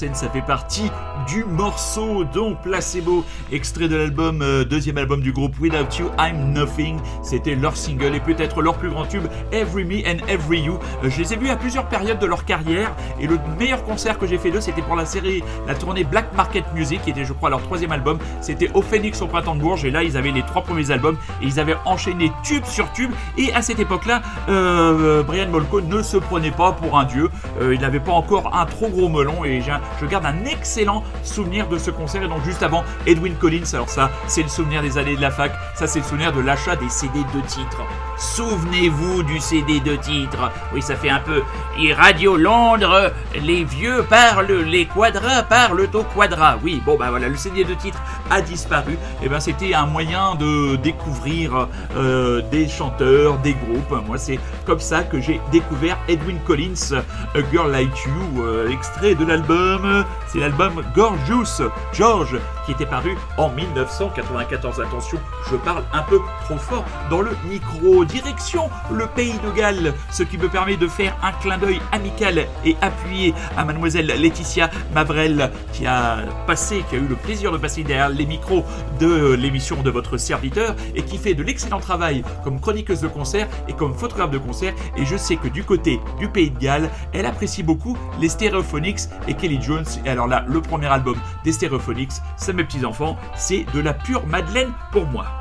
Ça 0.00 0.30
fait 0.30 0.40
partie 0.40 0.90
du 1.30 1.44
morceau 1.44 2.24
dont 2.24 2.56
Placebo, 2.56 3.24
extrait 3.52 3.86
de 3.88 3.94
l'album, 3.94 4.42
euh, 4.42 4.64
deuxième 4.64 4.98
album 4.98 5.20
du 5.20 5.32
groupe 5.32 5.54
Without 5.60 5.96
You, 5.98 6.10
I'm 6.18 6.52
Nothing. 6.52 6.98
C'était 7.22 7.54
leur 7.54 7.76
single 7.76 8.16
et 8.16 8.20
peut-être 8.20 8.62
leur 8.62 8.74
plus 8.74 8.90
grand 8.90 9.04
tube, 9.06 9.26
Every 9.52 9.84
Me 9.84 10.00
and 10.08 10.26
Every 10.28 10.60
You. 10.60 10.78
Euh, 11.04 11.10
je 11.10 11.18
les 11.18 11.32
ai 11.32 11.36
vus 11.36 11.48
à 11.48 11.56
plusieurs 11.56 11.86
périodes 11.86 12.18
de 12.18 12.26
leur 12.26 12.44
carrière 12.44 12.92
et 13.20 13.28
le 13.28 13.38
meilleur 13.58 13.84
concert 13.84 14.18
que 14.18 14.26
j'ai 14.26 14.38
fait 14.38 14.50
d'eux, 14.50 14.60
c'était 14.60 14.82
pour 14.82 14.96
la 14.96 15.06
série, 15.06 15.44
la 15.68 15.74
tournée 15.76 16.02
Black 16.02 16.34
Market 16.34 16.64
Music, 16.74 17.00
qui 17.02 17.10
était, 17.10 17.24
je 17.24 17.32
crois, 17.32 17.48
leur 17.48 17.62
troisième 17.62 17.92
album. 17.92 18.18
C'était 18.40 18.70
au 18.74 18.82
Phoenix 18.82 19.22
au 19.22 19.28
printemps 19.28 19.54
de 19.54 19.60
Bourges 19.60 19.84
et 19.84 19.90
là, 19.92 20.02
ils 20.02 20.16
avaient 20.16 20.32
les 20.32 20.42
trois 20.42 20.62
premiers 20.62 20.90
albums 20.90 21.16
et 21.42 21.46
ils 21.46 21.60
avaient 21.60 21.76
enchaîné 21.84 22.32
tube 22.42 22.64
sur 22.64 22.90
tube. 22.92 23.12
Et 23.38 23.52
à 23.52 23.62
cette 23.62 23.78
époque-là, 23.78 24.22
euh, 24.48 25.22
Brian 25.22 25.48
Molko 25.48 25.80
ne 25.80 26.02
se 26.02 26.16
prenait 26.16 26.50
pas 26.50 26.72
pour 26.72 26.98
un 26.98 27.04
dieu. 27.04 27.30
Il 27.60 27.80
n'avait 27.80 28.00
pas 28.00 28.12
encore 28.12 28.56
un 28.56 28.66
trop 28.66 28.88
gros 28.88 29.08
melon 29.08 29.44
et 29.44 29.60
je 29.60 30.06
garde 30.06 30.26
un 30.26 30.44
excellent 30.46 31.04
souvenir 31.22 31.68
de 31.68 31.78
ce 31.78 31.90
concert. 31.90 32.22
Et 32.22 32.28
donc 32.28 32.44
juste 32.44 32.62
avant, 32.62 32.84
Edwin 33.06 33.34
Collins. 33.34 33.72
Alors 33.72 33.88
ça, 33.88 34.10
c'est 34.26 34.42
le 34.42 34.48
souvenir 34.48 34.82
des 34.82 34.98
années 34.98 35.16
de 35.16 35.20
la 35.20 35.30
fac. 35.30 35.52
Ça, 35.74 35.86
c'est 35.86 36.00
le 36.00 36.04
souvenir 36.04 36.32
de 36.32 36.40
l'achat 36.40 36.76
des 36.76 36.88
CD 36.88 37.20
de 37.34 37.40
titres. 37.46 37.82
Souvenez-vous 38.20 39.22
du 39.22 39.40
CD 39.40 39.80
de 39.80 39.96
titres. 39.96 40.52
Oui, 40.74 40.82
ça 40.82 40.94
fait 40.94 41.08
un 41.08 41.20
peu. 41.20 41.42
Et 41.80 41.94
Radio 41.94 42.36
Londres, 42.36 43.12
les 43.34 43.64
vieux 43.64 44.04
parlent, 44.10 44.62
les 44.66 44.84
quadras 44.84 45.42
parlent 45.42 45.88
au 45.94 46.02
quadra. 46.02 46.58
Oui, 46.62 46.82
bon 46.84 46.98
bah 46.98 47.08
voilà, 47.08 47.28
le 47.28 47.36
CD 47.36 47.64
de 47.64 47.72
titres 47.72 48.02
a 48.30 48.42
disparu. 48.42 48.98
Et 49.22 49.28
ben 49.30 49.40
c'était 49.40 49.72
un 49.72 49.86
moyen 49.86 50.34
de 50.34 50.76
découvrir 50.76 51.68
euh, 51.96 52.42
des 52.50 52.68
chanteurs, 52.68 53.38
des 53.38 53.54
groupes. 53.54 54.04
Moi, 54.06 54.18
c'est 54.18 54.38
comme 54.66 54.80
ça 54.80 55.02
que 55.02 55.18
j'ai 55.18 55.40
découvert 55.50 55.98
Edwin 56.06 56.38
Collins, 56.46 56.92
A 57.34 57.38
Girl 57.50 57.70
Like 57.70 58.04
You, 58.04 58.42
euh, 58.42 58.68
extrait 58.68 59.14
de 59.14 59.24
l'album. 59.24 60.04
C'est 60.28 60.40
l'album 60.40 60.82
Gorgeous 60.94 61.62
George 61.94 62.36
qui 62.64 62.72
était 62.72 62.86
paru 62.86 63.16
en 63.36 63.48
1994. 63.50 64.80
Attention, 64.80 65.18
je 65.50 65.56
parle 65.56 65.84
un 65.92 66.02
peu 66.02 66.18
trop 66.44 66.56
fort 66.56 66.84
dans 67.10 67.20
le 67.20 67.30
micro. 67.48 68.04
Direction 68.04 68.70
le 68.90 69.06
pays 69.06 69.34
de 69.44 69.50
Galles, 69.50 69.94
ce 70.10 70.22
qui 70.22 70.38
me 70.38 70.48
permet 70.48 70.76
de 70.76 70.88
faire 70.88 71.16
un 71.22 71.32
clin 71.32 71.58
d'œil 71.58 71.80
amical 71.92 72.46
et 72.64 72.76
appuyé 72.80 73.34
à 73.56 73.64
mademoiselle 73.64 74.06
Laetitia 74.06 74.70
Mavrel 74.94 75.50
qui 75.72 75.86
a 75.86 76.18
passé, 76.46 76.84
qui 76.88 76.96
a 76.96 76.98
eu 76.98 77.06
le 77.06 77.16
plaisir 77.16 77.52
de 77.52 77.58
passer 77.58 77.82
derrière 77.82 78.08
les 78.08 78.26
micros 78.26 78.64
de 78.98 79.34
l'émission 79.34 79.82
de 79.82 79.90
votre 79.90 80.16
serviteur 80.16 80.74
et 80.94 81.02
qui 81.02 81.18
fait 81.18 81.34
de 81.34 81.42
l'excellent 81.42 81.80
travail 81.80 82.22
comme 82.44 82.60
chroniqueuse 82.60 83.00
de 83.00 83.08
concert 83.08 83.48
et 83.68 83.72
comme 83.72 83.94
photographe 83.94 84.30
de 84.30 84.38
concert. 84.38 84.74
Et 84.96 85.04
je 85.04 85.16
sais 85.16 85.36
que 85.36 85.48
du 85.48 85.64
côté 85.64 86.00
du 86.18 86.28
pays 86.28 86.50
de 86.50 86.58
Galles, 86.58 86.90
elle 87.12 87.26
apprécie 87.26 87.62
beaucoup 87.62 87.96
les 88.20 88.28
Stereophonics 88.28 89.00
et 89.28 89.34
Kelly 89.34 89.60
Jones. 89.60 89.86
Et 90.04 90.10
alors 90.10 90.26
là, 90.26 90.44
le 90.48 90.60
premier 90.60 90.86
album 90.86 91.16
des 91.44 91.52
Stereophonics, 91.52 92.12
mes 92.52 92.64
petits 92.64 92.84
enfants, 92.84 93.18
c'est 93.36 93.64
de 93.72 93.80
la 93.80 93.94
pure 93.94 94.26
Madeleine 94.26 94.72
pour 94.92 95.06
moi. 95.06 95.39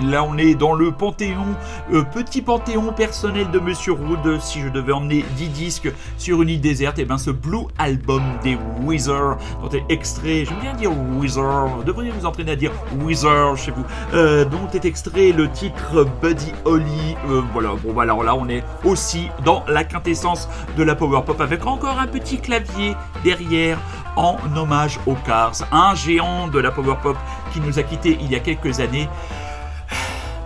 Là, 0.00 0.24
on 0.24 0.38
est 0.38 0.54
dans 0.54 0.72
le 0.72 0.90
panthéon, 0.90 1.54
euh, 1.92 2.02
petit 2.02 2.40
panthéon 2.40 2.92
personnel 2.92 3.50
de 3.50 3.58
Monsieur 3.58 3.92
Wood. 3.92 4.40
Si 4.40 4.60
je 4.60 4.68
devais 4.68 4.92
emmener 4.92 5.24
10 5.36 5.48
disques 5.48 5.92
sur 6.16 6.40
une 6.40 6.48
île 6.48 6.60
déserte, 6.60 6.98
et 6.98 7.04
ben 7.04 7.18
ce 7.18 7.30
Blue 7.30 7.66
Album 7.78 8.22
des 8.42 8.56
Wizards, 8.80 9.36
dont 9.60 9.68
est 9.68 9.84
extrait, 9.90 10.44
j'aime 10.46 10.60
bien 10.60 10.72
dire 10.72 10.90
Wizard, 11.18 11.68
vous 11.68 11.84
devriez 11.84 12.10
vous 12.10 12.24
entraîner 12.24 12.52
à 12.52 12.56
dire 12.56 12.72
Wizard 13.00 13.56
chez 13.56 13.70
vous, 13.70 13.84
euh, 14.14 14.44
dont 14.44 14.68
est 14.72 14.84
extrait 14.84 15.32
le 15.32 15.50
titre 15.50 16.06
Buddy 16.22 16.52
Holly. 16.64 17.16
Euh, 17.28 17.42
voilà, 17.52 17.70
bon, 17.82 17.92
bah, 17.92 18.02
alors 18.02 18.22
là, 18.22 18.34
on 18.34 18.48
est 18.48 18.64
aussi 18.84 19.28
dans 19.44 19.62
la 19.68 19.84
quintessence 19.84 20.48
de 20.76 20.82
la 20.82 20.94
power 20.94 21.22
pop 21.26 21.40
avec 21.40 21.66
encore 21.66 21.98
un 21.98 22.06
petit 22.06 22.38
clavier 22.38 22.94
derrière 23.24 23.78
en 24.16 24.36
hommage 24.56 24.98
aux 25.06 25.14
Cars, 25.14 25.54
un 25.70 25.94
géant 25.94 26.48
de 26.48 26.58
la 26.58 26.70
power 26.70 26.96
pop 27.02 27.16
qui 27.52 27.60
nous 27.60 27.78
a 27.78 27.82
quittés 27.82 28.18
il 28.20 28.30
y 28.30 28.34
a 28.34 28.40
quelques 28.40 28.80
années. 28.80 29.08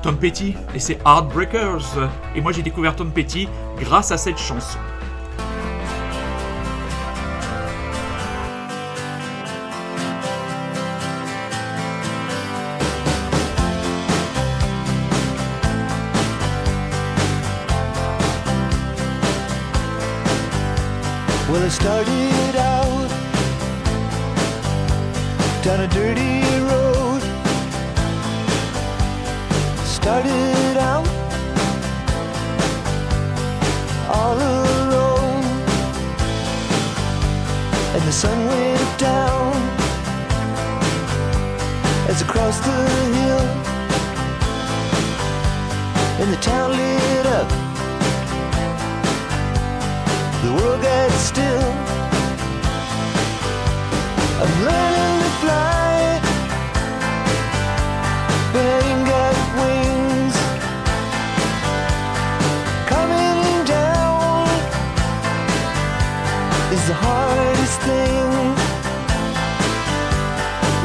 Tom 0.06 0.18
Petty 0.18 0.54
et 0.72 0.78
ses 0.78 0.98
Heartbreakers. 1.04 2.08
Et 2.36 2.40
moi 2.40 2.52
j'ai 2.52 2.62
découvert 2.62 2.94
Tom 2.94 3.10
Petty 3.10 3.48
grâce 3.80 4.12
à 4.12 4.16
cette 4.16 4.38
chanson. 4.38 4.78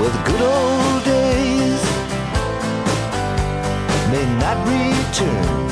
Well, 0.01 0.09
the 0.09 0.23
good 0.31 0.41
old 0.41 1.03
days 1.03 1.81
may 4.11 4.25
not 4.39 4.57
return 4.65 5.71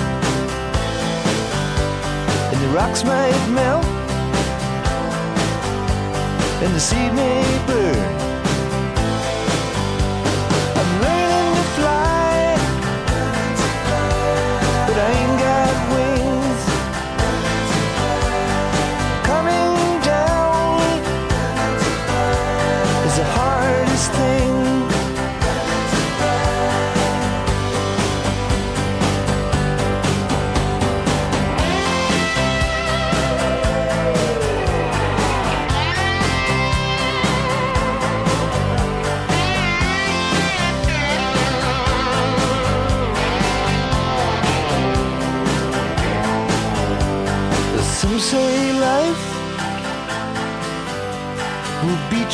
and 2.51 2.61
the 2.61 2.67
rocks 2.75 3.03
might 3.03 3.49
melt, 3.49 3.85
and 6.63 6.75
the 6.75 6.79
sea 6.79 7.09
may 7.09 7.43
burn. 7.65 8.28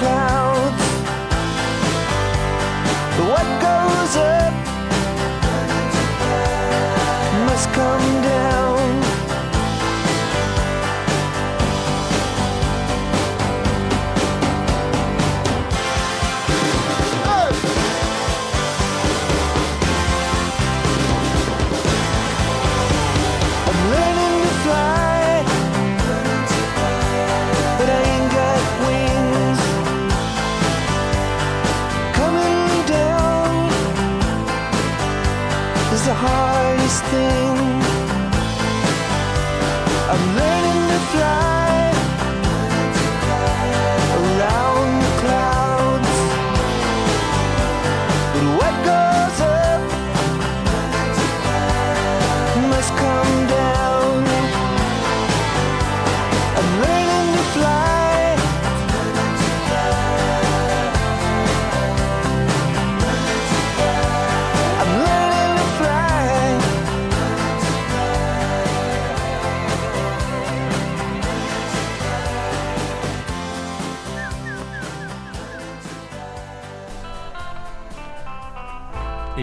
cloud. 0.00 0.39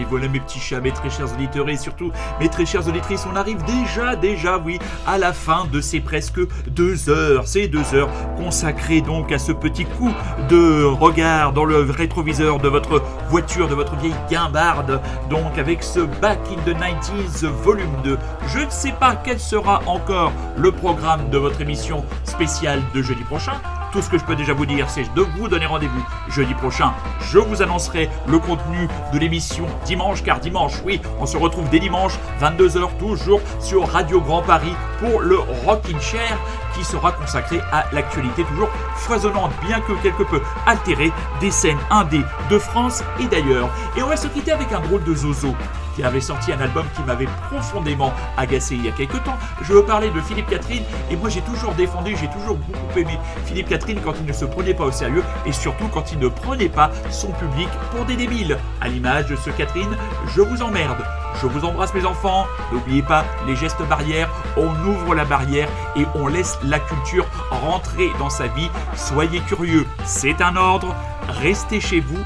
Voilà 0.08 0.28
mes 0.28 0.40
petits 0.40 0.60
chats, 0.60 0.80
mes 0.80 0.92
très 0.92 1.10
chers 1.10 1.32
auditeurs 1.32 1.68
et 1.68 1.76
surtout 1.76 2.10
mes 2.40 2.48
très 2.48 2.66
chères 2.66 2.86
auditrices, 2.88 3.26
on 3.30 3.36
arrive 3.36 3.62
déjà, 3.64 4.16
déjà, 4.16 4.58
oui, 4.58 4.78
à 5.06 5.18
la 5.18 5.32
fin 5.32 5.66
de 5.72 5.80
ces 5.80 6.00
presque 6.00 6.40
deux 6.68 7.08
heures. 7.08 7.46
Ces 7.46 7.68
deux 7.68 7.94
heures 7.94 8.10
consacrées 8.36 9.00
donc 9.00 9.32
à 9.32 9.38
ce 9.38 9.52
petit 9.52 9.84
coup 9.84 10.12
de 10.48 10.84
regard 10.84 11.52
dans 11.52 11.64
le 11.64 11.80
rétroviseur 11.82 12.58
de 12.58 12.68
votre 12.68 13.02
voiture, 13.28 13.68
de 13.68 13.74
votre 13.74 13.96
vieille 13.96 14.14
guimbarde. 14.30 15.00
Donc 15.30 15.58
avec 15.58 15.82
ce 15.82 16.00
Back 16.00 16.38
in 16.50 16.70
the 16.70 16.76
90s 16.76 17.46
volume 17.46 17.96
2. 18.04 18.18
Je 18.48 18.60
ne 18.60 18.70
sais 18.70 18.92
pas 18.92 19.16
quel 19.16 19.38
sera 19.38 19.82
encore 19.86 20.32
le 20.56 20.72
programme 20.72 21.30
de 21.30 21.38
votre 21.38 21.60
émission 21.60 22.04
spéciale 22.24 22.82
de 22.94 23.02
jeudi 23.02 23.22
prochain. 23.24 23.54
Tout 23.92 24.02
ce 24.02 24.10
que 24.10 24.18
je 24.18 24.24
peux 24.24 24.36
déjà 24.36 24.52
vous 24.52 24.66
dire, 24.66 24.90
c'est 24.90 25.12
de 25.14 25.22
vous 25.22 25.48
donner 25.48 25.64
rendez-vous 25.64 26.04
jeudi 26.28 26.52
prochain. 26.54 26.92
Je 27.20 27.38
vous 27.38 27.62
annoncerai 27.62 28.10
le 28.26 28.38
contenu 28.38 28.86
de 29.12 29.18
l'émission 29.18 29.66
dimanche, 29.86 30.22
car 30.22 30.40
dimanche, 30.40 30.74
oui, 30.84 31.00
on 31.18 31.24
se 31.24 31.38
retrouve 31.38 31.68
dès 31.70 31.78
dimanche, 31.78 32.18
22h, 32.40 32.98
toujours 32.98 33.40
sur 33.60 33.88
Radio 33.88 34.20
Grand 34.20 34.42
Paris 34.42 34.74
pour 35.00 35.20
le 35.20 35.38
Rockin' 35.38 36.00
Chair 36.00 36.38
qui 36.74 36.84
sera 36.84 37.12
consacré 37.12 37.60
à 37.72 37.86
l'actualité 37.92 38.44
toujours 38.44 38.68
foisonnante, 38.94 39.52
bien 39.66 39.80
que 39.80 39.92
quelque 40.02 40.22
peu 40.22 40.40
altérée, 40.66 41.12
des 41.40 41.50
scènes 41.50 41.78
indées 41.90 42.24
de 42.50 42.58
France 42.58 43.02
et 43.20 43.26
d'ailleurs. 43.26 43.70
Et 43.96 44.02
on 44.02 44.08
va 44.08 44.16
se 44.16 44.28
quitter 44.28 44.52
avec 44.52 44.72
un 44.72 44.80
drôle 44.80 45.02
de 45.04 45.14
zozo 45.14 45.54
qui 45.98 46.04
avait 46.04 46.20
sorti 46.20 46.52
un 46.52 46.60
album 46.60 46.86
qui 46.94 47.02
m'avait 47.02 47.26
profondément 47.50 48.12
agacé 48.36 48.76
il 48.76 48.84
y 48.84 48.88
a 48.88 48.92
quelques 48.92 49.20
temps. 49.24 49.36
Je 49.62 49.72
veux 49.72 49.84
parler 49.84 50.10
de 50.10 50.20
Philippe 50.20 50.48
Catherine 50.48 50.84
et 51.10 51.16
moi 51.16 51.28
j'ai 51.28 51.40
toujours 51.40 51.74
défendu, 51.74 52.16
j'ai 52.16 52.28
toujours 52.28 52.56
beaucoup 52.56 52.98
aimé 52.98 53.18
Philippe 53.46 53.68
Catherine 53.68 53.98
quand 54.04 54.14
il 54.20 54.24
ne 54.24 54.32
se 54.32 54.44
prenait 54.44 54.74
pas 54.74 54.84
au 54.84 54.92
sérieux 54.92 55.24
et 55.44 55.50
surtout 55.50 55.88
quand 55.88 56.12
il 56.12 56.20
ne 56.20 56.28
prenait 56.28 56.68
pas 56.68 56.92
son 57.10 57.32
public 57.32 57.68
pour 57.90 58.04
des 58.04 58.14
débiles. 58.14 58.58
À 58.80 58.86
l'image 58.86 59.26
de 59.26 59.34
ce 59.34 59.50
Catherine, 59.50 59.96
je 60.36 60.40
vous 60.40 60.62
emmerde. 60.62 61.04
Je 61.42 61.48
vous 61.48 61.64
embrasse 61.64 61.92
mes 61.94 62.04
enfants. 62.04 62.46
N'oubliez 62.72 63.02
pas 63.02 63.24
les 63.48 63.56
gestes 63.56 63.82
barrières. 63.88 64.30
On 64.56 64.70
ouvre 64.86 65.16
la 65.16 65.24
barrière 65.24 65.68
et 65.96 66.04
on 66.14 66.28
laisse 66.28 66.58
la 66.62 66.78
culture 66.78 67.26
rentrer 67.50 68.08
dans 68.20 68.30
sa 68.30 68.46
vie. 68.46 68.70
Soyez 68.94 69.40
curieux, 69.40 69.84
c'est 70.04 70.40
un 70.42 70.54
ordre. 70.54 70.94
Restez 71.28 71.80
chez 71.80 71.98
vous. 71.98 72.22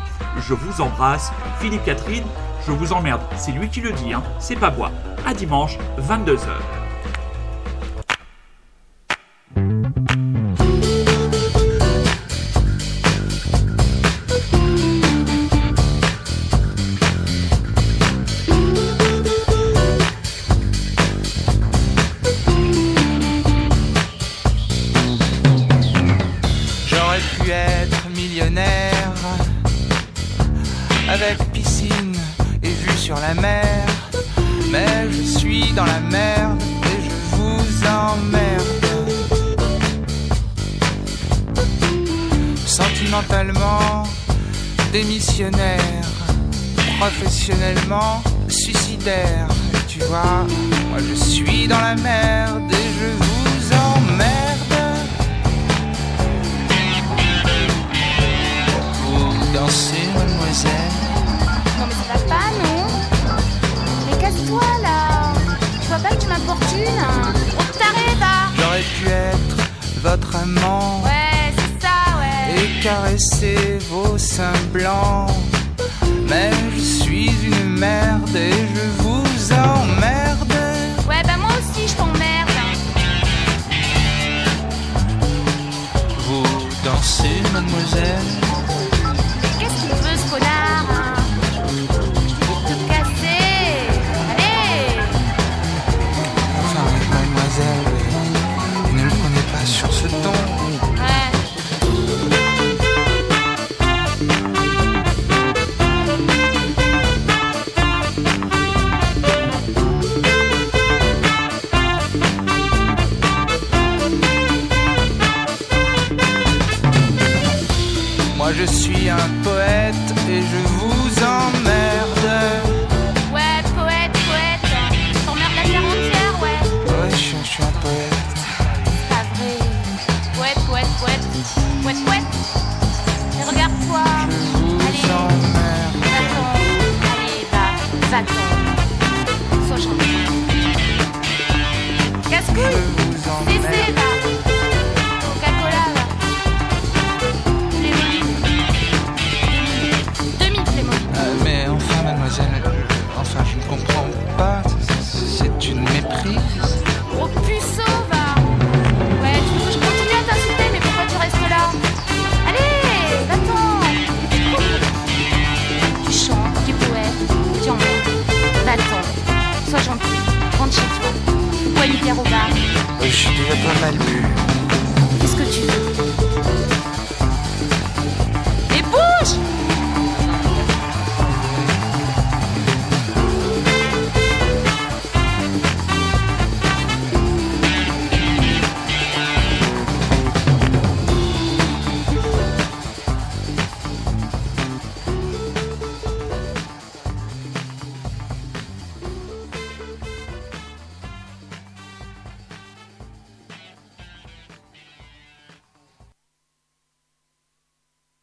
Je 0.46 0.52
vous 0.52 0.82
embrasse. 0.82 1.32
Philippe 1.58 1.84
Catherine, 1.84 2.24
je 2.66 2.72
vous 2.72 2.92
emmerde. 2.92 3.22
C'est 3.36 3.52
lui 3.52 3.68
qui 3.68 3.80
le 3.80 3.92
dit, 3.92 4.12
hein. 4.12 4.22
c'est 4.38 4.58
pas 4.58 4.70
moi. 4.70 4.90
À 5.26 5.34
dimanche, 5.34 5.78
22h. 5.98 6.81